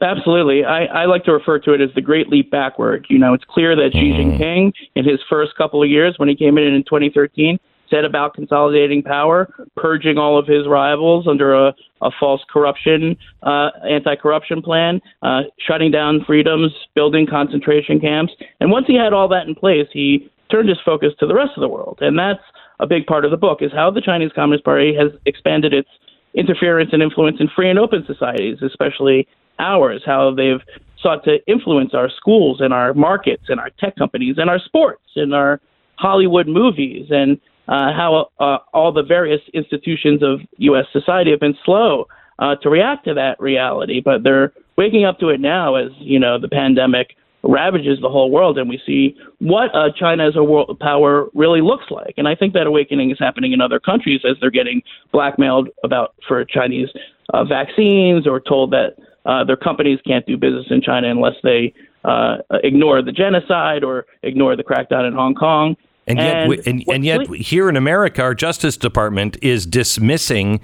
[0.01, 0.65] Absolutely.
[0.65, 3.07] I, I like to refer to it as the great leap backward.
[3.09, 4.43] You know, it's clear that Xi mm-hmm.
[4.43, 7.59] Jinping, in his first couple of years when he came in in 2013,
[7.89, 13.69] said about consolidating power, purging all of his rivals under a, a false corruption, uh,
[13.89, 18.33] anti-corruption plan, uh, shutting down freedoms, building concentration camps.
[18.59, 21.51] And once he had all that in place, he turned his focus to the rest
[21.55, 21.99] of the world.
[22.01, 22.43] And that's
[22.79, 25.89] a big part of the book is how the Chinese Communist Party has expanded its
[26.33, 29.27] interference and influence in free and open societies, especially
[29.57, 30.61] ours, how they've
[31.01, 35.03] sought to influence our schools and our markets and our tech companies and our sports
[35.15, 35.59] and our
[35.95, 40.85] Hollywood movies and uh, how uh, all the various institutions of U.S.
[40.91, 42.07] society have been slow
[42.39, 46.19] uh, to react to that reality, but they're waking up to it now as you
[46.19, 50.43] know the pandemic ravages the whole world, and we see what uh, China as a
[50.43, 52.15] world power really looks like.
[52.17, 54.81] And I think that awakening is happening in other countries as they're getting
[55.13, 56.89] blackmailed about for Chinese
[57.33, 58.95] uh, vaccines or told that
[59.25, 64.05] uh, their companies can't do business in China unless they uh, ignore the genocide or
[64.23, 65.75] ignore the crackdown in Hong Kong.
[66.09, 70.59] And yet, And we, and, and yet, here in America, our Justice Department is dismissing,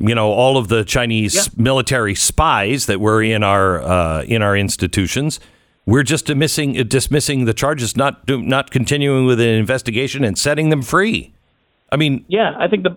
[0.00, 1.42] you know, all of the Chinese Yeah.
[1.56, 5.40] military spies that were in our uh, in our institutions.
[5.84, 10.70] We're just dismissing dismissing the charges, not do, not continuing with an investigation and setting
[10.70, 11.32] them free.
[11.92, 12.96] I mean, yeah, I think the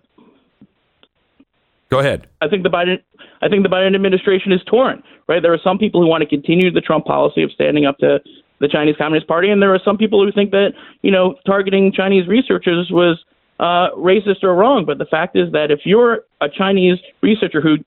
[1.89, 2.28] go ahead.
[2.41, 3.02] I think the Biden
[3.41, 5.04] I think the Biden administration is torn.
[5.28, 7.98] Right, there are some people who want to continue the Trump policy of standing up
[7.98, 8.20] to
[8.60, 11.91] the Chinese Communist Party, and there are some people who think that you know targeting
[11.91, 13.24] Chinese researchers was
[13.60, 14.86] uh, racist or wrong.
[14.86, 17.78] But the fact is that if you're a Chinese researcher who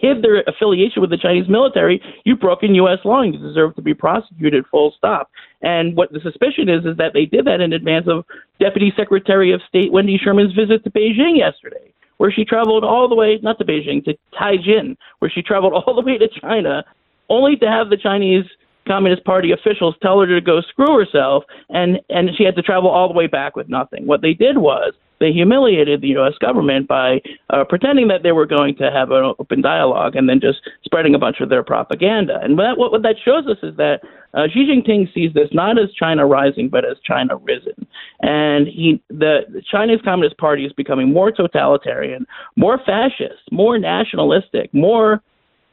[0.00, 2.98] hid their affiliation with the Chinese military, you've broken U.S.
[3.04, 4.64] law and you deserve to be prosecuted.
[4.70, 5.30] Full stop.
[5.62, 8.24] And what the suspicion is is that they did that in advance of
[8.58, 13.14] Deputy Secretary of State Wendy Sherman's visit to Beijing yesterday where she traveled all the
[13.14, 16.84] way, not to Beijing, to Tianjin, where she traveled all the way to China,
[17.28, 18.44] only to have the Chinese
[18.86, 22.90] Communist Party officials tell her to go screw herself, and, and she had to travel
[22.90, 24.06] all the way back with nothing.
[24.06, 26.34] What they did was they humiliated the U.S.
[26.40, 27.20] government by
[27.50, 31.14] uh, pretending that they were going to have an open dialogue and then just spreading
[31.14, 32.38] a bunch of their propaganda.
[32.42, 34.00] And that, what, what that shows us is that
[34.34, 37.86] uh, Xi Jinping sees this not as China rising, but as China risen.
[38.20, 42.26] And he, the, the Chinese Communist Party is becoming more totalitarian,
[42.56, 45.22] more fascist, more nationalistic, more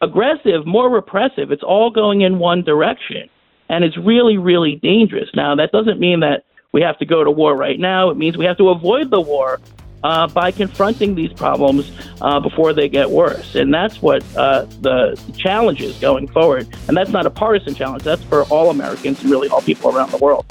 [0.04, 1.52] aggressive, more repressive.
[1.52, 3.30] It's all going in one direction.
[3.70, 5.30] And it's really, really dangerous.
[5.34, 6.44] Now, that doesn't mean that
[6.74, 8.10] we have to go to war right now.
[8.10, 9.60] It means we have to avoid the war
[10.04, 11.92] uh, by confronting these problems
[12.22, 13.56] uh, before they get worse.
[13.56, 16.68] And that's what uh, the challenge is going forward.
[16.88, 20.12] And that's not a partisan challenge, that's for all Americans and really all people around
[20.12, 20.46] the world.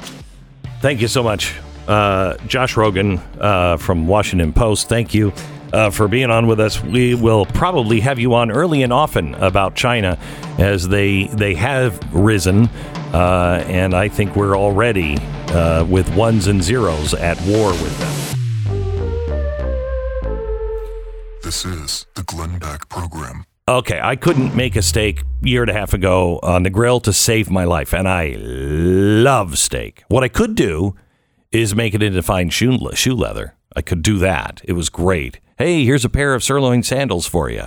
[0.80, 1.54] Thank you so much,
[1.86, 4.88] uh, Josh Rogin uh, from Washington Post.
[4.88, 5.32] Thank you
[5.72, 6.82] uh, for being on with us.
[6.82, 10.18] We will probably have you on early and often about China,
[10.58, 12.68] as they they have risen,
[13.12, 15.16] uh, and I think we're already
[15.48, 18.32] uh, with ones and zeros at war with them.
[21.42, 23.44] This is the Glenn Beck Program.
[23.68, 27.12] Okay, I couldn't make a steak year and a half ago on the grill to
[27.12, 30.02] save my life, and I love steak.
[30.08, 30.96] What I could do
[31.52, 33.54] is make it into fine shoe, shoe leather.
[33.76, 34.60] I could do that.
[34.64, 35.38] It was great.
[35.62, 37.66] Hey, here's a pair of sirloin sandals for you.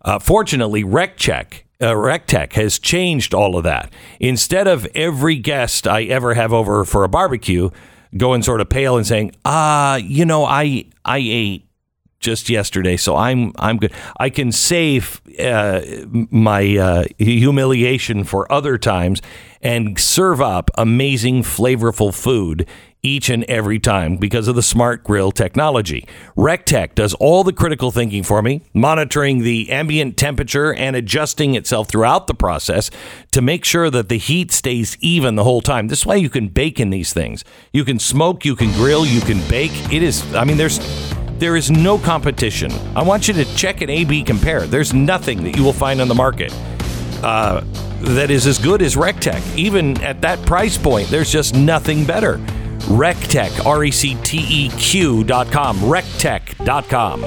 [0.00, 3.92] Uh, fortunately, RecCheck, uh, Recteq has changed all of that.
[4.18, 7.68] Instead of every guest I ever have over for a barbecue
[8.16, 11.68] going sort of pale and saying, "Ah, you know, I I ate
[12.20, 13.92] just yesterday, so I'm I'm good.
[14.18, 15.82] I can save uh,
[16.30, 19.20] my uh, humiliation for other times
[19.60, 22.66] and serve up amazing, flavorful food
[23.06, 26.06] each and every time because of the smart grill technology.
[26.36, 31.88] Recteq does all the critical thinking for me, monitoring the ambient temperature and adjusting itself
[31.88, 32.90] throughout the process
[33.30, 35.88] to make sure that the heat stays even the whole time.
[35.88, 37.44] This way you can bake in these things.
[37.72, 39.72] You can smoke, you can grill, you can bake.
[39.92, 40.80] It is I mean there's
[41.38, 42.72] there is no competition.
[42.96, 44.66] I want you to check and A/B compare.
[44.66, 46.52] There's nothing that you will find on the market
[47.22, 47.62] uh,
[48.00, 49.56] that is as good as Recteq.
[49.56, 52.40] Even at that price point, there's just nothing better.
[52.84, 57.24] Recteq, R E C T E Q dot com, Recteq.com.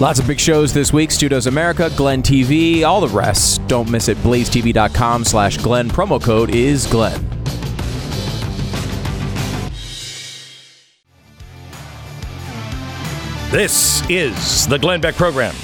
[0.00, 1.12] Lots of big shows this week.
[1.12, 3.64] Studios America, Glenn TV, all the rest.
[3.68, 4.16] Don't miss it.
[4.18, 5.88] BlazeTV.com slash Glenn.
[5.88, 7.24] Promo code is Glenn.
[13.52, 15.54] This is the Glenn Beck program.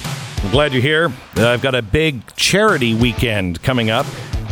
[0.45, 1.12] I'm glad you're here.
[1.34, 4.07] I've got a big charity weekend coming up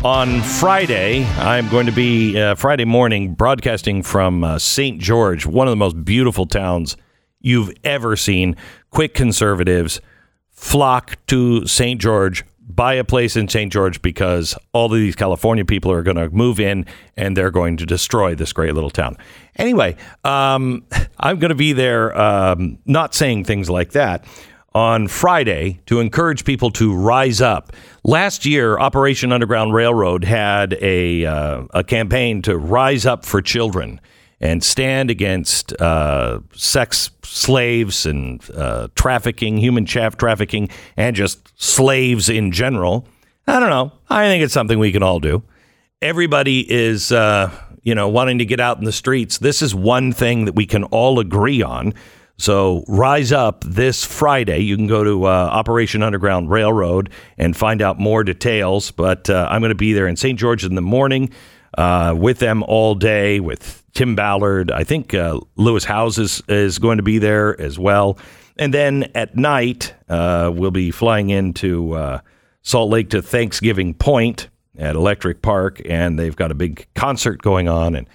[0.05, 1.25] on Friday.
[1.39, 5.01] I'm going to be uh, Friday morning broadcasting from uh, St.
[5.01, 6.97] George, one of the most beautiful towns
[7.41, 8.57] you've ever seen.
[8.91, 10.01] Quick conservatives
[10.51, 12.01] flock to St.
[12.01, 13.73] George, buy a place in St.
[13.73, 16.87] George because all of these California people are going to move in
[17.17, 19.17] and they're going to destroy this great little town.
[19.57, 20.85] Anyway, um,
[21.19, 24.25] I'm going to be there, um, not saying things like that,
[24.79, 27.73] on Friday to encourage people to rise up.
[28.05, 34.01] Last year, Operation Underground Railroad had a, uh, a campaign to rise up for children
[34.41, 42.29] and stand against uh, sex slaves and uh, trafficking, human chaff trafficking, and just slaves
[42.29, 43.05] in general.
[43.49, 43.91] I don't know.
[44.09, 45.43] I think it's something we can all do.
[46.01, 47.51] Everybody is, uh,
[47.83, 49.39] you know, wanting to get out in the streets.
[49.39, 51.95] This is one thing that we can all agree on.
[52.39, 54.61] So rise up this Friday.
[54.61, 58.93] You can go to uh, Operation Underground Railroad and find out more details.
[58.93, 60.39] But uh, I'm going to be there in St.
[60.39, 61.31] George in the morning
[61.77, 64.71] uh, with them all day with Tim Ballard.
[64.71, 68.19] I think uh, Lewis Howes is, is going to be there as well.
[68.57, 72.21] And then at night, uh, we'll be flying into uh,
[72.63, 77.69] Salt Lake to Thanksgiving Point at Electric Park, and they've got a big concert going
[77.69, 77.97] on.
[77.97, 78.09] And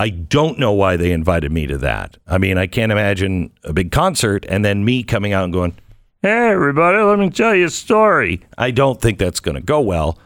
[0.00, 2.16] I don't know why they invited me to that.
[2.26, 5.74] I mean, I can't imagine a big concert and then me coming out and going,
[6.22, 9.82] "Hey, everybody, let me tell you a story." I don't think that's going to go
[9.82, 10.18] well.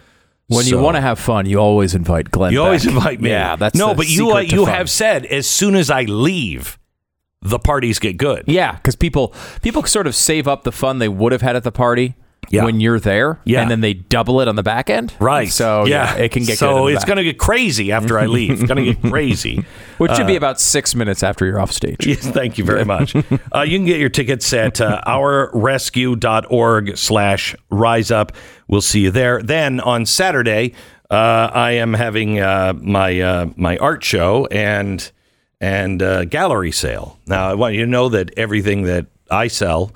[0.46, 2.52] When you want to have fun, you always invite Glenn.
[2.52, 3.30] you always invite me.
[3.30, 4.74] Yeah, that's no, but you uh, you fun.
[4.74, 6.78] have said as soon as I leave,
[7.42, 8.44] the parties get good.
[8.46, 11.64] Yeah, because people people sort of save up the fun they would have had at
[11.64, 12.14] the party
[12.54, 12.64] Yeah.
[12.64, 13.60] when you're there, Yeah.
[13.62, 15.12] and then they double it on the back end.
[15.20, 15.50] Right.
[15.50, 18.50] So yeah, it can get so it's going to get crazy after I leave.
[18.52, 19.64] It's going to get crazy.
[19.98, 22.06] which should be Uh, about six minutes after you're off stage.
[22.06, 23.14] Yes, thank you very much.
[23.54, 25.00] uh, you can get your tickets at uh,
[25.84, 28.32] ourrescue.org slash rise up.
[28.68, 29.42] We'll see you there.
[29.42, 30.74] Then on Saturday,
[31.10, 35.10] uh, I am having uh, my uh, my art show and
[35.60, 37.18] and uh, gallery sale.
[37.26, 39.92] Now, I want you to know that everything that I sell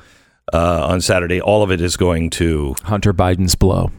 [0.53, 3.91] uh, on Saturday, all of it is going to Hunter Biden's blow.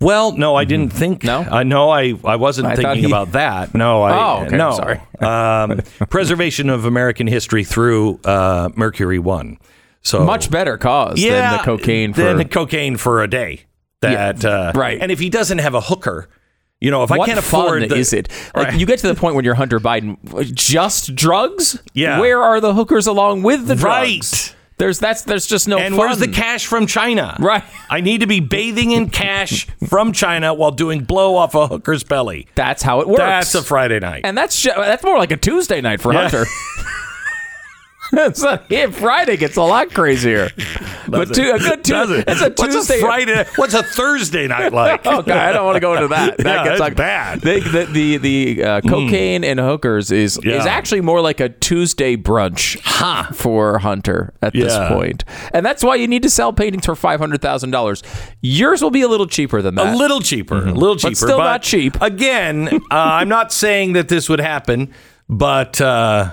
[0.00, 1.22] well, no, I didn't think.
[1.22, 1.38] No?
[1.40, 3.74] I know I, I wasn't I thinking he- about that.
[3.74, 4.72] No, I Oh, okay, no.
[4.72, 5.00] sorry.
[5.20, 9.58] um, preservation of American history through uh, Mercury One.
[10.02, 12.44] So Much better cause yeah, than the cocaine than for.
[12.48, 13.62] cocaine for a day.
[14.00, 14.98] That uh, right.
[15.00, 16.28] And if he doesn't have a hooker,
[16.80, 18.28] you know, if I can't afford, the, is it?
[18.52, 18.80] Like Right.
[18.80, 20.16] you get to the point when you're Hunter Biden,
[20.54, 21.80] just drugs.
[21.94, 22.18] Yeah.
[22.18, 23.84] Where are the hookers along with the drugs?
[23.84, 24.18] Right.
[24.18, 24.54] drugs?
[24.82, 26.06] There's that's there's just no And fun.
[26.08, 27.36] where's the cash from China?
[27.38, 27.62] Right.
[27.88, 32.02] I need to be bathing in cash from China while doing blow off a hooker's
[32.02, 32.48] belly.
[32.56, 33.20] That's how it works.
[33.20, 34.22] That's a Friday night.
[34.24, 36.22] And that's that's more like a Tuesday night for Yeah.
[36.22, 36.46] Hunter.
[38.42, 40.50] Not, yeah, Friday gets a lot crazier,
[41.08, 42.22] but tu- a good Tuesday.
[42.26, 43.44] It's a What's a Friday?
[43.56, 45.00] What's a Thursday night like?
[45.06, 46.36] Oh God, I don't want to go into that.
[46.42, 46.94] That Yeah, gets that's ugly.
[46.96, 47.40] bad.
[47.40, 48.16] The the the,
[48.56, 53.32] the uh, cocaine and hookers is is actually more like a Tuesday brunch huh.
[53.32, 54.88] for Hunter at this Yeah.
[54.88, 58.02] point, and that's why you need to sell paintings for five hundred thousand dollars.
[58.42, 59.94] Yours will be a little cheaper than that.
[59.94, 61.96] A little cheaper, a little cheaper, But still not cheap.
[62.02, 64.92] Again, uh, I'm not saying that this would happen,
[65.28, 66.30] but uh,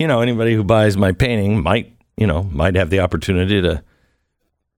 [0.00, 3.84] you know, anybody who buys my painting might, you know, might have the opportunity to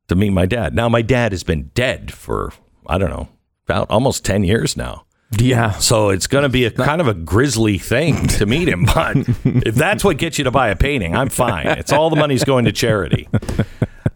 [0.09, 0.75] to meet my dad.
[0.75, 2.53] Now, my dad has been dead for
[2.87, 3.29] I don't know
[3.67, 5.07] about almost ten years now.
[5.39, 5.71] Yeah.
[5.79, 8.85] So it's going to be a kind of a grisly thing to meet him.
[8.85, 11.67] But if that's what gets you to buy a painting, I'm fine.
[11.69, 13.29] It's all the money's going to charity.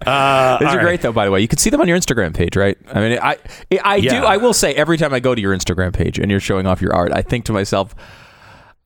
[0.04, 0.82] Uh, These are right.
[0.82, 1.40] great though, by the way.
[1.40, 2.76] You can see them on your Instagram page, right?
[2.92, 3.38] I mean, I
[3.82, 4.20] I Yeah.
[4.20, 4.26] do.
[4.26, 6.82] I will say every time I go to your Instagram page and you're showing off
[6.82, 7.94] your art, I think to myself,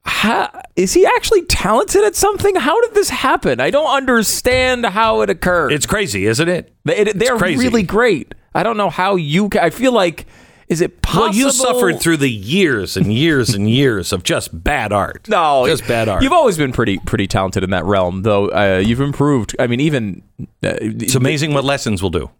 [0.06, 2.54] "Ha- is he actually talented at something?
[2.56, 3.60] How did this happen?
[3.60, 5.72] I don't understand how it occurred.
[5.72, 6.74] It's crazy, isn't it?
[6.84, 7.62] They, it- they're crazy.
[7.64, 8.34] really great.
[8.54, 9.48] I don't know how you.
[9.48, 10.26] ca- I feel like,
[10.68, 11.26] is it possible?
[11.26, 15.28] Well, you suffered through the years and years and years of just bad art.
[15.28, 16.22] No, just bad art.
[16.22, 18.48] You've always been pretty pretty talented in that realm, though.
[18.48, 19.54] Uh, you've improved.
[19.58, 20.22] I mean, even
[20.64, 22.30] uh, it's amazing what lessons will do.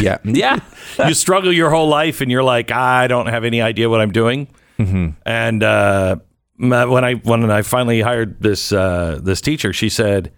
[0.00, 0.60] Yeah, yeah.
[1.06, 4.12] you struggle your whole life, and you're like, I don't have any idea what I'm
[4.12, 4.46] doing.
[4.78, 5.08] Mm-hmm.
[5.26, 6.16] And uh,
[6.58, 10.32] when I when I finally hired this uh, this teacher, she said,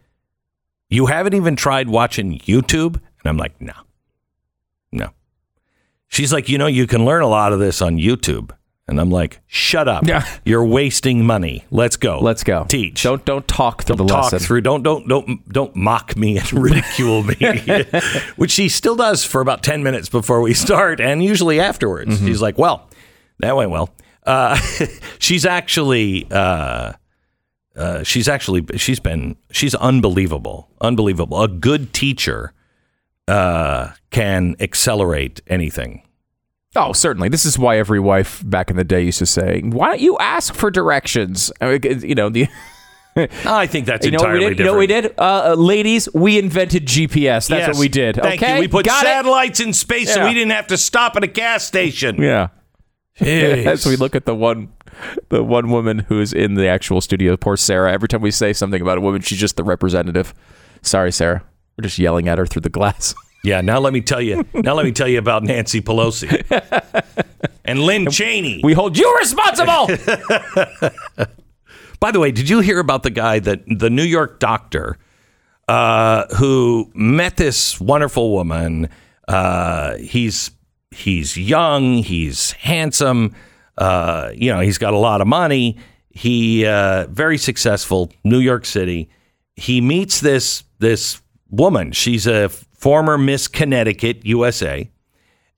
[0.88, 3.72] "You haven't even tried watching YouTube." And I'm like, "No,
[4.92, 5.10] no."
[6.08, 8.50] She's like, "You know, you can learn a lot of this on YouTube."
[8.86, 10.04] And I'm like, "Shut up!
[10.06, 10.26] Yeah.
[10.44, 11.64] You're wasting money.
[11.70, 12.18] Let's go.
[12.18, 12.64] Let's go.
[12.68, 13.04] Teach.
[13.04, 14.38] Don't don't talk through Don't the talk lesson.
[14.40, 14.60] through.
[14.62, 17.36] Don't don't don't don't mock me and ridicule me,
[18.36, 22.16] which she still does for about ten minutes before we start, and usually afterwards.
[22.16, 22.26] Mm-hmm.
[22.26, 22.90] She's like, "Well,
[23.38, 23.90] that went well."
[24.30, 24.56] Uh,
[25.18, 26.92] she's actually uh,
[27.76, 31.42] uh, she's actually she's been she's unbelievable, unbelievable.
[31.42, 32.52] A good teacher
[33.26, 36.02] uh, can accelerate anything.
[36.76, 37.28] Oh, certainly.
[37.28, 40.16] This is why every wife back in the day used to say, "Why don't you
[40.18, 42.46] ask for directions?" I mean, You know the.
[43.44, 44.58] I think that's you know what we entirely did?
[44.60, 45.06] You know what we did?
[45.18, 47.48] Uh, uh, ladies, we invented GPS.
[47.48, 47.68] That's Yes.
[47.68, 48.14] what we did.
[48.14, 48.60] Thank okay, you.
[48.60, 49.08] We put Got it?
[49.08, 52.22] satellites in space, so we didn't have to stop at a gas station.
[52.22, 52.48] Yeah.
[53.20, 54.72] As we look at the one,
[55.28, 57.92] the one woman who's in the actual studio, poor Sarah.
[57.92, 60.34] Every time we say something about a woman, she's just the representative.
[60.82, 61.42] Sorry, Sarah.
[61.76, 63.14] We're just yelling at her through the glass.
[63.42, 64.44] Yeah, now let me tell you.
[64.52, 66.28] Now let me tell you about Nancy Pelosi
[67.64, 68.60] and Lynn Cheney.
[68.62, 69.86] We hold you responsible.
[72.00, 74.98] By the way, did you hear about the guy that the New York doctor
[75.68, 78.88] uh, who met this wonderful woman?
[79.28, 80.50] Uh, he's
[80.90, 83.34] he's young, he's handsome,
[83.78, 85.78] uh, you know, he's got a lot of money.
[86.10, 89.08] He uh, very successful, New York City.
[89.56, 91.92] he meets this this woman.
[91.92, 94.90] She's a former Miss Connecticut, USA,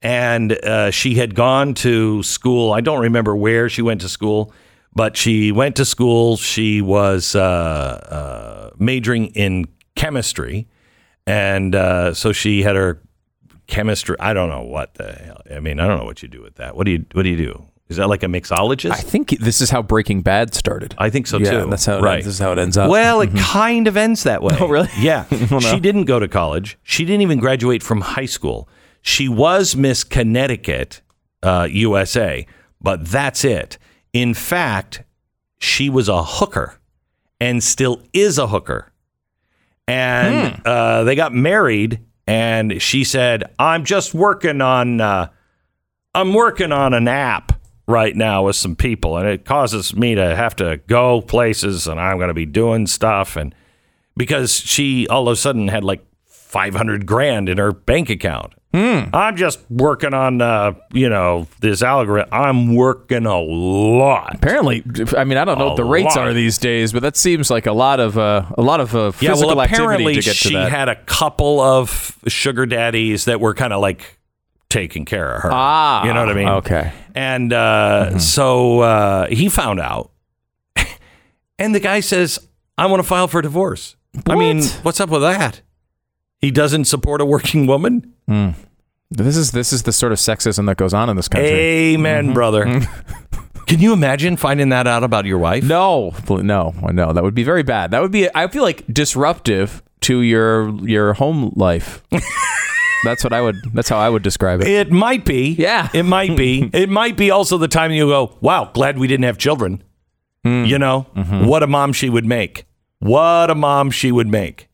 [0.02, 2.72] and uh, she had gone to school.
[2.72, 4.52] I don't remember where she went to school,
[4.94, 6.36] but she went to school.
[6.36, 10.68] She was uh, uh, majoring in chemistry,
[11.26, 13.00] and uh, so she had her
[13.66, 14.16] chemistry.
[14.20, 15.40] I don't know what the hell.
[15.54, 16.76] I mean, I don't know what you do with that.
[16.76, 17.64] What do you What do you do?
[17.88, 18.92] Is that like a mixologist?
[18.92, 20.94] I think this is how Breaking Bad started.
[20.96, 21.66] I think so Yeah, too.
[21.70, 22.14] that's how it right.
[22.14, 22.88] ends- this is how it ends up.
[22.88, 24.56] Well, it kind of ends that way.
[24.60, 24.88] Oh, really?
[24.98, 25.26] Yeah.
[25.50, 25.70] Well, no.
[25.72, 26.78] She didn't go to college.
[26.82, 28.66] She didn't even graduate from high school.
[29.02, 31.02] She was Miss Connecticut,
[31.42, 32.46] uh, USA,
[32.80, 33.76] but that's it.
[34.14, 35.02] In fact,
[35.58, 36.78] she was a hooker
[37.40, 38.90] and still is a hooker.
[39.88, 40.60] And Hmm.
[40.64, 45.28] uh, they got married, and she said, "I'm just working on, uh,
[46.14, 50.36] I'm working on an app right now with some people, and it causes me to
[50.36, 53.54] have to go places, and I'm going to be doing stuff, and
[54.16, 59.36] because she all of a sudden had like 500 grand in her bank account." I'm
[59.36, 62.28] just working on, uh, you know, this algorithm.
[62.32, 64.34] I'm working a lot.
[64.36, 64.82] Apparently,
[65.16, 66.28] I mean, I don't know what the rates lot.
[66.28, 69.12] are these days, but that seems like a lot of uh, a lot of uh,
[69.20, 70.70] Yeah, physical well, activity apparently to get she to that.
[70.70, 74.18] had a couple of sugar daddies that were kind of like
[74.70, 75.50] taking care of her.
[75.52, 76.48] Ah, you know what I mean?
[76.48, 76.92] okay.
[77.14, 80.12] And uh, so uh, he found out,
[81.58, 82.38] and the guy says,
[82.78, 83.96] "I want to file for divorce."
[84.26, 85.60] I mean, what's up with that?
[86.42, 88.12] He doesn't support a working woman.
[89.10, 91.50] This is this is the sort of sexism that goes on in this country.
[91.50, 92.64] Amen, brother.
[93.66, 95.64] Can you imagine finding that out about your wife?
[95.64, 97.12] No, no, no.
[97.12, 97.90] That would be very bad.
[97.92, 102.02] That would be, I feel like, disruptive to your your home life.
[103.04, 103.56] that's what I would.
[103.72, 104.66] That's how I would describe it.
[104.68, 105.50] It might be.
[105.58, 105.88] Yeah.
[105.94, 106.68] It might be.
[106.72, 109.82] it might be also the time you go, wow, glad we didn't have children.
[110.44, 110.64] Hmm.
[110.64, 111.46] You know, Mm-hmm.
[111.46, 112.64] what a mom she would make.
[112.98, 114.68] What a mom she would make.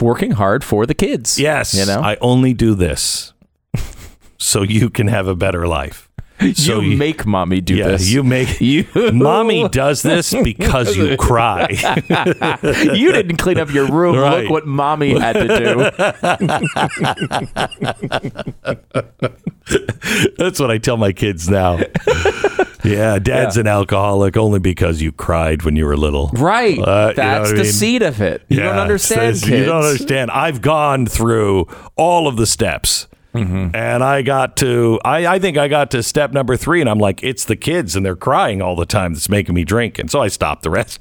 [0.00, 1.38] Working hard for the kids.
[1.38, 1.74] Yes.
[1.74, 2.00] you know.
[2.00, 3.32] I only do this
[4.38, 6.04] so you can have a better life.
[6.54, 8.08] So you make mommy do yeah, this.
[8.08, 11.66] you make You- mommy does this because you cry.
[12.94, 14.14] you didn't clean up your room.
[14.16, 14.42] Right.
[14.44, 15.74] Look what mommy had to do.
[20.38, 21.80] That's what I tell my kids now.
[22.84, 23.60] Yeah, dad's Yeah.
[23.62, 26.30] an alcoholic only because you cried when you were little.
[26.34, 26.78] Right.
[26.78, 27.72] Uh, you know That's I the mean?
[27.72, 28.42] seed of it.
[28.48, 30.30] You don't understand, You don't understand.
[30.30, 33.06] I've gone through all of the steps.
[33.34, 33.76] Mm-hmm.
[33.76, 36.98] And I got to, I, I think I got to step number three, and I'm
[36.98, 39.98] like, it's the kids, and they're crying all the time that's making me drink.
[39.98, 40.98] And so I stopped the rest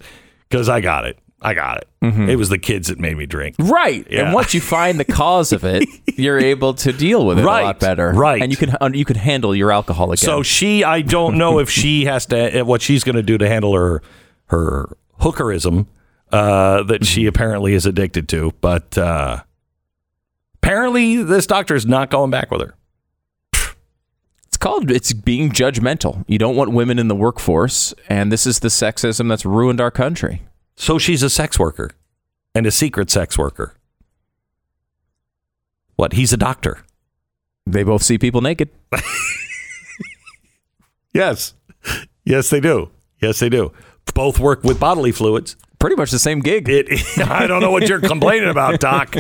[0.50, 1.18] because I got it.
[1.42, 1.88] I got it.
[2.02, 2.30] Mm-hmm.
[2.30, 3.56] It was the kids that made me drink.
[3.60, 4.06] Right.
[4.10, 4.26] Yeah.
[4.26, 5.88] And once you find the cause of it,
[6.18, 7.62] you're able to deal with it Right.
[7.62, 8.10] a lot better.
[8.12, 8.42] Right.
[8.42, 10.18] And you can you can handle your alcohol again.
[10.18, 13.48] So she, I don't know if she has to, what she's going to do to
[13.48, 14.02] handle her,
[14.48, 15.86] her hookerism
[16.32, 17.28] uh, that she Mm-hmm.
[17.30, 18.52] apparently is addicted to.
[18.60, 19.44] But uh,
[20.56, 22.74] apparently, this doctor is not going back with her.
[24.48, 26.24] it's called it's being judgmental.
[26.28, 29.92] You don't want women in the workforce, and this is the sexism that's ruined our
[29.92, 30.42] country.
[30.78, 31.92] So she's a sex worker
[32.56, 33.74] and a secret sex worker.
[35.98, 36.14] What?
[36.14, 36.84] He's a doctor.
[37.66, 38.70] They both see people naked.
[41.18, 41.56] Yes.
[42.26, 42.92] Yes, they do.
[43.20, 43.72] Yes, they do.
[44.14, 45.56] Both work with bodily fluids.
[45.80, 46.70] Pretty much the same gig.
[46.70, 46.88] It,
[47.28, 49.16] I don't know what you're complaining about, Doc.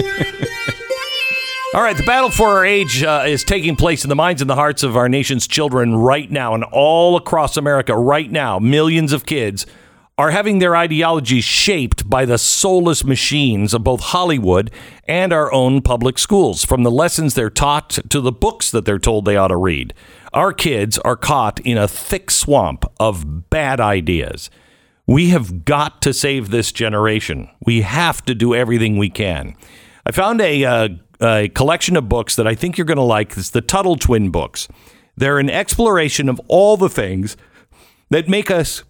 [1.73, 4.49] All right, the battle for our age uh, is taking place in the minds and
[4.49, 8.59] the hearts of our nation's children right now, and all across America right now.
[8.59, 9.65] Millions of kids
[10.18, 14.72] are having their ideologies shaped by the soulless machines of both Hollywood
[15.07, 18.98] and our own public schools, from the lessons they're taught to the books that they're
[18.98, 19.94] told they ought to read.
[20.34, 24.49] Our kids are caught in a thick swamp of bad ideas.
[25.06, 27.49] We have got to save this generation.
[27.64, 29.56] We have to do everything we can.
[30.03, 30.89] I found a, uh,
[31.22, 33.38] a collection of books that I think you're going to like.
[33.38, 34.68] It's the Tuttle Twin books.
[35.15, 37.38] They're an exploration of all the things
[38.10, 38.84] that make us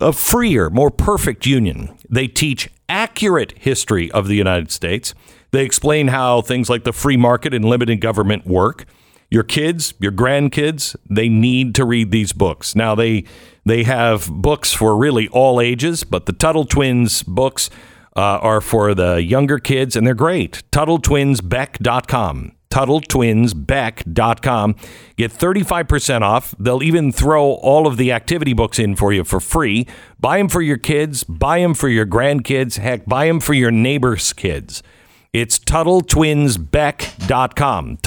[0.00, 1.96] a freer, more perfect union.
[2.08, 5.14] They teach accurate history of the United States.
[5.50, 8.84] They explain how things like the free market and limited government work.
[9.30, 12.74] Your kids, your grandkids, they need to read these books.
[12.74, 13.24] Now they
[13.64, 17.70] they have books for really all ages, but the Tuttle Twins books
[18.14, 20.62] uh, are for the younger kids, and they're great.
[20.72, 22.52] TuttleTwinsBeck.com.
[22.72, 24.76] TuttleTwinsBeck.com.
[25.16, 26.54] Get 35% off.
[26.58, 29.86] They'll even throw all of the activity books in for you for free.
[30.18, 33.70] Buy them for your kids, buy them for your grandkids, heck, buy them for your
[33.70, 34.82] neighbor's kids.
[35.34, 37.98] It's TuttleTwinsBeck.com.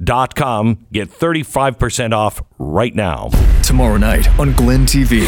[0.00, 0.86] GlennBeck.com.
[0.92, 3.28] Get 35% off right now.
[3.62, 5.20] Tomorrow night on Glenn TV.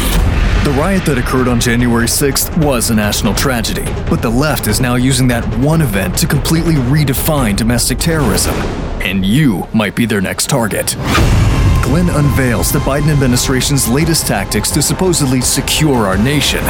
[0.63, 4.81] The riot that occurred on January 6th was a national tragedy, but the left is
[4.81, 8.55] now using that one event to completely redefine domestic terrorism.
[9.01, 10.95] And you might be their next target.
[11.83, 16.63] Glenn unveils the Biden administration's latest tactics to supposedly secure our nation,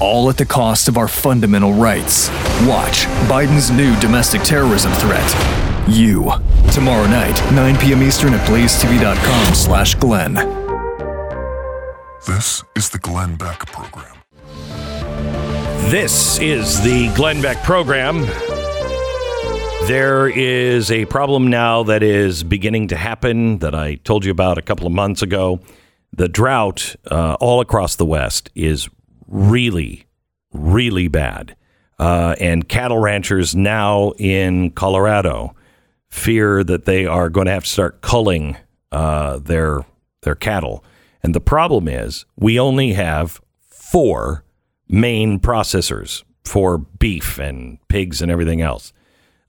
[0.00, 2.28] all at the cost of our fundamental rights.
[2.66, 5.69] Watch Biden's new domestic terrorism threat.
[5.90, 6.30] You.
[6.72, 8.02] Tomorrow night, 9 p.m.
[8.02, 10.34] Eastern at blazetv.com slash Glenn.
[12.26, 14.16] This is the Glenn Beck Program.
[15.90, 18.20] This is the Glenn Beck program.
[19.88, 24.58] There is a problem now that is beginning to happen that I told you about
[24.58, 25.58] a couple of months ago.
[26.12, 28.88] The drought uh, all across the West is
[29.26, 30.06] really,
[30.52, 31.56] really bad.
[31.98, 35.56] Uh, and cattle ranchers now in Colorado
[36.10, 38.56] fear that they are going to have to start culling
[38.92, 39.84] uh, their
[40.22, 40.84] their cattle.
[41.22, 44.44] And the problem is we only have four
[44.88, 48.92] main processors for beef and pigs and everything else.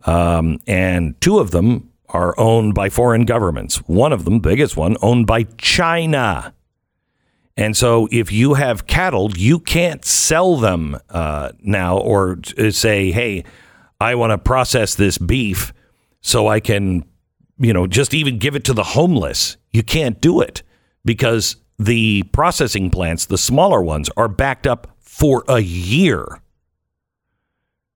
[0.05, 3.77] Um, and two of them are owned by foreign governments.
[3.87, 6.53] One of them, biggest one, owned by China.
[7.57, 12.39] And so if you have cattle, you can't sell them uh, now or
[12.71, 13.43] say, hey,
[13.99, 15.73] I want to process this beef
[16.21, 17.03] so I can,
[17.57, 19.57] you know, just even give it to the homeless.
[19.71, 20.63] You can't do it
[21.03, 26.41] because the processing plants, the smaller ones, are backed up for a year.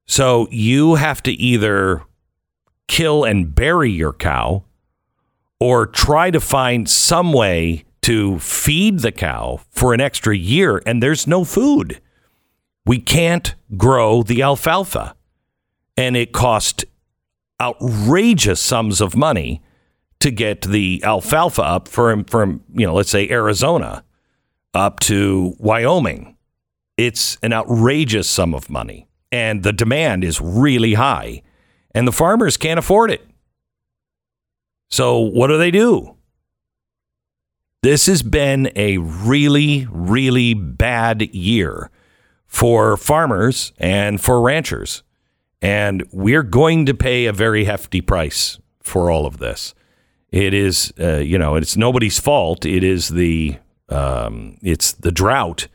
[0.05, 2.03] So you have to either
[2.87, 4.63] kill and bury your cow
[5.59, 11.01] or try to find some way to feed the cow for an extra year, and
[11.01, 11.99] there's no food.
[12.85, 15.15] We can't grow the alfalfa,
[15.97, 16.85] and it cost
[17.61, 19.61] outrageous sums of money
[20.19, 24.03] to get the alfalfa up from from you know let's say Arizona
[24.73, 26.35] up to Wyoming.
[26.97, 31.41] It's an outrageous sum of money, and the demand is really high,
[31.93, 33.25] and the farmers can't afford it.
[34.89, 36.15] So what do they do?
[37.83, 41.91] This has been a really, really bad year
[42.47, 45.03] for farmers and for ranchers.
[45.61, 49.73] And we're going to pay a very hefty price for all of this.
[50.31, 52.65] It is, uh, you know, it's nobody's fault.
[52.65, 53.57] It is the,
[53.89, 55.67] um, it's the drought.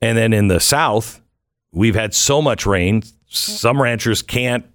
[0.00, 1.20] And then in the South,
[1.72, 3.02] we've had so much rain.
[3.26, 4.66] Some ranchers can't,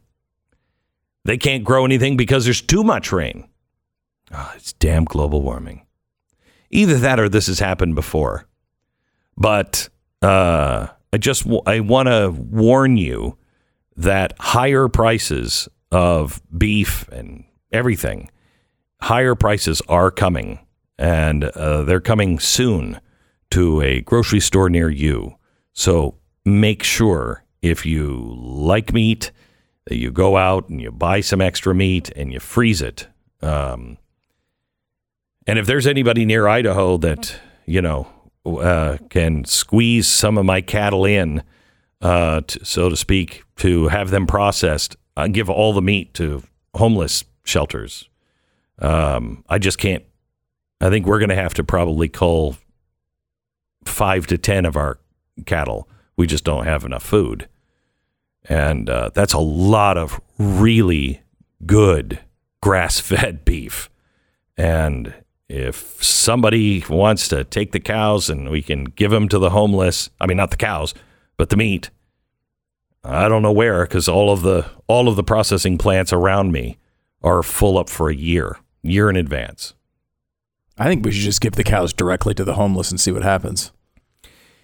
[1.25, 3.47] they can't grow anything because there's too much rain.
[4.33, 5.85] Oh, it's damn global warming.
[6.69, 8.47] Either that or this has happened before.
[9.37, 9.89] But
[10.21, 13.37] uh, I just I want to warn you
[13.95, 18.29] that higher prices of beef and everything,
[19.01, 20.59] higher prices are coming,
[20.97, 22.99] and uh, they're coming soon
[23.51, 25.35] to a grocery store near you.
[25.73, 26.15] So
[26.45, 29.31] make sure if you like meat
[29.89, 33.07] you go out and you buy some extra meat and you freeze it.
[33.41, 33.97] Um,
[35.45, 38.07] and if there's anybody near Idaho that you know
[38.45, 41.43] uh, can squeeze some of my cattle in,
[42.03, 46.43] uh, to, so to speak, to have them processed, I give all the meat to
[46.75, 48.09] homeless shelters.
[48.79, 50.03] Um, I just can't.
[50.81, 52.57] I think we're going to have to probably cull
[53.85, 54.99] five to ten of our
[55.45, 55.87] cattle.
[56.17, 57.47] We just don't have enough food,
[58.49, 61.21] and uh, that's a lot of really
[61.65, 62.19] good
[62.61, 63.89] grass-fed beef.
[64.57, 65.13] And
[65.47, 70.09] if somebody wants to take the cows and we can give them to the homeless,
[70.19, 70.93] I mean not the cows,
[71.37, 71.89] but the meat.
[73.03, 76.77] I don't know where because all of the all of the processing plants around me
[77.21, 79.73] are full up for a year, year in advance.
[80.77, 83.23] I think we should just give the cows directly to the homeless and see what
[83.23, 83.71] happens.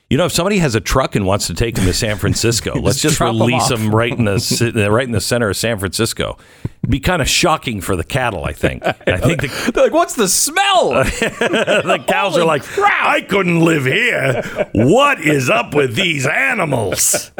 [0.09, 2.73] You know, if somebody has a truck and wants to take them to San Francisco,
[2.81, 3.69] let's just release off.
[3.69, 6.35] them right in the uh, right in the center of San Francisco.
[6.81, 8.43] It'd be kind of shocking for the cattle.
[8.43, 8.83] I think.
[9.07, 10.89] I think the, They're like, what's the smell?
[10.93, 14.41] the cows are like, I couldn't live here.
[14.73, 17.31] What is up with these animals?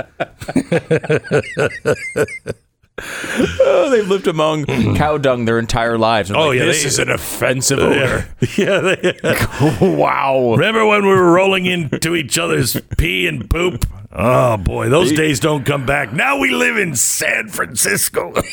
[3.62, 4.66] Oh, they've lived among
[4.96, 6.32] cow dung their entire lives.
[6.32, 8.28] Oh, oh, yeah, this they- is an offensive odor.
[8.58, 8.80] yeah.
[8.80, 9.18] They,
[9.82, 10.54] wow.
[10.56, 13.86] remember when we were rolling into each other's pee and poop?
[14.12, 16.12] Oh boy, those days don't come back.
[16.12, 18.34] Now we live in San Francisco.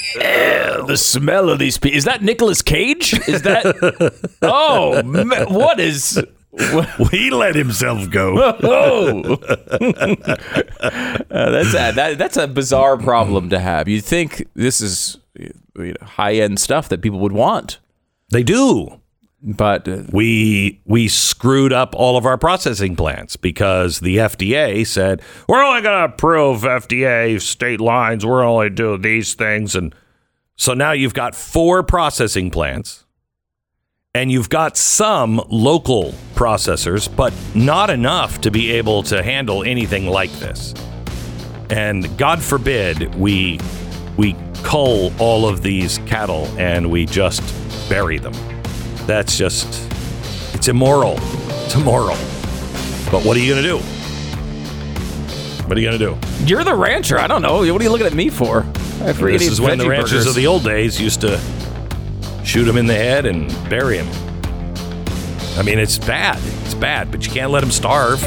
[0.86, 1.96] The smell of these people.
[1.96, 3.14] Is that Nicolas Cage?
[3.26, 4.14] Is that?
[4.42, 5.02] oh,
[5.48, 6.22] what is?
[7.10, 8.54] he let himself go.
[8.62, 9.36] Oh,
[11.36, 13.88] Uh, that's a, that, that's a bizarre problem to have.
[13.88, 17.78] You'd think this is you know, high end stuff that people would want.
[18.30, 19.00] They do.
[19.42, 25.20] But uh, we we screwed up all of our processing plants because the FDA said
[25.46, 28.24] we're only going to approve FDA state lines.
[28.24, 29.94] We're only doing these things, and
[30.56, 33.04] so now you've got four processing plants,
[34.16, 40.06] and you've got some local processors, but not enough to be able to handle anything
[40.06, 40.72] like this.
[41.68, 43.60] And God forbid we
[44.16, 47.42] we cull all of these cattle and we just
[47.90, 48.32] bury them.
[49.06, 49.68] That's just,
[50.54, 51.16] it's immoral.
[51.66, 52.16] It's immoral.
[53.10, 53.78] But what are you going to do?
[55.68, 56.46] What are you going to do?
[56.46, 57.18] You're the rancher.
[57.18, 57.58] I don't know.
[57.70, 58.60] What are you looking at me for?
[59.02, 60.26] I forget this is when the ranchers burgers.
[60.28, 61.38] of the old days used to
[62.46, 64.08] shoot him in the head and bury him.
[65.58, 66.38] I mean, it's bad.
[66.64, 68.22] It's bad, but you can't let him starve.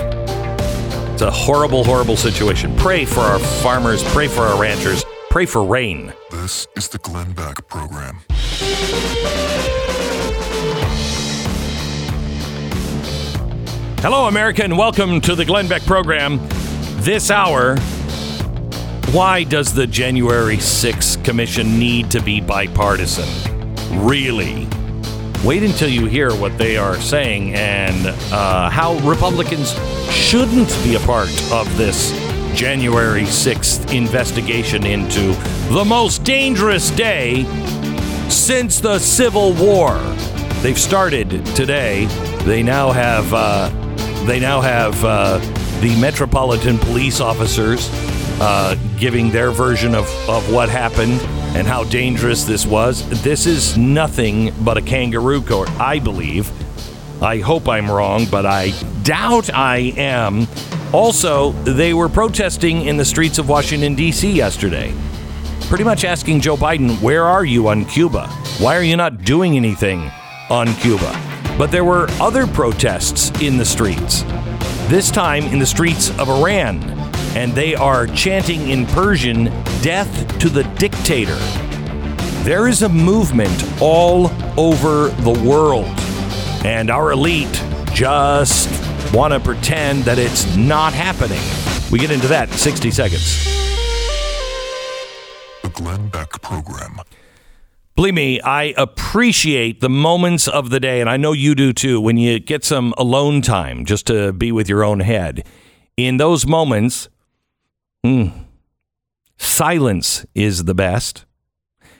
[1.14, 2.76] It's a horrible, horrible situation.
[2.76, 4.04] Pray for our farmers.
[4.12, 5.06] Pray for our ranchers.
[5.30, 6.14] Pray for rain.
[6.32, 8.20] This is the Glenn Beck Program.
[14.02, 16.40] Hello, America, and welcome to the Glenn Beck program.
[17.02, 17.78] This hour,
[19.12, 23.59] why does the January 6th Commission need to be bipartisan?
[23.92, 24.68] Really?
[25.44, 29.72] Wait until you hear what they are saying and uh, how Republicans
[30.12, 32.12] shouldn't be a part of this
[32.54, 35.34] January 6th investigation into
[35.74, 37.46] the most dangerous day
[38.30, 39.98] since the Civil War.
[40.62, 42.06] They've started today.
[42.44, 43.70] They now have uh,
[44.26, 45.38] they now have uh,
[45.80, 47.90] the Metropolitan Police officers
[48.40, 51.20] uh, giving their version of, of what happened
[51.56, 53.08] and how dangerous this was.
[53.24, 56.52] This is nothing but a kangaroo court, I believe.
[57.22, 58.72] I hope I'm wrong, but I
[59.04, 60.48] doubt I am.
[60.94, 64.32] Also, they were protesting in the streets of Washington, D.C.
[64.32, 64.94] yesterday,
[65.68, 68.28] pretty much asking Joe Biden, Where are you on Cuba?
[68.60, 70.10] Why are you not doing anything
[70.50, 71.12] on Cuba?
[71.58, 74.24] But there were other protests in the streets,
[74.88, 79.46] this time in the streets of Iran, and they are chanting in Persian,
[79.82, 81.38] Death to the dictator.
[82.44, 85.88] There is a movement all over the world,
[86.66, 88.70] and our elite just
[89.14, 91.42] want to pretend that it's not happening.
[91.92, 93.46] We get into that in 60 seconds.
[95.64, 97.00] The Glenn Beck Program.
[97.96, 102.00] Believe me, I appreciate the moments of the day, and I know you do too,
[102.00, 105.46] when you get some alone time just to be with your own head.
[105.98, 107.10] In those moments,
[108.06, 108.32] mm,
[109.38, 111.26] silence is the best.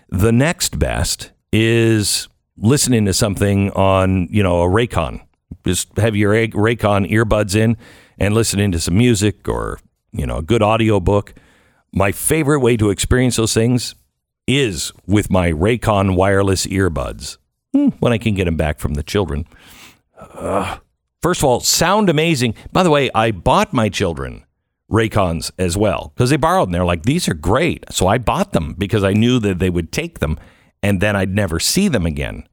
[0.10, 2.28] The next best is
[2.58, 5.22] listening to something on, you know, a Raycon.
[5.66, 7.78] Just have your Raycon earbuds in
[8.18, 9.80] and listening to some music or,
[10.12, 11.34] you know, a good audio book.
[11.92, 13.96] My favorite way to experience those things
[14.48, 17.38] is with my Raycon wireless earbuds
[17.74, 19.46] hmm, when I can get them back from the children.
[20.18, 20.78] Uh,
[21.22, 22.56] first of all, sound amazing.
[22.72, 24.44] By the way, I bought my children
[24.90, 27.86] Raycons as well because they borrowed and they're like, these are great.
[27.92, 30.40] So I bought them because I knew that they would take them
[30.82, 32.48] and then I'd never see them again.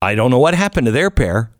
[0.00, 1.52] I don't know what happened to their pair,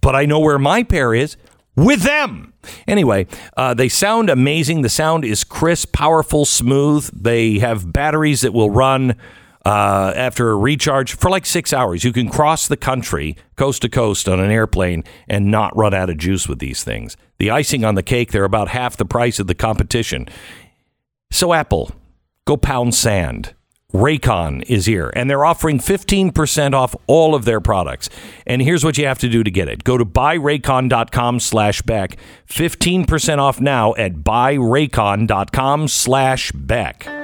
[0.00, 1.36] but I know where my pair is
[1.76, 2.52] with them.
[2.86, 3.26] Anyway,
[3.56, 4.82] uh, they sound amazing.
[4.82, 7.08] The sound is crisp, powerful, smooth.
[7.12, 9.16] They have batteries that will run
[9.64, 12.04] uh, after a recharge for like six hours.
[12.04, 16.10] You can cross the country coast to coast on an airplane and not run out
[16.10, 17.16] of juice with these things.
[17.38, 20.28] The icing on the cake, they're about half the price of the competition.
[21.30, 21.92] So, Apple,
[22.44, 23.54] go pound sand.
[23.92, 28.08] Raycon is here, and they're offering 15% off all of their products.
[28.46, 29.84] And here's what you have to do to get it.
[29.84, 32.16] Go to buyraycon.com slash Beck.
[32.48, 37.21] 15% off now at buyraycon.com slash Beck.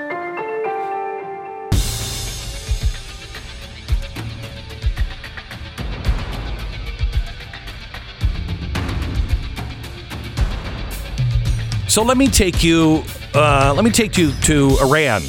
[11.98, 13.02] So let me take you,
[13.34, 15.20] uh, let me take you to Iran.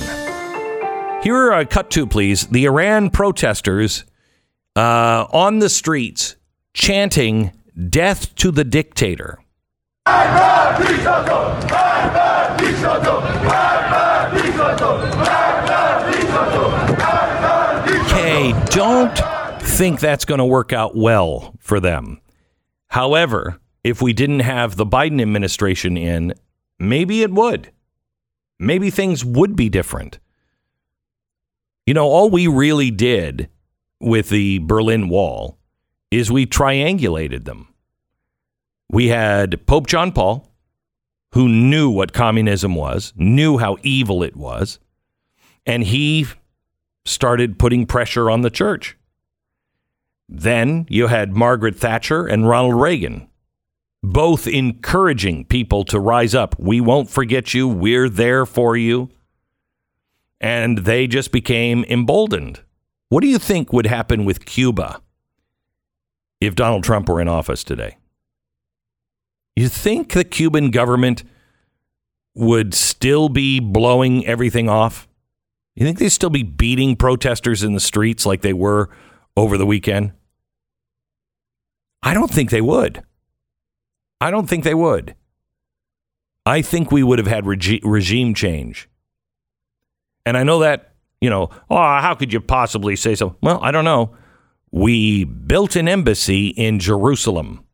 [1.24, 2.46] Here are a cut to, please.
[2.46, 4.06] The Iran protesters
[4.76, 6.36] uh, on the streets
[6.76, 7.54] chanting
[7.90, 9.40] "Death to the dictator."
[18.06, 19.18] Okay, don't
[19.64, 22.22] think that's going to work out well for them.
[22.90, 26.36] However, if we didn't have the Biden administration in,
[26.80, 27.72] maybe it would.
[28.60, 30.20] Maybe things would be different.
[31.86, 33.50] You know, all we really did
[34.00, 35.58] with the Berlin Wall
[36.12, 37.68] is we triangulated them.
[38.92, 40.52] We had Pope John Paul,
[41.34, 44.80] who knew what communism was, knew how evil it was,
[45.66, 46.26] and he
[47.06, 48.98] started putting pressure on the church.
[50.28, 53.29] Then you had Margaret Thatcher and Ronald Reagan,
[54.02, 56.58] both encouraging people to rise up.
[56.60, 57.68] We won't forget you.
[57.68, 59.10] We're there for you.
[60.40, 62.62] And they just became emboldened.
[63.10, 65.02] What do you think would happen with Cuba
[66.40, 67.98] if Donald Trump were in office today?
[69.56, 71.24] You think the Cuban government
[72.36, 75.10] would still be blowing everything off?
[75.76, 78.90] You think they'd still be beating protesters in the streets like they were
[79.36, 80.14] over the weekend?
[82.02, 83.04] I don't think they would.
[84.22, 85.16] I don't think they would.
[86.46, 88.90] I think we would have had regi- regime change.
[90.26, 93.36] And I know that, you know, oh, how could you possibly say so?
[93.42, 94.16] Well, I don't know.
[94.72, 97.66] We built an embassy in Jerusalem.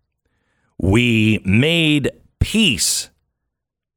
[0.78, 3.10] We made peace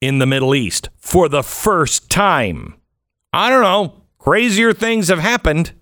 [0.00, 2.74] in the Middle East for the first time.
[3.32, 4.02] I don't know.
[4.18, 5.72] Crazier things have happened.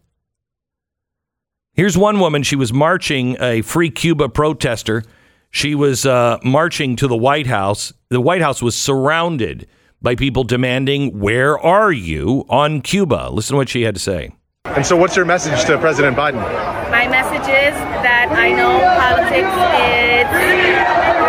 [1.72, 2.42] Here's one woman.
[2.42, 5.02] She was marching, a free Cuba protester.
[5.50, 7.92] She was uh, marching to the White House.
[8.10, 9.66] The White House was surrounded
[10.02, 13.30] by people demanding, Where are you on Cuba?
[13.32, 14.32] Listen to what she had to say.
[14.64, 16.42] And so, what's your message to President Biden?
[16.90, 21.25] My message is that I know politics is politics are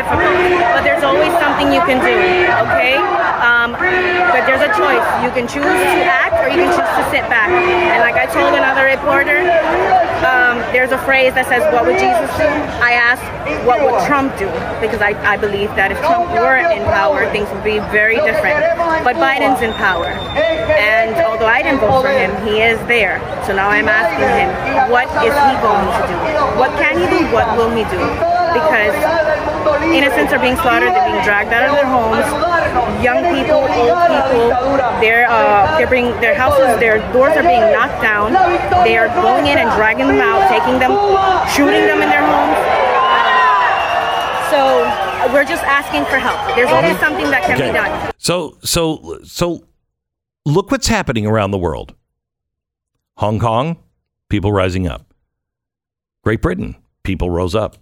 [0.00, 0.32] difficult,
[0.72, 2.16] but there's always something you can do.
[2.64, 2.96] Okay,
[3.44, 3.76] um,
[4.32, 5.04] but there's a choice.
[5.20, 7.52] You can choose to act, or you can choose to sit back.
[7.52, 9.44] And like I told another reporter,
[10.24, 12.48] um, there's a phrase that says, "What would Jesus do?"
[12.80, 13.24] I asked,
[13.68, 14.48] "What would Trump do?"
[14.80, 18.56] Because I, I believe that if Trump were in power, things would be very different.
[19.04, 23.20] But Biden's in power, and although I didn't vote for him, he is there.
[23.46, 24.48] So now I'm asking him,
[24.92, 26.16] what is he going to do?
[26.60, 27.20] What can he do?
[27.32, 28.00] What will he do?
[28.52, 28.94] Because
[29.92, 32.24] innocents are being slaughtered, they're being dragged out of their homes.
[33.04, 38.02] Young people, old people, they're uh, they're being their houses, their doors are being knocked
[38.02, 38.32] down.
[38.84, 40.92] They are going in and dragging them out, taking them,
[41.54, 42.56] shooting them in their homes.
[44.50, 46.38] So we're just asking for help.
[46.56, 47.68] There's always something that can Okay.
[47.70, 48.12] be done.
[48.18, 49.64] So, so, so,
[50.44, 51.94] look what's happening around the world.
[53.16, 53.76] Hong Kong,
[54.28, 55.14] people rising up.
[56.24, 57.76] Great Britain, people rose up.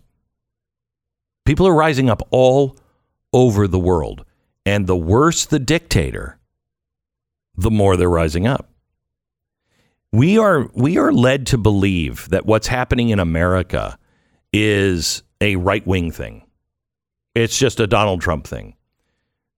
[1.49, 2.77] People are rising up all
[3.33, 4.27] over the world.
[4.67, 6.39] And the worse the dictator,
[7.57, 8.69] the more they're rising up.
[10.13, 13.99] We are we are led to believe that what's happening in America
[14.53, 16.45] is a right-wing thing.
[17.35, 18.77] It's just a Donald Trump thing.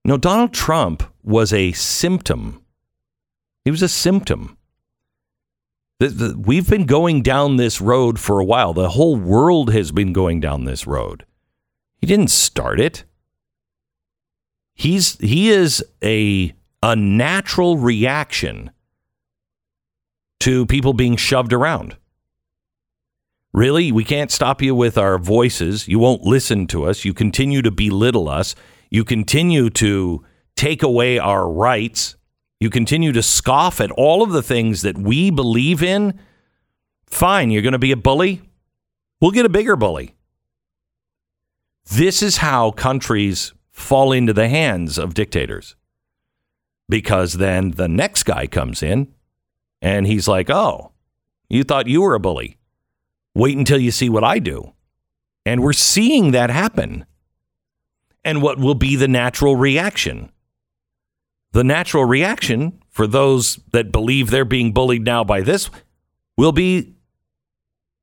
[0.05, 2.63] No, Donald Trump was a symptom.
[3.65, 4.57] He was a symptom.
[5.99, 8.75] We've been going down this road for a while.
[8.75, 11.27] The whole world has been going down this road.
[12.01, 13.05] He didn't start it.
[14.75, 18.71] He's he is a a natural reaction
[20.41, 21.97] to people being shoved around.
[23.53, 25.89] Really, we can't stop you with our voices.
[25.89, 27.05] You won't listen to us.
[27.05, 28.55] You continue to belittle us.
[28.91, 30.25] You continue to
[30.57, 32.17] take away our rights.
[32.61, 36.19] You continue to scoff at all of the things that we believe in.
[37.07, 38.41] Fine, you're going to be a bully.
[39.21, 40.15] We'll get a bigger bully.
[41.89, 45.77] This is how countries fall into the hands of dictators.
[46.89, 49.13] Because then the next guy comes in
[49.81, 50.93] and he's like, oh,
[51.49, 52.59] you thought you were a bully.
[53.35, 54.73] Wait until you see what I do.
[55.47, 57.07] And we're seeing that happen.
[58.25, 60.31] And what will be the natural reaction?
[61.53, 65.71] The natural reaction for those that believe they're being bullied now by this
[66.37, 66.95] will be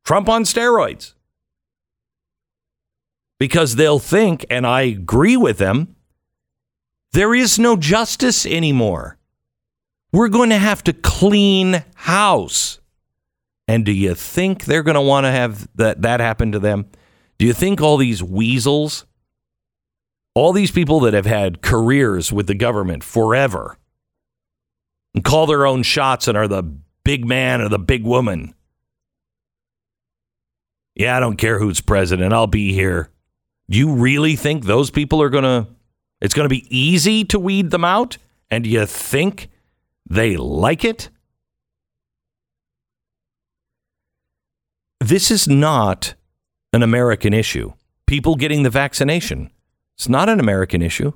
[0.03, 1.13] Trump on steroids.
[3.39, 5.95] Because they'll think, and I agree with them,
[7.13, 9.17] there is no justice anymore.
[10.11, 12.79] We're going to have to clean house.
[13.67, 16.87] And do you think they're going to want to have that, that happen to them?
[17.37, 19.05] Do you think all these weasels,
[20.33, 23.77] all these people that have had careers with the government forever
[25.13, 26.63] and call their own shots and are the
[27.03, 28.53] big man or the big woman?
[30.95, 32.33] Yeah, I don't care who's president.
[32.33, 33.11] I'll be here.
[33.69, 35.67] Do you really think those people are going to,
[36.21, 38.17] it's going to be easy to weed them out?
[38.49, 39.49] And you think
[40.09, 41.09] they like it?
[44.99, 46.15] This is not
[46.73, 47.73] an American issue.
[48.05, 49.51] People getting the vaccination.
[49.95, 51.13] It's not an American issue.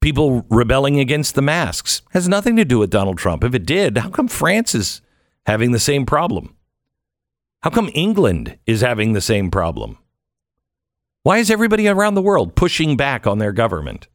[0.00, 3.42] People rebelling against the masks has nothing to do with Donald Trump.
[3.42, 5.00] If it did, how come France is
[5.46, 6.53] having the same problem?
[7.64, 9.96] How come England is having the same problem?
[11.22, 14.06] Why is everybody around the world pushing back on their government?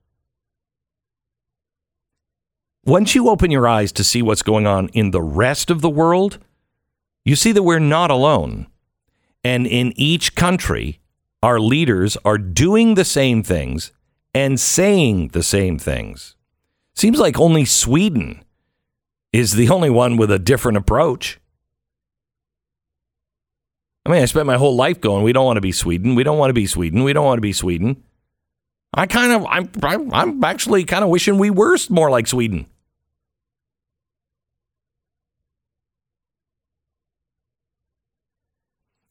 [2.85, 5.89] Once you open your eyes to see what's going on in the rest of the
[5.89, 6.37] world,
[7.25, 8.67] you see that we're not alone.
[9.43, 10.99] And in each country,
[11.41, 13.91] our leaders are doing the same things
[14.31, 16.35] and saying the same things.
[16.93, 18.43] Seems like only Sweden
[19.33, 21.38] is the only one with a different approach.
[24.09, 26.15] I mean, I spent my whole life going, we don't want to be Sweden.
[26.15, 27.03] We don't want to be Sweden.
[27.03, 28.03] We don't want to be Sweden.
[28.91, 32.65] I kind of, I'm, I'm actually kind of wishing we were more like Sweden.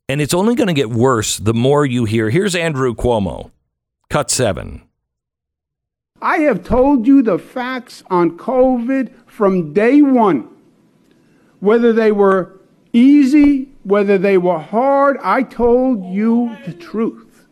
[0.09, 2.31] And it's only going to get worse the more you hear.
[2.31, 3.53] Here's Andrew Cuomo,
[4.11, 4.83] cut seven.
[6.21, 10.49] I have told you the facts on COVID from day one.
[11.61, 12.59] Whether they were
[12.93, 17.47] easy, whether they were hard, I told you the truth.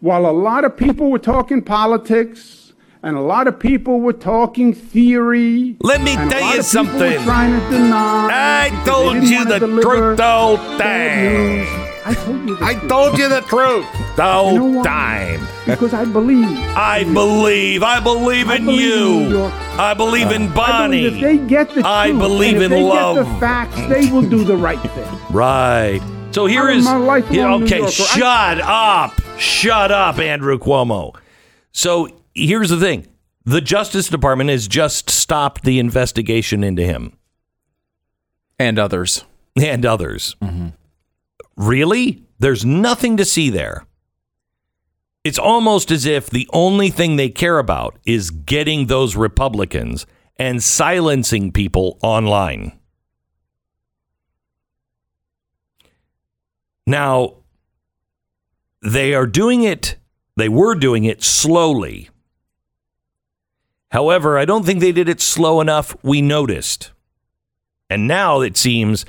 [0.00, 4.74] While a lot of people were talking politics and a lot of people were talking
[4.74, 7.18] theory, let me tell you something.
[7.18, 8.66] Were trying to deny.
[8.66, 11.87] I told you the truth the whole time.
[12.10, 12.18] News.
[12.20, 12.88] I told you the I truth.
[12.88, 13.86] told you the truth
[14.16, 15.46] the You know time.
[15.66, 16.58] Because I believe.
[16.76, 17.82] I believe.
[17.82, 19.28] I believe I in believe you.
[19.30, 19.52] York.
[19.52, 21.04] I believe in I believe Bonnie.
[21.06, 23.16] if they get the I believe and if in they love.
[23.16, 25.18] get the facts, they will do the right thing.
[25.30, 26.00] Right.
[26.32, 26.86] So here I'm is.
[26.86, 27.92] a lifelong yeah, New okay, Yorker.
[27.92, 29.20] I- shut up.
[29.38, 31.14] Shut up, Andrew Cuomo.
[31.72, 33.06] So here's the thing
[33.44, 37.16] the Justice Department has just stopped the investigation into him
[38.58, 39.24] and others.
[39.56, 40.36] and others.
[40.42, 40.68] Mm-hmm.
[41.58, 42.22] Really?
[42.38, 43.84] There's nothing to see there.
[45.24, 50.06] It's almost as if the only thing they care about is getting those Republicans
[50.36, 52.78] and silencing people online.
[56.86, 57.38] Now,
[58.80, 59.96] they are doing it,
[60.36, 62.08] they were doing it slowly.
[63.90, 65.96] However, I don't think they did it slow enough.
[66.04, 66.92] We noticed.
[67.90, 69.04] And now it seems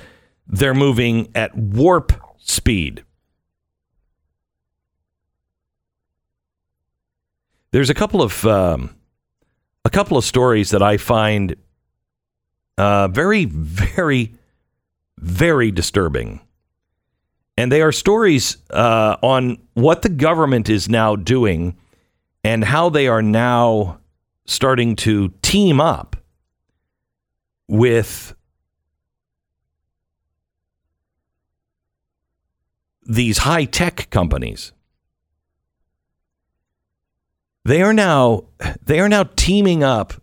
[0.48, 3.04] they're moving at warp speed.
[7.72, 8.96] There's a couple of um,
[9.84, 11.54] a couple of stories that I find
[12.76, 14.34] uh, very, very,
[15.18, 16.40] very disturbing,
[17.56, 21.76] and they are stories uh, on what the government is now doing
[22.42, 24.00] and how they are now
[24.46, 26.16] starting to team up
[27.68, 28.34] with
[33.10, 34.72] these high tech companies.
[37.64, 38.44] They are now
[38.82, 40.14] they are now teaming up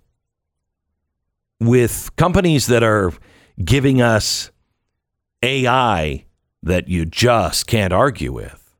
[1.60, 3.12] with companies that are
[3.64, 4.52] giving us
[5.44, 6.26] AI
[6.64, 8.74] that you just can't argue with.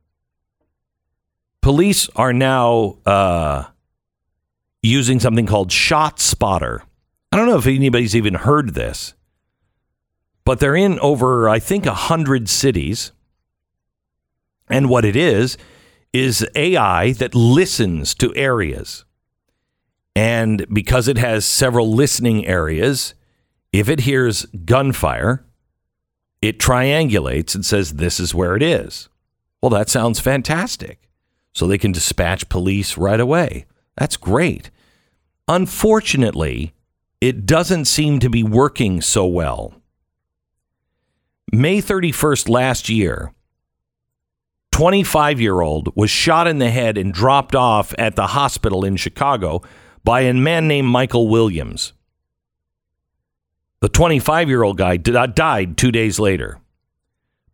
[1.60, 3.64] Police are now uh,
[4.82, 6.80] using something called ShotSpotter.
[7.30, 9.14] I don't know if anybody's even heard this,
[10.46, 13.12] but they're in over, I think, a hundred cities.
[14.70, 15.56] And what it is,
[16.12, 19.04] is AI that listens to areas.
[20.16, 23.14] And because it has several listening areas,
[23.72, 25.44] if it hears gunfire,
[26.40, 29.08] it triangulates and says, This is where it is.
[29.62, 31.08] Well, that sounds fantastic.
[31.52, 33.66] So they can dispatch police right away.
[33.96, 34.70] That's great.
[35.48, 36.74] Unfortunately,
[37.20, 39.74] it doesn't seem to be working so well.
[41.50, 43.32] May 31st last year,
[44.78, 48.94] 25 year old was shot in the head and dropped off at the hospital in
[48.94, 49.60] Chicago
[50.04, 51.94] by a man named Michael Williams.
[53.80, 56.60] The 25 year old guy uh, died two days later.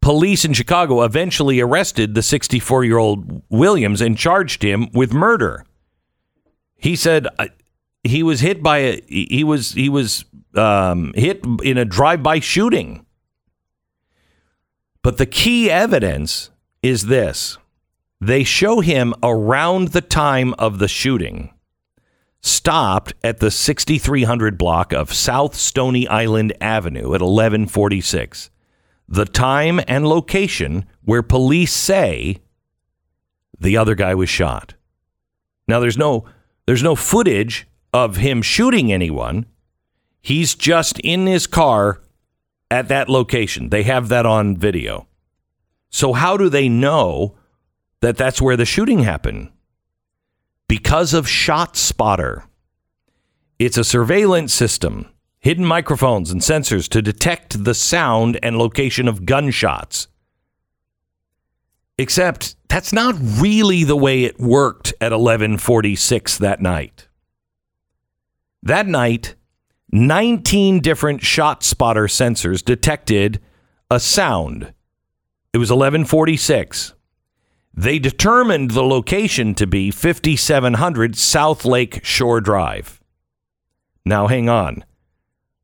[0.03, 5.65] Police in Chicago eventually arrested the 64 year old Williams and charged him with murder.
[6.77, 7.47] He said uh,
[8.03, 10.27] he was hit by a he was he was
[10.57, 13.07] um, hit in a drive by shooting.
[15.01, 16.51] But the key evidence
[16.85, 17.57] is this
[18.21, 21.53] they show him around the time of the shooting,
[22.43, 28.51] stopped at the 6300 block of South Stony Island Avenue at 1146.
[29.09, 32.39] The time and location where police say
[33.59, 34.75] the other guy was shot.
[35.67, 36.27] Now there's no
[36.67, 39.47] there's no footage of him shooting anyone.
[40.21, 42.03] He's just in his car
[42.71, 43.71] at that location.
[43.71, 45.07] They have that on video.
[45.95, 47.37] So how do they know
[48.01, 49.53] that that's where the shooting happened?
[50.67, 52.47] Because of ShotSpotter.
[53.61, 55.07] It's a surveillance system,
[55.39, 60.09] hidden microphones and sensors to detect the sound and location of gunshots.
[61.97, 67.07] Except that's not really the way it worked at 1146 that night.
[68.65, 69.37] That night,
[69.93, 73.41] 19 different ShotSpotter sensors detected
[73.89, 74.74] a sound.
[75.55, 76.95] It was 1146.
[77.73, 83.01] They determined the location to be 5700 South Lake Shore Drive.
[84.05, 84.85] Now hang on.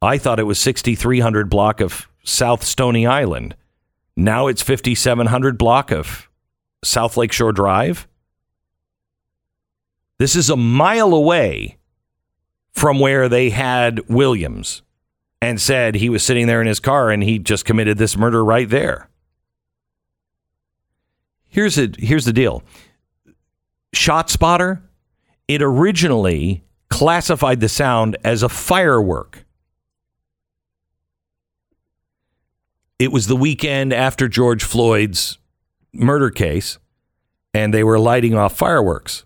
[0.00, 3.56] I thought it was 6300 block of South Stony Island.
[4.16, 6.30] Now it's 5700 block of
[6.84, 8.06] South Lake Shore Drive.
[10.18, 11.78] This is a mile away
[12.70, 14.82] from where they had Williams
[15.42, 18.44] and said he was sitting there in his car and he just committed this murder
[18.44, 19.09] right there.
[21.50, 22.62] Here's a here's the deal.
[23.94, 24.80] ShotSpotter,
[25.48, 29.44] it originally classified the sound as a firework.
[33.00, 35.38] It was the weekend after George Floyd's
[35.92, 36.78] murder case,
[37.52, 39.24] and they were lighting off fireworks.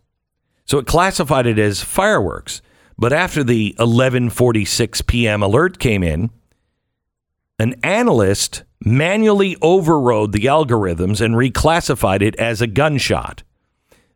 [0.65, 2.63] So it classified it as fireworks.
[2.97, 5.43] But after the 11:46 p.m.
[5.43, 6.31] alert came in,
[7.59, 13.43] an analyst manually overrode the algorithms and reclassified it as a gunshot.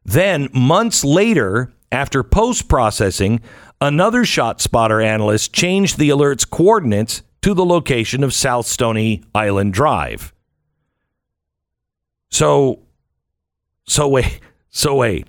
[0.05, 3.41] Then, months later, after post processing,
[3.81, 10.33] another ShotSpotter analyst changed the alert's coordinates to the location of South Stony Island Drive.
[12.31, 12.81] So,
[13.87, 14.41] so wait,
[14.71, 15.29] so wait.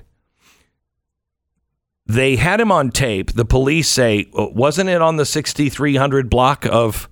[2.05, 3.33] They had him on tape.
[3.33, 7.07] The police say, "Uh, wasn't it on the 6300 block of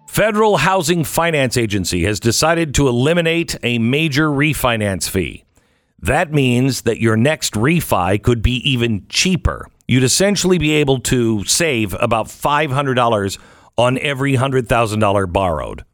[0.08, 5.44] Federal Housing Finance Agency has decided to eliminate a major refinance fee.
[6.04, 9.66] That means that your next refi could be even cheaper.
[9.88, 13.38] You'd essentially be able to save about $500
[13.78, 15.84] on every $100,000 borrowed.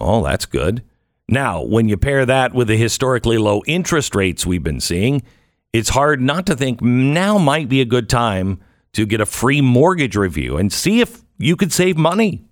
[0.00, 0.82] Oh, that's good.
[1.28, 5.22] Now, when you pair that with the historically low interest rates we've been seeing,
[5.72, 8.58] it's hard not to think now might be a good time
[8.94, 12.44] to get a free mortgage review and see if you could save money.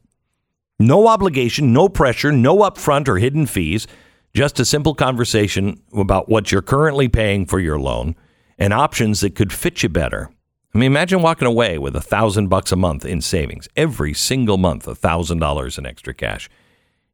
[0.79, 3.89] No obligation, no pressure, no upfront or hidden fees,
[4.37, 8.15] just a simple conversation about what you're currently paying for your loan
[8.59, 10.29] and options that could fit you better.
[10.75, 14.59] I mean, imagine walking away with a thousand bucks a month in savings every single
[14.59, 16.51] month, a thousand dollars in extra cash.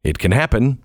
[0.03, 0.83] It can happen.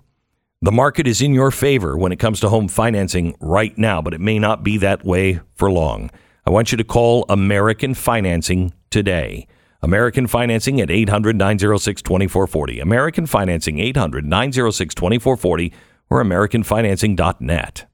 [0.61, 4.13] The market is in your favor when it comes to home financing right now, but
[4.13, 6.11] it may not be that way for long.
[6.45, 9.47] I want you to call American Financing today.
[9.81, 12.79] American Financing at 800 906 2440.
[12.79, 15.73] American Financing 800 906 2440
[16.09, 17.85] or AmericanFinancing.net.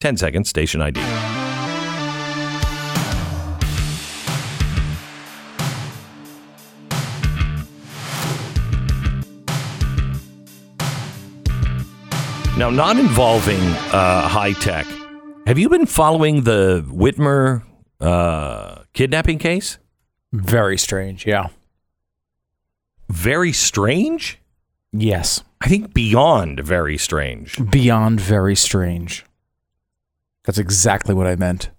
[0.00, 1.00] 10 seconds, station ID.
[12.58, 14.84] Now, not involving uh, high tech.
[15.46, 17.62] Have you been following the Whitmer
[18.00, 19.78] uh, kidnapping case?
[20.32, 21.50] Very strange, yeah.
[23.08, 24.40] Very strange?
[24.92, 25.44] Yes.
[25.60, 27.58] I think beyond very strange.
[27.70, 29.24] Beyond very strange.
[30.44, 31.70] That's exactly what I meant.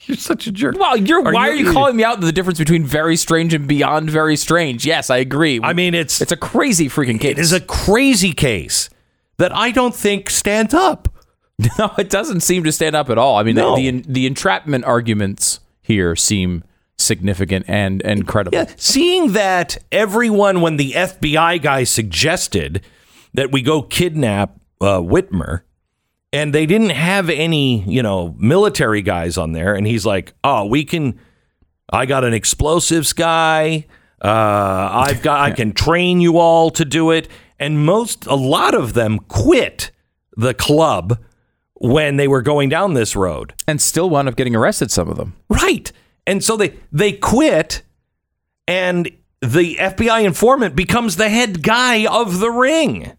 [0.00, 0.76] You're such a jerk.
[0.78, 1.26] Well, you're.
[1.26, 4.10] Are why you- are you calling me out the difference between very strange and beyond
[4.10, 4.84] very strange?
[4.86, 5.60] Yes, I agree.
[5.62, 7.32] I mean, it's it's a crazy freaking case.
[7.32, 8.90] It is a crazy case
[9.38, 11.08] that I don't think stands up.
[11.78, 13.36] No, it doesn't seem to stand up at all.
[13.38, 13.74] I mean, No.
[13.76, 16.62] the, the the entrapment arguments here seem
[16.98, 18.58] significant and and credible.
[18.58, 22.82] Yeah, seeing that everyone, when the FBI guy suggested
[23.34, 25.62] that we go kidnap uh, Whitmer,
[26.32, 30.66] and they didn't have any, you know, military guys on there, and he's like, "Oh,
[30.66, 31.18] we can.
[31.92, 33.86] I got an explosives guy.
[34.22, 34.26] Uh,
[35.06, 35.40] I've got.
[35.40, 37.28] I can train you all to do it."
[37.58, 39.90] And most, a lot of them quit
[40.36, 41.18] the club
[41.74, 43.54] when they were going down this road.
[43.66, 44.90] and still wound up getting arrested.
[44.90, 45.34] Some of them.
[45.48, 45.90] Right.
[46.26, 47.82] And so they they quit
[48.66, 53.12] and the FBI informant becomes the head guy of the ring.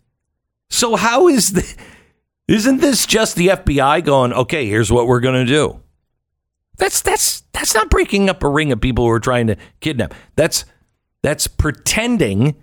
[0.69, 1.75] So how is the
[2.47, 5.81] isn't this just the FBI going, "Okay, here's what we're going to do."
[6.77, 10.13] That's that's that's not breaking up a ring of people who are trying to kidnap.
[10.35, 10.65] That's
[11.23, 12.55] that's pretending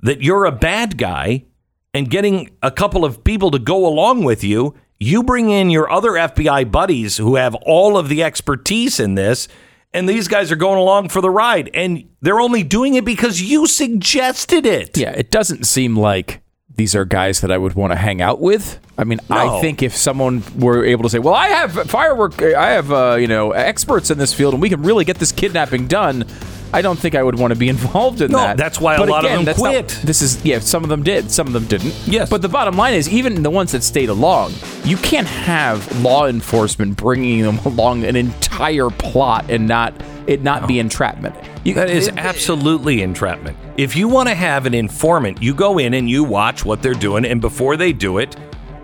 [0.00, 1.44] that you're a bad guy
[1.92, 4.74] and getting a couple of people to go along with you.
[4.98, 9.46] You bring in your other FBI buddies who have all of the expertise in this,
[9.92, 11.70] and these guys are going along for the ride.
[11.74, 14.96] And they're only doing it because you suggested it.
[14.96, 16.40] Yeah, it doesn't seem like
[16.76, 18.78] these are guys that I would want to hang out with.
[18.98, 22.70] I mean, I think if someone were able to say, "Well, I have firework, I
[22.70, 25.86] have uh, you know experts in this field, and we can really get this kidnapping
[25.86, 26.26] done,"
[26.72, 28.56] I don't think I would want to be involved in No, that.
[28.56, 29.88] that's why a But lot of them that's not- quit.
[30.04, 31.94] this is yeah, some of them did, some of them didn't.
[32.06, 32.28] Yes.
[32.28, 34.52] but the bottom line is, even the ones that stayed along,
[34.84, 39.94] you can't have law enforcement bringing them along an entire plot and not
[40.26, 41.36] it not be entrapment.
[41.64, 43.56] You, That is absolutely entrapment.
[43.76, 46.94] If you want to have an informant, you go in and you watch what they're
[46.94, 48.34] doing, and before they do it,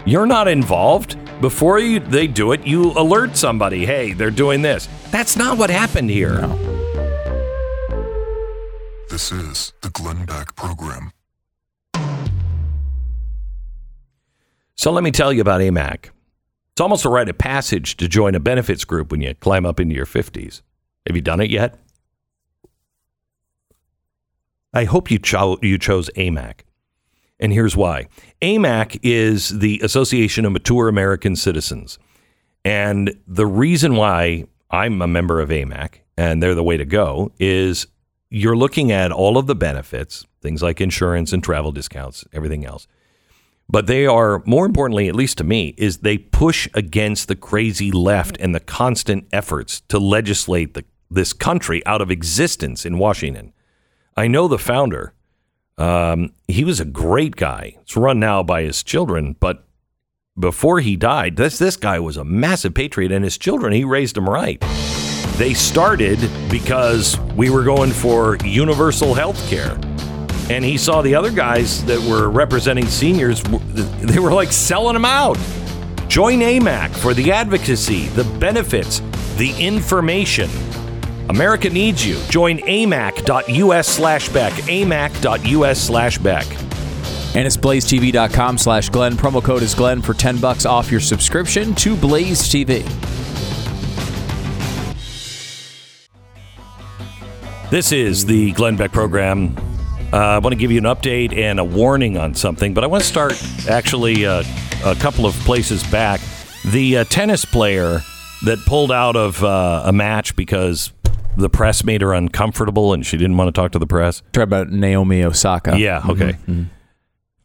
[0.04, 1.16] you're not involved.
[1.40, 4.88] Before you, they do it, you alert somebody, hey, they're doing this.
[5.10, 6.42] That's not what happened here.
[9.12, 11.12] This is the Glenn Beck Program.
[14.74, 16.08] So let me tell you about AMAC.
[16.70, 19.78] It's almost a rite of passage to join a benefits group when you climb up
[19.78, 20.62] into your 50s.
[21.06, 21.78] Have you done it yet?
[24.72, 26.60] I hope you, cho- you chose AMAC.
[27.38, 28.08] And here's why
[28.40, 31.98] AMAC is the Association of Mature American Citizens.
[32.64, 37.30] And the reason why I'm a member of AMAC and they're the way to go
[37.38, 37.86] is
[38.32, 42.86] you're looking at all of the benefits, things like insurance and travel discounts, everything else.
[43.68, 47.92] But they are, more importantly, at least to me, is they push against the crazy
[47.92, 53.52] left and the constant efforts to legislate the, this country out of existence in Washington.
[54.16, 55.12] I know the founder.
[55.76, 57.76] Um, he was a great guy.
[57.82, 59.66] It's run now by his children, but
[60.38, 64.16] before he died, this this guy was a massive patriot, and his children he raised
[64.16, 64.62] them right.
[65.36, 66.18] They started
[66.50, 69.78] because we were going for universal health care.
[70.50, 75.04] And he saw the other guys that were representing seniors, they were like selling them
[75.04, 75.38] out.
[76.08, 79.00] Join AMAC for the advocacy, the benefits,
[79.36, 80.50] the information.
[81.30, 82.20] America needs you.
[82.28, 84.52] Join amac.us slash Beck.
[84.52, 86.46] amac.us slash Beck.
[87.34, 89.14] And it's blazetv.com slash Glenn.
[89.14, 92.82] Promo code is Glenn for 10 bucks off your subscription to Blaze TV.
[97.72, 99.56] This is the Glenn Beck program.
[100.12, 102.86] Uh, I want to give you an update and a warning on something, but I
[102.86, 103.32] want to start
[103.66, 104.44] actually uh,
[104.84, 106.20] a couple of places back.
[106.66, 108.02] The uh, tennis player
[108.44, 110.92] that pulled out of uh, a match because
[111.38, 114.22] the press made her uncomfortable and she didn't want to talk to the press.
[114.32, 115.78] Talk about Naomi Osaka.
[115.78, 116.36] Yeah, okay.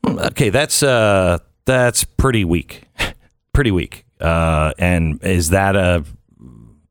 [0.05, 2.83] Okay, that's uh that's pretty weak.
[3.53, 4.03] pretty weak.
[4.19, 6.03] Uh and is that a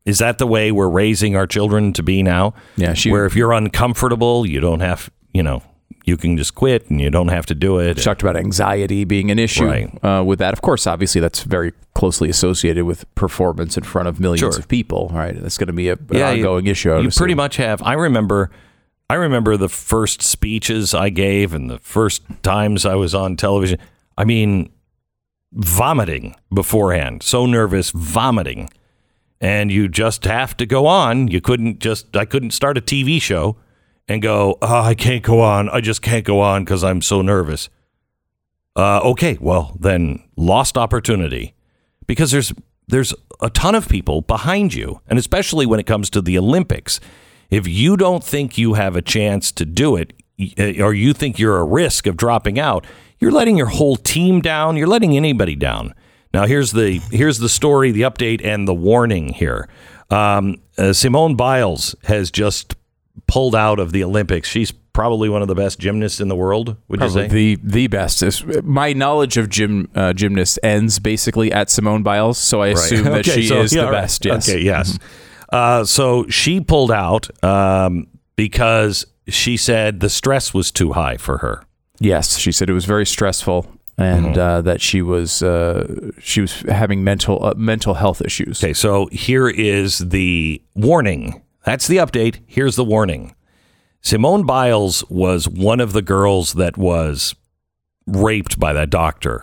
[0.06, 2.54] is that the way we're raising our children to be now?
[2.76, 5.62] Yeah, she- where if you're uncomfortable, you don't have, you know,
[6.04, 7.98] you can just quit and you don't have to do it.
[7.98, 10.04] She talked about anxiety being an issue Right.
[10.04, 10.52] uh, with that.
[10.52, 14.56] Of course, obviously, that's very closely associated with performance in front of millions Sure.
[14.56, 15.34] of people, right?
[15.42, 16.92] That's going to be a, an you- ongoing issue.
[16.92, 17.36] I You pretty assume.
[17.36, 17.82] much have.
[17.82, 18.50] I remember,
[19.10, 23.80] I remember the first speeches I gave and the first times I was on television.
[24.16, 24.70] I mean,
[25.52, 28.68] vomiting beforehand, so nervous, vomiting,
[29.40, 31.28] and you just have to go on.
[31.28, 32.16] You couldn't just.
[32.16, 33.56] I couldn't start a TV show
[34.08, 34.58] and go.
[34.62, 35.68] Oh, I can't go on.
[35.68, 37.68] I just can't go on because I'm so nervous.
[38.74, 41.54] Uh, okay, well then, lost opportunity
[42.06, 42.52] because there's
[42.88, 47.00] there's a ton of people behind you, and especially when it comes to the Olympics.
[47.48, 50.12] If you don't think you have a chance to do it,
[50.80, 52.84] or you think you're a risk of dropping out,
[53.20, 54.76] you're letting your whole team down.
[54.76, 55.94] You're letting anybody down.
[56.36, 59.70] Now here's the here's the story, the update, and the warning here.
[60.10, 62.76] Um, uh, Simone Biles has just
[63.26, 64.46] pulled out of the Olympics.
[64.46, 66.76] She's probably one of the best gymnasts in the world.
[66.88, 67.34] Would Probably you say?
[67.34, 68.44] the the best.
[68.64, 72.74] My knowledge of gym uh, gymnasts ends basically at Simone Biles, so I Right.
[72.76, 74.02] assume that Okay, she so- is yeah, the right.
[74.02, 74.24] best.
[74.26, 74.46] Yes.
[74.46, 74.98] Okay, yes.
[75.50, 81.38] Uh, so she pulled out um, because she said the stress was too high for
[81.38, 81.62] her.
[81.98, 83.66] Yes, she said it was very stressful
[83.98, 84.38] and Mm-hmm.
[84.38, 88.62] uh, that she was uh, she was having mental uh, mental health issues.
[88.62, 91.42] Okay, so here is the warning.
[91.64, 92.40] That's the update.
[92.46, 93.34] Here's the warning.
[94.02, 97.34] Simone Biles was one of the girls that was
[98.06, 99.42] raped by that doctor.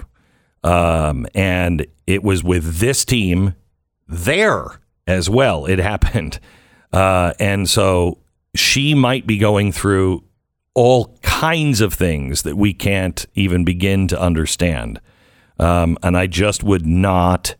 [0.64, 3.56] Um, and it was with this team
[4.08, 5.66] there as well.
[5.66, 6.40] It happened.
[6.94, 8.20] Uh, and so
[8.56, 10.24] she might be going through
[10.76, 15.00] all kinds of things that we can't even begin to understand.
[15.60, 17.56] Um, and I just would not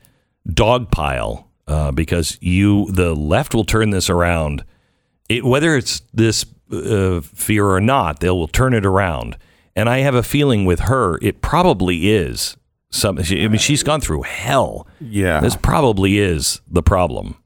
[0.48, 4.66] dogpile uh, because you, the left, will turn this around.
[5.30, 9.38] It, whether it's this uh, fear or not, they will turn it around.
[9.76, 12.58] And I have a feeling with her, it probably is
[12.92, 13.26] something.
[13.40, 14.88] I mean, she's gone through hell.
[15.00, 15.40] Yeah.
[15.40, 17.43] This probably is the problem.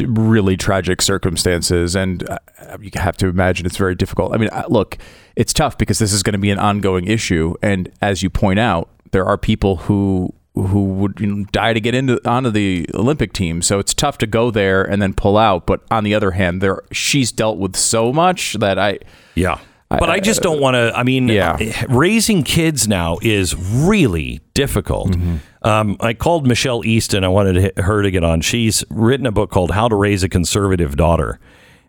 [0.00, 2.38] Really tragic circumstances, and uh,
[2.80, 4.34] you have to imagine it's very difficult.
[4.34, 4.98] I mean, uh, look,
[5.36, 8.58] it's tough because this is going to be an ongoing issue, and as you point
[8.58, 12.86] out, there are people who who would you know, die to get into onto the
[12.94, 13.62] Olympic team.
[13.62, 15.66] So it's tough to go there and then pull out.
[15.66, 18.98] But on the other hand, there she's dealt with so much that I
[19.34, 19.58] yeah.
[19.98, 20.92] But I just don't want to.
[20.94, 21.56] I mean, yeah.
[21.88, 25.12] raising kids now is really difficult.
[25.12, 25.36] Mm-hmm.
[25.66, 27.24] Um, I called Michelle Easton.
[27.24, 28.40] I wanted her to get on.
[28.40, 31.38] She's written a book called "How to Raise a Conservative Daughter."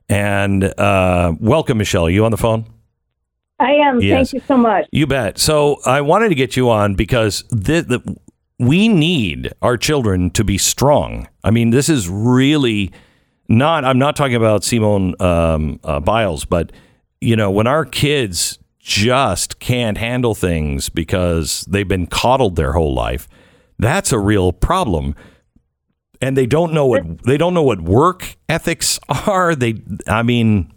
[0.09, 2.05] And uh, welcome, Michelle.
[2.05, 2.65] Are you on the phone?
[3.59, 4.01] I am.
[4.01, 4.31] Yes.
[4.31, 4.87] Thank you so much.
[4.91, 5.37] You bet.
[5.37, 8.17] So I wanted to get you on because the, the,
[8.59, 11.27] we need our children to be strong.
[11.43, 12.91] I mean, this is really
[13.47, 13.85] not.
[13.85, 16.71] I'm not talking about Simone um, uh, Biles, but
[17.23, 22.93] you know, when our kids just can't handle things because they've been coddled their whole
[22.93, 23.29] life,
[23.79, 25.15] that's a real problem.
[26.21, 29.55] And they don't know what they don't know what work ethics are.
[29.55, 30.71] They, I mean,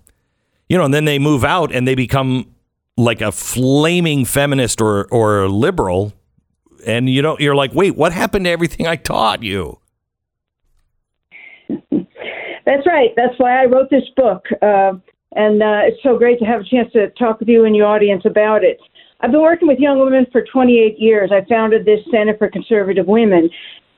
[0.69, 2.55] you know, and then they move out and they become
[2.97, 6.13] like a flaming feminist or or liberal,
[6.87, 9.79] and you know, you're like, wait, what happened to everything I taught you?
[11.69, 13.11] That's right.
[13.17, 14.45] That's why I wrote this book.
[14.61, 14.95] Uh,
[15.37, 17.87] and uh, it's so great to have a chance to talk with you and your
[17.87, 18.81] audience about it.
[19.21, 21.31] I've been working with young women for 28 years.
[21.33, 23.49] I founded this Center for Conservative Women.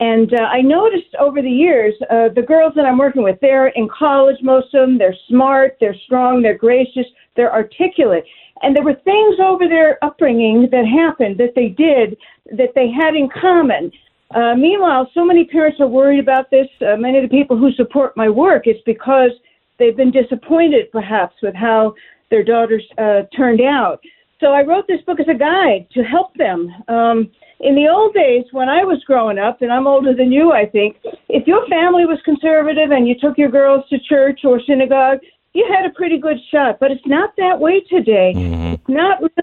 [0.01, 3.67] And uh, I noticed over the years, uh, the girls that I'm working with, they're
[3.69, 4.97] in college, most of them.
[4.97, 7.05] They're smart, they're strong, they're gracious,
[7.35, 8.25] they're articulate.
[8.61, 12.17] And there were things over their upbringing that happened that they did
[12.57, 13.91] that they had in common.
[14.35, 16.67] Uh, meanwhile, so many parents are worried about this.
[16.81, 19.31] Uh, many of the people who support my work, it's because
[19.79, 21.95] they've been disappointed perhaps with how
[22.29, 23.99] their daughters uh, turned out.
[24.39, 26.73] So I wrote this book as a guide to help them.
[26.87, 30.53] Um, in the old days, when I was growing up, and I'm older than you,
[30.53, 30.97] I think,
[31.27, 35.19] if your family was conservative and you took your girls to church or synagogue,
[35.53, 36.79] you had a pretty good shot.
[36.79, 38.33] But it's not that way today.
[38.35, 39.33] It's not really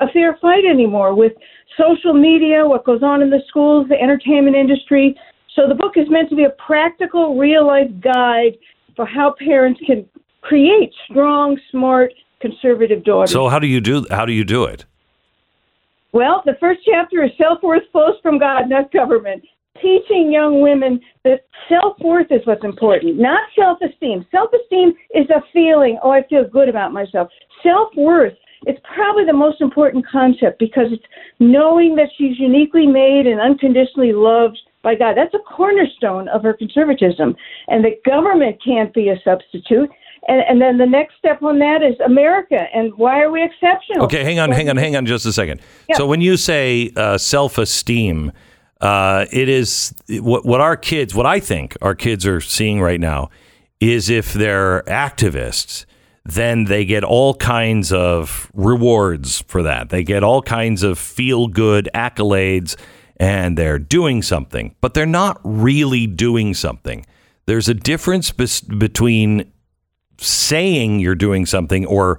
[0.00, 1.32] a fair fight anymore with
[1.78, 5.14] social media, what goes on in the schools, the entertainment industry.
[5.54, 8.56] So the book is meant to be a practical, real life guide
[9.00, 10.04] for how parents can
[10.42, 12.12] create strong, smart,
[12.42, 13.32] conservative daughters.
[13.32, 14.84] So how do you do how do you do it?
[16.12, 19.42] Well, the first chapter is self worth flows from God, not government.
[19.80, 24.26] Teaching young women that self worth is what's important, not self esteem.
[24.30, 27.28] Self esteem is a feeling, oh, I feel good about myself.
[27.62, 28.34] Self worth
[28.66, 31.08] is probably the most important concept because it's
[31.38, 35.16] knowing that she's uniquely made and unconditionally loved by God.
[35.16, 37.36] That's a cornerstone of her conservatism.
[37.68, 39.90] And that government can't be a substitute.
[40.28, 42.66] And, and then the next step on that is America.
[42.74, 44.04] And why are we exceptional?
[44.04, 45.60] Okay, hang on, hang on, hang on, just a second.
[45.88, 45.96] Yeah.
[45.96, 48.32] So when you say uh, self-esteem,
[48.80, 53.00] uh, it is what what our kids, what I think our kids are seeing right
[53.00, 53.30] now,
[53.78, 55.84] is if they're activists,
[56.24, 59.88] then they get all kinds of rewards for that.
[59.88, 62.76] They get all kinds of feel-good accolades,
[63.20, 67.06] and they're doing something, but they're not really doing something.
[67.46, 69.52] There's a difference bes- between
[70.18, 72.18] saying you're doing something or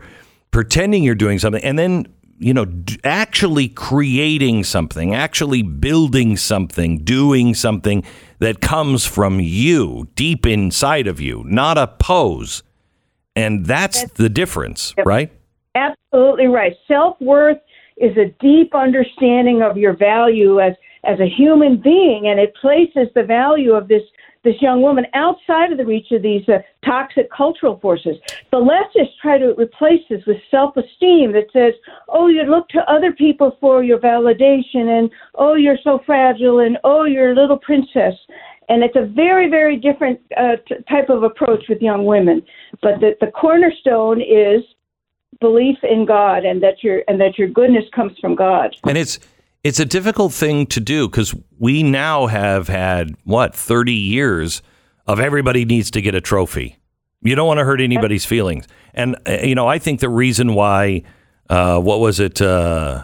[0.51, 2.07] pretending you're doing something and then
[2.39, 8.03] you know d- actually creating something actually building something doing something
[8.39, 12.63] that comes from you deep inside of you not a pose
[13.35, 15.31] and that's the difference right
[15.75, 16.75] Absolutely right.
[16.87, 17.57] Self worth
[17.97, 20.73] is a deep understanding of your value as
[21.03, 24.03] as a human being, and it places the value of this
[24.43, 28.17] this young woman outside of the reach of these uh, toxic cultural forces.
[28.49, 31.73] The leftists try to replace this with self-esteem that says,
[32.09, 36.77] "Oh, you look to other people for your validation," and "Oh, you're so fragile," and
[36.83, 38.15] "Oh, you're a little princess."
[38.69, 42.41] And it's a very, very different uh, t- type of approach with young women.
[42.81, 44.63] But the, the cornerstone is
[45.39, 48.75] belief in God and that your and that your goodness comes from God.
[48.87, 49.19] And it's
[49.63, 54.61] it's a difficult thing to do because we now have had what 30 years
[55.05, 56.77] of everybody needs to get a trophy.
[57.21, 60.55] You don't want to hurt anybody's feelings, and uh, you know I think the reason
[60.55, 61.03] why
[61.49, 62.41] uh, what was it?
[62.41, 63.03] Uh,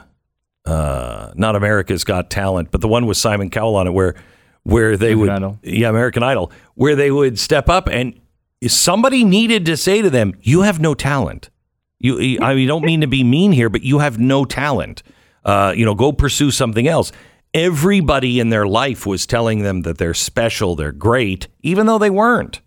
[0.66, 4.16] uh, not America's Got Talent, but the one with Simon Cowell on it, where
[4.64, 5.30] where they would
[5.62, 8.20] yeah American Idol, where they would step up and
[8.68, 11.52] somebody needed to say to them, "You have no talent."
[12.00, 15.04] You, I don't mean to be mean here, but you have no talent.
[15.48, 17.12] Uh, you know, go pursue something else.
[17.54, 22.10] Everybody in their life was telling them that they're special, they're great, even though they
[22.10, 22.60] weren't.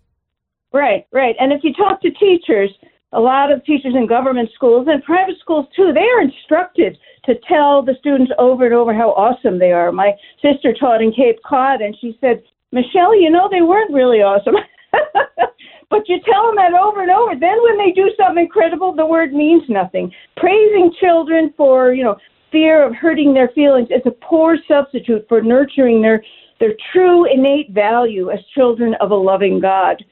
[0.73, 1.35] Right, right.
[1.39, 2.71] And if you talk to teachers,
[3.13, 7.35] a lot of teachers in government schools and private schools too, they are instructed to
[7.47, 9.91] tell the students over and over how awesome they are.
[9.91, 12.41] My sister taught in Cape Cod, and she said,
[12.71, 14.55] Michelle, you know, they weren't really awesome.
[15.89, 17.35] but you tell them that over and over.
[17.37, 20.11] Then when they do something incredible, the word means nothing.
[20.37, 22.17] Praising children for, you know,
[22.51, 26.23] fear of hurting their feelings is a poor substitute for nurturing their
[26.59, 30.03] their true innate value as children of a loving God.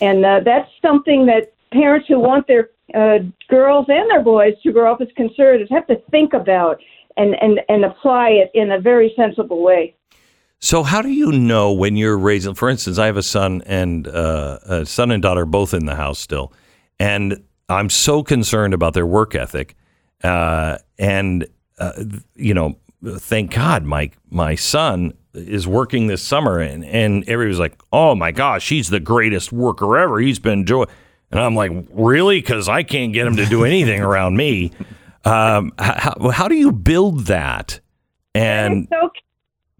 [0.00, 4.72] And uh, that's something that parents who want their uh, girls and their boys to
[4.72, 6.80] grow up as conservatives have to think about
[7.16, 9.94] and, and, and apply it in a very sensible way.
[10.58, 12.54] So, how do you know when you're raising?
[12.54, 15.96] For instance, I have a son and uh, a son and daughter both in the
[15.96, 16.52] house still,
[17.00, 19.76] and I'm so concerned about their work ethic.
[20.22, 21.48] Uh, and
[21.78, 21.92] uh,
[22.34, 22.76] you know,
[23.18, 28.32] thank God, my my son is working this summer, and and everybody's like, "Oh my
[28.32, 30.18] gosh, he's the greatest worker ever.
[30.20, 30.88] He's been doing."
[31.30, 34.72] And I'm like, "Really?" Because I can't get him to do anything around me.
[35.24, 37.78] Um, how, how do you build that?
[38.34, 39.10] And so,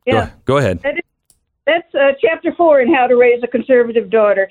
[0.06, 0.80] yeah, go, go ahead.
[0.84, 1.00] That is,
[1.72, 4.50] that's uh, chapter four in how to raise a conservative daughter.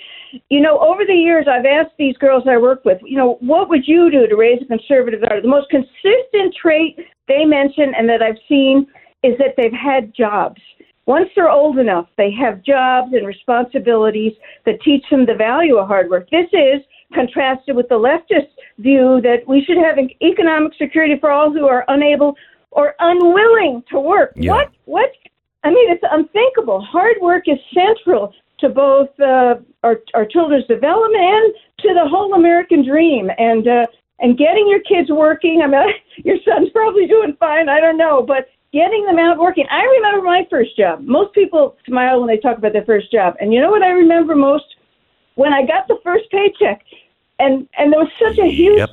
[0.49, 3.69] You know, over the years, I've asked these girls I work with, you know, what
[3.69, 5.41] would you do to raise a conservative daughter?
[5.41, 8.87] The most consistent trait they mention and that I've seen
[9.23, 10.61] is that they've had jobs.
[11.05, 14.33] Once they're old enough, they have jobs and responsibilities
[14.65, 16.29] that teach them the value of hard work.
[16.29, 16.81] This is
[17.13, 18.47] contrasted with the leftist
[18.79, 22.35] view that we should have economic security for all who are unable
[22.71, 24.31] or unwilling to work.
[24.35, 24.51] Yeah.
[24.51, 25.09] What what
[25.63, 26.81] I mean, it's unthinkable.
[26.81, 32.33] Hard work is central to both uh, our, our children's development and to the whole
[32.33, 33.29] American dream.
[33.37, 33.85] And uh,
[34.21, 35.61] and getting your kids working.
[35.63, 35.93] I mean,
[36.23, 37.67] your son's probably doing fine.
[37.67, 39.65] I don't know, but getting them out working.
[39.69, 41.01] I remember my first job.
[41.01, 43.89] Most people smile when they talk about their first job, and you know what I
[43.89, 44.65] remember most?
[45.35, 46.83] When I got the first paycheck,
[47.39, 48.89] and and there was such a huge Yep.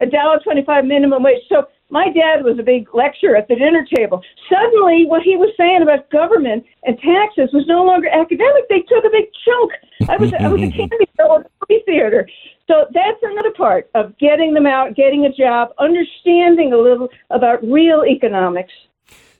[0.00, 1.42] a dollar twenty-five minimum wage.
[1.48, 4.22] So my dad was a big lecturer at the dinner table.
[4.48, 8.68] Suddenly, what he was saying about government and taxes was no longer academic.
[8.68, 9.72] They took a big chunk.
[10.08, 12.28] I was I was a candy girl at the movie theater.
[12.66, 17.62] So that's another part of getting them out, getting a job, understanding a little about
[17.62, 18.72] real economics.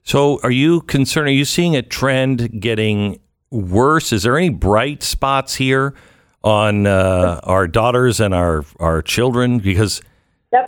[0.02, 1.28] So, are you concerned?
[1.28, 3.20] Are you seeing a trend getting
[3.50, 4.10] worse?
[4.10, 5.94] Is there any bright spots here
[6.42, 9.58] on uh, our daughters and our our children?
[9.58, 10.00] Because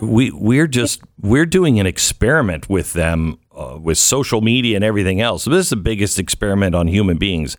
[0.00, 5.20] we we're just we're doing an experiment with them uh, with social media and everything
[5.20, 5.44] else.
[5.44, 7.56] This is the biggest experiment on human beings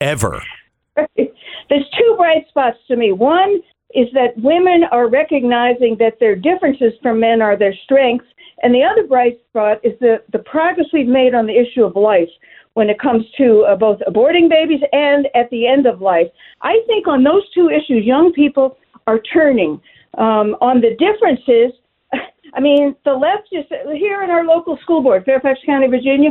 [0.00, 0.42] ever.
[0.96, 3.12] There's two bright spots to me.
[3.12, 3.60] One
[3.94, 8.26] is that women are recognizing that their differences from men are their strengths.
[8.62, 11.96] And the other bright spot is the, the progress we've made on the issue of
[11.96, 12.28] life
[12.74, 16.26] when it comes to uh, both aborting babies and at the end of life.
[16.62, 18.76] I think on those two issues, young people
[19.06, 19.80] are turning.
[20.18, 21.78] Um, on the differences,
[22.54, 26.30] I mean, the left just here in our local school board, Fairfax County, Virginia.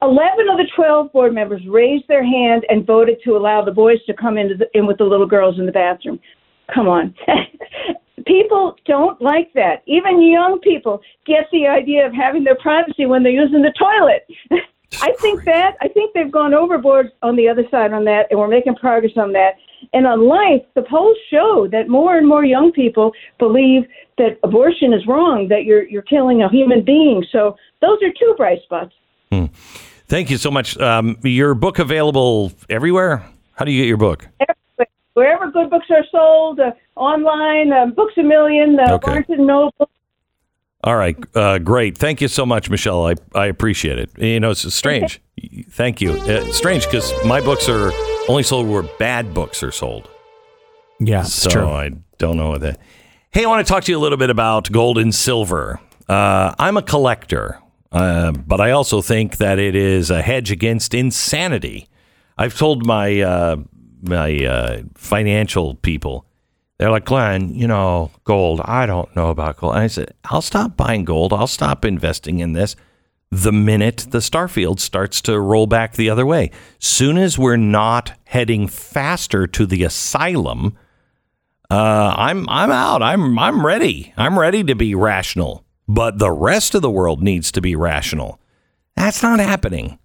[0.00, 3.98] 11 of the 12 board members raised their hand and voted to allow the boys
[4.06, 6.20] to come into the, in with the little girls in the bathroom.
[6.72, 7.14] Come on.
[8.26, 9.82] people don't like that.
[9.86, 14.26] Even young people get the idea of having their privacy when they're using the toilet.
[15.02, 18.38] I think that I think they've gone overboard on the other side on that, and
[18.38, 19.54] we're making progress on that.
[19.92, 23.86] And on life, the polls show that more and more young people believe
[24.18, 27.24] that abortion is wrong, that you're you're killing a human being.
[27.30, 28.92] So those are two bright spots.
[29.30, 29.46] Hmm.
[30.06, 30.78] Thank you so much.
[30.78, 33.24] Um, your book available everywhere.
[33.54, 34.26] How do you get your book?
[35.14, 39.06] Wherever good books are sold, uh, online, uh, Books a Million, uh, Okay.
[39.06, 39.90] Barnes and Noble.
[40.84, 41.98] All right, uh, great.
[41.98, 43.06] Thank you so much, Michelle.
[43.06, 44.10] I, I appreciate it.
[44.16, 45.20] You know, it's strange.
[45.70, 46.12] Thank you.
[46.12, 47.90] Uh, strange because my books are
[48.28, 50.08] only sold where bad books are sold.
[51.00, 51.68] Yeah, it's so true.
[51.68, 52.78] I don't know what that.
[53.30, 55.80] Hey, I want to talk to you a little bit about gold and silver.
[56.08, 57.60] Uh, I'm a collector,
[57.92, 61.88] uh, but I also think that it is a hedge against insanity.
[62.36, 63.56] I've told my uh,
[64.02, 66.24] my uh, financial people,
[66.78, 68.60] they're like, Glenn, you know, gold.
[68.64, 69.74] I don't know about gold.
[69.74, 71.32] And I said, I'll stop buying gold.
[71.32, 72.76] I'll stop investing in this
[73.30, 76.50] the minute the starfield starts to roll back the other way.
[76.78, 80.76] Soon as we're not heading faster to the asylum,
[81.70, 83.02] uh, I'm I'm out.
[83.02, 84.14] I'm I'm ready.
[84.16, 85.64] I'm ready to be rational.
[85.86, 88.40] But the rest of the world needs to be rational.
[88.94, 89.98] That's not happening.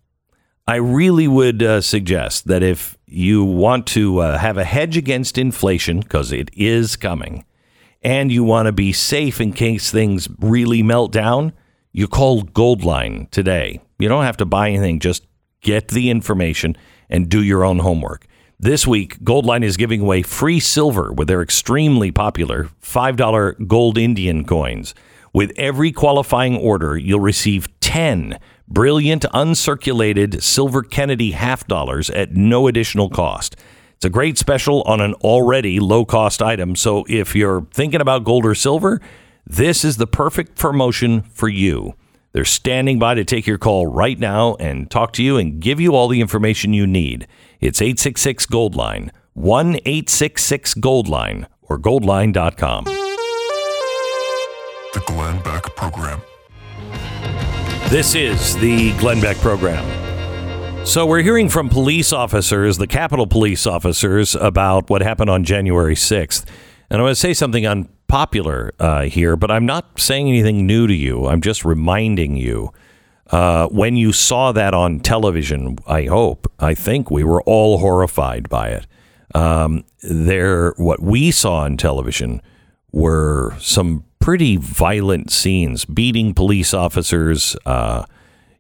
[0.65, 5.38] I really would uh, suggest that if you want to uh, have a hedge against
[5.38, 7.45] inflation, because it is coming,
[8.02, 11.53] and you want to be safe in case things really melt down,
[11.91, 13.80] you call Goldline today.
[13.99, 15.26] You don't have to buy anything, just
[15.61, 16.76] get the information
[17.10, 18.26] and do your own homework.
[18.60, 24.45] This week, Goldline is giving away free silver with their extremely popular $5 gold Indian
[24.45, 24.95] coins.
[25.34, 32.65] With every qualifying order, you'll receive 10 brilliant uncirculated silver Kennedy half dollars at no
[32.65, 33.55] additional cost.
[33.97, 36.75] It's a great special on an already low cost item.
[36.75, 38.99] So if you're thinking about gold or silver,
[39.45, 41.93] this is the perfect promotion for you.
[42.31, 45.79] They're standing by to take your call right now and talk to you and give
[45.79, 47.27] you all the information you need.
[47.61, 52.85] It's 866 Gold Line, 1 866 Gold Line, or goldline.com.
[54.95, 56.23] The Glenn Beck Program.
[57.89, 59.84] This is the Glenn Beck program.
[60.85, 65.95] So we're hearing from police officers, the Capitol police officers, about what happened on January
[65.95, 66.45] 6th.
[66.89, 70.88] And I want to say something unpopular uh, here, but I'm not saying anything new
[70.88, 71.27] to you.
[71.27, 72.72] I'm just reminding you.
[73.27, 78.49] Uh, when you saw that on television, I hope, I think we were all horrified
[78.49, 78.88] by it.
[79.34, 82.41] Um, there, what we saw on television
[82.91, 88.05] were some pretty violent scenes, beating police officers, uh,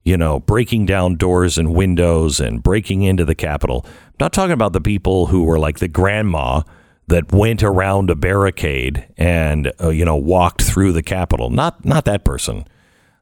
[0.03, 3.85] you know, breaking down doors and windows and breaking into the Capitol.
[3.85, 6.63] I'm not talking about the people who were like the grandma
[7.07, 11.49] that went around a barricade and uh, you know walked through the Capitol.
[11.49, 12.65] Not not that person.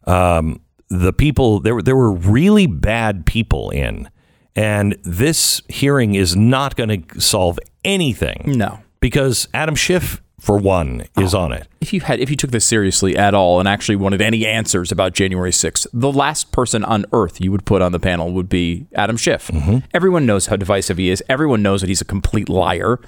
[0.06, 4.10] Um, the people there were there were really bad people in,
[4.56, 8.42] and this hearing is not going to solve anything.
[8.48, 11.68] No, because Adam Schiff, for one, is on it.
[11.82, 14.92] If you had, if you took this seriously at all and actually wanted any answers
[14.92, 18.50] about January 6th, the last person on earth you would put on the panel would
[18.50, 19.52] be Adam Schiff.
[19.94, 21.24] Everyone knows how divisive he is.
[21.30, 23.00] Everyone knows that he's a complete liar.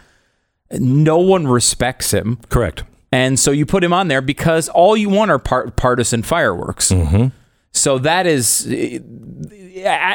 [0.71, 2.37] No one respects him.
[2.49, 2.83] Correct.
[3.11, 6.91] And so you put him on there because all you want are part, partisan fireworks.
[6.91, 7.27] Mm-hmm.
[7.71, 8.69] So that is, uh,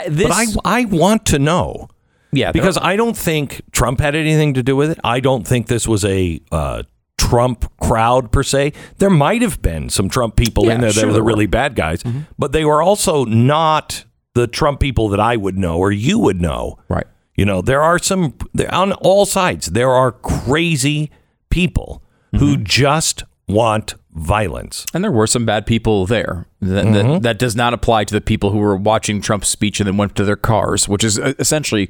[0.09, 1.89] this, But I I want to know.
[2.31, 5.01] Yeah, because I don't think Trump had anything to do with it.
[5.03, 6.83] I don't think this was a uh,
[7.19, 8.73] Trump crowd per se.
[8.99, 11.75] There might have been some Trump people Yeah, in there that were the really bad
[11.75, 12.03] guys,
[12.39, 14.05] but they were also not
[14.35, 16.79] the Trump people that I would know or you would know.
[16.89, 17.07] Right.
[17.35, 18.35] You know, there are some
[18.71, 19.67] on all sides.
[19.67, 21.11] There are crazy
[21.51, 22.03] people
[22.39, 22.65] who Mm-hmm.
[22.65, 24.85] just want violence.
[24.93, 26.47] And there were some bad people there.
[26.61, 26.93] That, Mhm.
[27.15, 29.97] that, that does not apply to the people who were watching Trump's speech and then
[29.97, 31.89] went to their cars, which is uh, essentially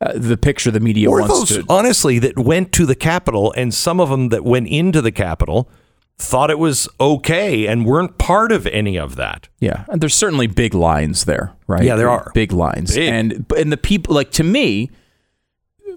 [0.00, 1.64] uh, the picture the media Or wants those, to.
[1.68, 5.68] honestly, that went to the Capitol, and some of them that went into the Capitol
[6.18, 9.48] thought it was okay and weren't part of any of that.
[9.58, 11.82] Yeah, and there's certainly big lines there, right?
[11.82, 12.30] Yeah, there are.
[12.34, 13.08] big lines, Big.
[13.12, 14.90] and and the people like to me.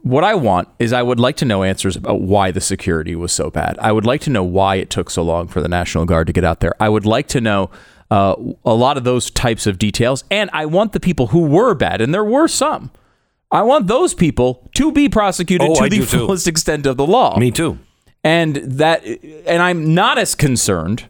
[0.02, 3.32] What I want is I would like to know answers about why the security was
[3.32, 3.78] so bad.
[3.80, 6.34] I would like to know why it took so long for the National Guard to
[6.34, 6.74] get out there.
[6.78, 7.70] I would like to know
[8.12, 8.36] uh,
[8.66, 12.02] a lot of those types of details, and I want the people who were bad,
[12.02, 12.92] and there were some.
[13.54, 16.18] I want those people to be prosecuted Oh, to I the do too.
[16.26, 17.38] fullest extent of the law.
[17.40, 17.78] Me too.
[18.24, 21.06] And that, and I'm not as concerned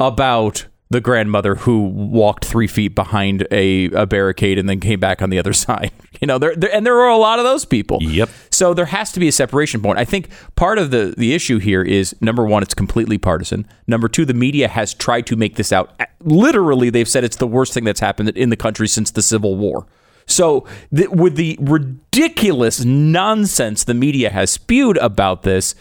[0.00, 5.20] about the grandmother who walked three feet behind a, a barricade and then came back
[5.20, 5.92] on the other side.
[6.20, 7.98] You know, there, there and there are a lot of those people.
[8.00, 8.30] Yep.
[8.50, 9.98] So there has to be a separation point.
[9.98, 13.68] I think part of the the issue here is number one, it's completely partisan.
[13.86, 15.92] Number two, the media has tried to make this out.
[16.24, 19.56] Literally, they've said it's the worst thing that's happened in the country since the Civil
[19.56, 19.86] War.
[20.28, 25.74] So, th- with the ridiculous nonsense the media has spewed about this,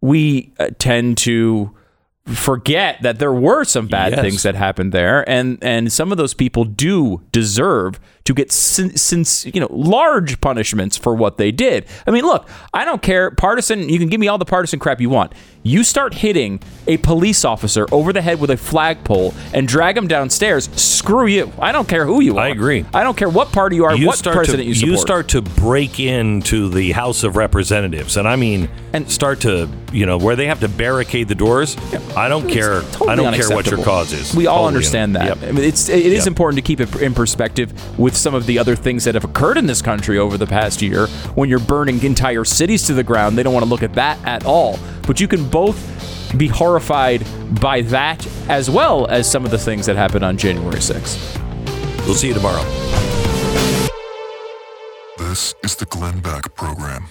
[0.00, 1.72] we uh, tend to
[2.26, 4.20] forget that there were some bad Yes.
[4.20, 8.96] things that happened there, and and some of those people do deserve to get sin,
[8.96, 11.86] since you know large punishments for what they did.
[12.06, 13.88] I mean, look, I don't care partisan.
[13.88, 15.32] You can give me all the partisan crap you want.
[15.62, 20.06] You start hitting a police officer over the head with a flagpole and drag him
[20.06, 20.68] downstairs.
[20.80, 21.52] Screw you.
[21.58, 22.44] I don't care who you are.
[22.44, 22.84] I agree.
[22.94, 24.90] I don't care what party you are, you what start president to, you support.
[24.92, 29.68] You start to break into the House of Representatives, and I mean, and start to
[29.92, 31.76] you know where they have to barricade the doors.
[32.16, 32.82] I don't care.
[32.82, 34.34] Totally I don't care what your cause is.
[34.34, 35.40] We all Totally understand un- that.
[35.40, 35.48] Yep.
[35.48, 36.26] I mean, it's it is Yep.
[36.28, 37.72] important to keep it in perspective
[38.16, 40.80] with some of the other things that have occurred in this country over the past
[40.80, 41.06] year.
[41.34, 44.18] When you're burning entire cities to the ground, they don't want to look at that
[44.26, 44.78] at all.
[45.06, 45.76] But you can both
[46.38, 47.26] be horrified
[47.60, 51.36] by that as well as some of the things that happened on January 6th.
[52.06, 52.62] We'll see you tomorrow.
[55.18, 57.08] This is the Glenn Beck Program.